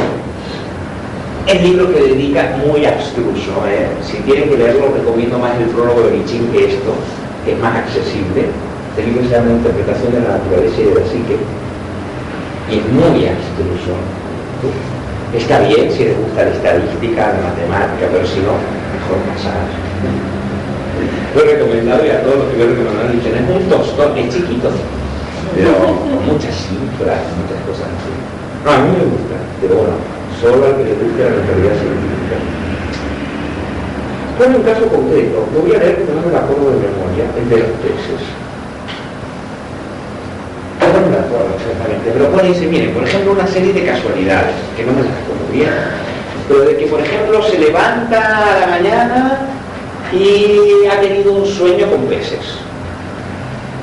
el 1.48 1.62
libro 1.62 1.92
que 1.92 2.00
dedica 2.00 2.56
muy 2.64 2.86
abstruso. 2.86 3.52
¿eh? 3.68 3.92
Si 4.00 4.16
tienen 4.24 4.48
que 4.48 4.56
leerlo, 4.56 4.88
recomiendo 4.88 5.38
más 5.38 5.52
el 5.60 5.66
prólogo 5.66 6.00
de 6.00 6.16
Lichín 6.16 6.48
que 6.48 6.72
esto, 6.72 6.96
que 7.44 7.52
es 7.52 7.58
más 7.60 7.76
accesible. 7.76 8.48
Este 8.96 9.04
libro 9.04 9.22
se 9.28 9.36
llama 9.36 9.50
Interpretación 9.52 10.12
de 10.12 10.20
la 10.20 10.40
Naturaleza 10.40 10.80
y 10.80 10.84
de 10.84 10.94
la 10.94 11.04
Psique, 11.04 11.36
y 12.72 12.78
es 12.80 12.88
muy 12.88 13.28
abstruso. 13.28 14.00
Está 15.36 15.60
bien 15.60 15.92
si 15.92 16.04
les 16.04 16.16
gusta 16.16 16.44
la 16.44 16.50
estadística, 16.56 17.36
la 17.36 17.52
matemática, 17.52 18.08
pero 18.10 18.24
si 18.24 18.40
no, 18.40 18.56
mejor 18.96 19.20
pasar. 19.28 19.60
Lo 21.34 21.40
he 21.40 21.56
recomendado 21.56 22.04
y 22.04 22.10
a 22.10 22.22
todos 22.22 22.44
los 22.44 22.46
que 22.52 22.58
lo 22.58 22.64
he 22.64 22.68
recomendado 22.76 23.08
dicen, 23.08 23.32
es 23.32 23.48
un 23.48 23.64
tostón, 23.72 24.18
es 24.18 24.28
chiquito, 24.28 24.68
pero 25.56 25.72
con 25.80 26.26
muchas 26.28 26.52
cifras, 26.52 27.24
muchas 27.40 27.60
cosas 27.64 27.88
así. 27.88 28.12
No, 28.64 28.68
a 28.68 28.78
mí 28.84 28.92
me 28.92 29.04
gusta, 29.08 29.36
pero 29.64 29.74
bueno, 29.80 29.96
solo 30.36 30.60
al 30.60 30.76
que 30.76 30.84
le 30.84 30.94
guste 31.00 31.24
la 31.24 31.32
mentalidad 31.32 31.74
científica. 31.80 32.36
Pone 34.36 34.56
un 34.60 34.64
caso 34.64 34.84
concreto, 34.92 35.48
lo 35.56 35.58
voy 35.64 35.72
a 35.72 35.80
leer 35.80 36.04
porque 36.04 36.12
no 36.12 36.20
me 36.20 36.36
acuerdo 36.36 36.68
de 36.68 36.84
memoria, 36.84 37.24
el 37.32 37.46
de 37.48 37.56
los 37.64 37.72
peces. 37.80 38.22
No 40.84 41.00
me 41.00 41.16
la 41.16 41.24
acuerdo 41.24 41.56
exactamente, 41.56 42.12
pero 42.12 42.28
pone 42.28 42.52
dice, 42.52 42.68
miren, 42.68 42.92
por 42.92 43.08
ejemplo, 43.08 43.32
una 43.32 43.46
serie 43.48 43.72
de 43.72 43.88
casualidades, 43.88 44.52
que 44.76 44.84
no 44.84 44.92
me 44.92 45.08
las 45.08 45.16
acuerdo 45.16 45.48
bien, 45.48 45.72
pero 46.44 46.60
de 46.68 46.76
que, 46.76 46.86
por 46.92 47.00
ejemplo, 47.00 47.40
se 47.48 47.56
levanta 47.56 48.20
a 48.20 48.60
la 48.60 48.66
mañana 48.66 49.48
y 50.12 50.86
ha 50.90 51.00
tenido 51.00 51.32
un 51.32 51.46
sueño 51.46 51.90
con 51.90 52.06
peces. 52.06 52.58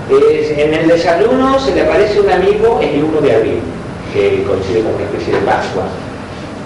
en 0.09 0.73
el 0.73 0.87
desayuno 0.87 1.59
se 1.59 1.75
le 1.75 1.81
aparece 1.81 2.19
un 2.21 2.29
amigo 2.29 2.79
el 2.81 3.03
1 3.03 3.21
de 3.21 3.35
abril, 3.35 3.59
que 4.13 4.43
coincide 4.43 4.81
con 4.81 4.95
una 4.95 5.03
especie 5.05 5.33
de 5.33 5.39
Pascua, 5.41 5.83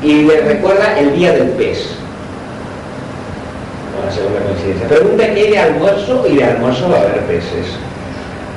y 0.01 0.23
le 0.23 0.41
recuerda 0.41 0.99
el 0.99 1.15
día 1.15 1.33
del 1.33 1.49
pez. 1.49 1.95
Una 4.01 4.11
segunda 4.11 4.39
coincidencia. 4.41 4.87
Pregunta 4.87 5.33
qué 5.33 5.51
de 5.51 5.59
almuerzo 5.59 6.25
y 6.27 6.37
de 6.37 6.43
almuerzo 6.43 6.89
va 6.89 6.97
a 6.97 7.01
haber 7.01 7.19
peces. 7.21 7.67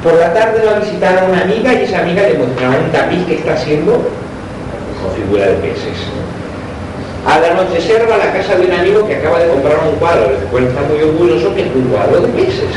Por 0.03 0.15
la 0.15 0.33
tarde 0.33 0.65
va 0.65 0.77
a 0.77 0.81
visitar 0.81 1.25
una 1.29 1.43
amiga 1.43 1.73
y 1.73 1.85
esa 1.85 2.01
amiga 2.01 2.23
le 2.23 2.39
mostrará 2.39 2.79
un 2.79 2.91
tapiz 2.93 3.27
que 3.27 3.35
está 3.37 3.55
haciendo 3.55 3.93
con 3.93 5.13
figura 5.15 5.47
de 5.47 5.55
peces. 5.55 5.99
Al 7.27 7.45
anochecer 7.45 8.09
va 8.09 8.15
a 8.15 8.19
la 8.19 8.33
casa 8.33 8.55
de 8.55 8.67
un 8.67 8.73
amigo 8.73 9.07
que 9.07 9.17
acaba 9.17 9.41
de 9.41 9.49
comprar 9.49 9.81
un 9.83 9.99
cuadro, 9.99 10.29
del 10.29 10.47
cual 10.47 10.65
está 10.65 10.81
muy 10.83 11.03
orgulloso, 11.03 11.53
que 11.57 11.63
es 11.63 11.75
un 11.75 11.83
cuadro 11.91 12.21
de 12.21 12.29
peces. 12.29 12.71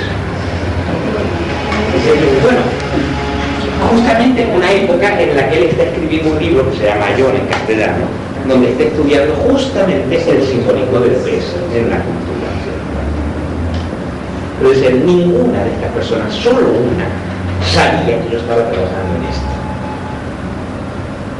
Bueno, 2.41 2.62
justamente 3.91 4.41
en 4.41 4.56
una 4.56 4.72
época 4.72 5.22
en 5.22 5.36
la 5.36 5.50
que 5.50 5.58
él 5.58 5.64
está 5.66 5.84
escribiendo 5.84 6.32
un 6.32 6.39
libro 6.39 6.70
que 6.72 6.78
se 6.78 6.86
llama 6.86 7.06
Mayor 7.12 7.36
en 7.36 7.45
castellano, 7.45 8.06
donde 8.47 8.72
está 8.72 8.84
estudiando 8.86 9.36
justamente 9.36 10.16
el 10.16 10.43
simbolismo 10.43 11.00
del 11.00 11.14
pez 11.22 11.45
en 11.76 11.89
la 11.91 11.97
cultura. 12.02 12.50
Dice, 14.74 14.91
ninguna 14.91 15.64
de 15.64 15.72
estas 15.74 15.91
personas, 15.91 16.34
solo 16.34 16.60
una, 16.60 17.06
sabía 17.72 18.20
que 18.24 18.32
yo 18.32 18.39
estaba 18.39 18.64
trabajando 18.70 19.16
en 19.16 19.30
esto. 19.30 19.59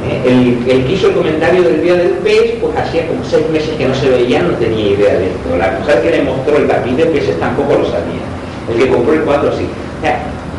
El, 0.08 0.64
que 0.64 0.92
hizo 0.92 1.08
el 1.08 1.14
comentario 1.14 1.62
del 1.62 1.82
día 1.82 1.94
del 1.94 2.10
pez, 2.24 2.54
pues 2.60 2.76
hacía 2.76 3.06
como 3.06 3.22
seis 3.24 3.48
meses 3.50 3.70
que 3.76 3.86
no 3.86 3.94
se 3.94 4.08
veía, 4.08 4.42
no 4.42 4.54
tenía 4.54 4.92
idea 4.92 5.14
de 5.14 5.26
esto. 5.26 5.56
La 5.58 5.78
mujer 5.78 6.02
que 6.02 6.10
le 6.10 6.22
mostró 6.22 6.56
el 6.56 6.66
tapiz 6.66 6.96
de 6.96 7.06
peces 7.06 7.38
tampoco 7.38 7.74
lo 7.74 7.84
sabía. 7.84 8.24
El 8.70 8.78
que 8.78 8.88
compró 8.88 9.12
el 9.12 9.20
cuadro 9.22 9.52
sí. 9.56 9.66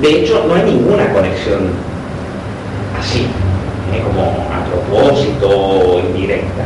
de 0.01 0.19
hecho, 0.19 0.45
no 0.47 0.55
hay 0.55 0.63
ninguna 0.63 1.11
conexión 1.11 1.71
así, 2.99 3.21
¿eh? 3.93 4.01
como 4.03 4.47
a 4.51 4.63
propósito 4.65 6.01
indirecta. 6.07 6.65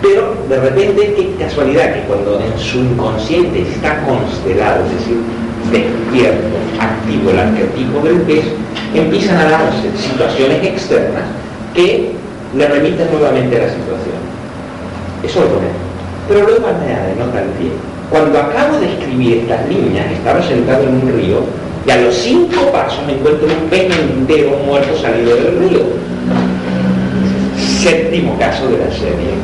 Pero 0.00 0.36
de 0.48 0.60
repente, 0.60 1.14
qué 1.14 1.44
casualidad 1.44 1.94
que 1.94 2.00
cuando 2.00 2.40
en 2.40 2.58
su 2.58 2.78
inconsciente 2.78 3.62
está 3.62 4.04
constelado, 4.04 4.84
es 4.84 4.98
decir, 4.98 5.16
despierto, 5.70 6.56
activo 6.80 7.30
el 7.30 7.38
arquetipo 7.38 8.00
del 8.00 8.20
pez, 8.22 8.44
empiezan 8.94 9.38
a 9.38 9.50
darse 9.50 9.90
situaciones 9.96 10.62
externas 10.64 11.24
que 11.74 12.12
le 12.56 12.68
remiten 12.68 13.08
nuevamente 13.10 13.56
a 13.56 13.66
la 13.66 13.68
situación. 13.68 14.20
Eso 15.24 15.40
lo 15.40 15.48
pone. 15.48 15.68
Pero 16.28 16.46
luego 16.46 16.66
añade, 16.66 17.14
no 17.18 17.26
tal 17.26 17.44
pie. 17.58 17.70
Cuando 18.10 18.38
acabo 18.38 18.78
de 18.78 18.92
escribir 18.92 19.38
estas 19.38 19.68
líneas, 19.68 20.10
estaba 20.12 20.42
sentado 20.42 20.84
en 20.84 20.94
un 20.94 21.12
río 21.16 21.40
y 21.86 21.90
a 21.90 21.96
los 21.96 22.14
cinco 22.14 22.70
pasos 22.72 23.04
me 23.06 23.14
encuentro 23.14 23.46
un 23.46 23.68
pez 23.68 23.90
entero 23.98 24.56
muerto 24.66 24.96
salido 24.96 25.36
del 25.36 25.58
río. 25.58 25.80
Séptimo 27.82 28.38
caso 28.38 28.68
de 28.68 28.78
la 28.78 28.90
serie. 28.90 29.34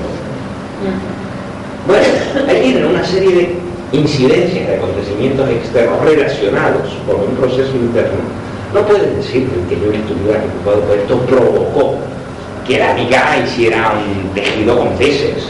Bueno, 1.86 2.04
ahí 2.48 2.62
tienen 2.62 2.84
una 2.86 3.04
serie 3.04 3.34
de 3.34 3.56
incidencias 3.92 4.68
de 4.68 4.76
acontecimientos 4.76 5.48
externos 5.50 6.00
relacionados 6.04 6.96
con 7.06 7.20
un 7.28 7.36
proceso 7.36 7.74
interno 7.74 8.20
no 8.72 8.86
puedes 8.86 9.16
decir 9.16 9.48
que 9.68 9.74
yo 9.74 9.90
estuviera 9.90 10.38
preocupado 10.38 10.80
por 10.82 10.96
esto 10.96 11.18
provocó 11.26 11.96
que 12.66 12.78
la 12.78 12.92
amiga 12.92 13.36
hiciera 13.44 13.94
un 13.94 14.32
tejido 14.32 14.78
con 14.78 14.90
peces 14.96 15.48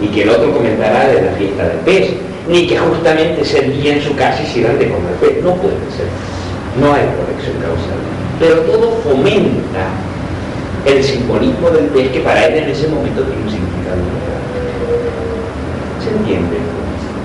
y 0.00 0.08
que 0.08 0.22
el 0.22 0.30
otro 0.30 0.52
comentara 0.52 1.08
de 1.08 1.22
la 1.22 1.32
fiesta 1.32 1.68
del 1.68 1.78
pez, 1.78 2.14
ni 2.48 2.66
que 2.66 2.76
justamente 2.76 3.44
servía 3.44 3.94
en 3.94 4.02
su 4.02 4.16
casa 4.16 4.42
hicieran 4.42 4.78
de 4.80 4.88
comer 4.88 5.14
pez. 5.20 5.44
No 5.44 5.54
puede 5.54 5.76
ser. 5.94 6.08
No 6.80 6.92
hay 6.92 7.06
conexión 7.14 7.54
causal. 7.62 8.02
Pero 8.40 8.56
todo 8.62 9.00
fomenta 9.04 9.86
el 10.86 11.04
simbolismo 11.04 11.70
del 11.70 11.86
pez 11.86 12.10
que 12.10 12.20
para 12.20 12.46
él 12.46 12.64
en 12.64 12.70
ese 12.70 12.88
momento 12.88 13.22
tiene 13.22 13.42
un 13.44 13.50
significado. 13.50 14.02
¿Se 16.02 16.10
entiende? 16.10 16.55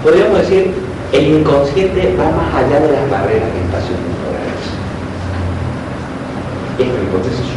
Podríamos 0.03 0.39
decir, 0.39 0.73
el 1.13 1.27
inconsciente 1.27 2.15
va 2.17 2.31
más 2.31 2.55
allá 2.55 2.79
de 2.79 2.91
las 2.91 3.09
barreras 3.09 3.53
de 3.53 3.61
espacio 3.61 3.95
esta 6.79 7.01
hipótesis 7.03 7.51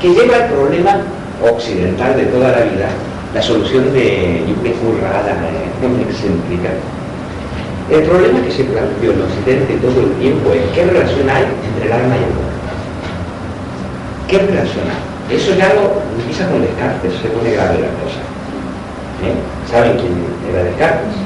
que 0.00 0.08
lleva 0.10 0.36
al 0.36 0.46
problema 0.48 0.96
occidental 1.42 2.16
de 2.16 2.26
toda 2.26 2.52
la 2.52 2.64
vida, 2.64 2.88
la 3.34 3.42
solución 3.42 3.92
de 3.92 4.42
una 4.46 4.72
currada, 4.72 5.36
muy 5.82 6.02
excéntrica. 6.02 6.70
El 7.90 8.02
problema 8.02 8.40
que 8.42 8.52
se 8.52 8.64
planteó 8.64 9.12
en 9.12 9.22
Occidente 9.22 9.74
todo 9.80 10.00
el 10.00 10.12
tiempo 10.20 10.52
es 10.52 10.62
qué 10.74 10.84
relación 10.84 11.28
hay 11.28 11.44
entre 11.66 11.86
el 11.86 11.92
alma 11.92 12.14
y 12.14 12.18
el 12.18 12.34
cuerpo. 12.34 12.58
¿Qué 14.28 14.38
relación 14.38 14.84
hay? 14.86 15.36
Eso 15.36 15.54
ya 15.56 15.74
lo 15.74 16.02
empieza 16.20 16.48
con 16.48 16.62
Descartes, 16.62 17.12
se 17.20 17.28
pone 17.28 17.52
grave 17.52 17.80
la 17.80 17.88
cosa. 18.02 18.27
¿Eh? 19.20 19.34
¿Saben 19.70 19.96
quién 19.98 20.14
era 20.48 20.62
Descartes? 20.62 21.14
Sí. 21.14 21.24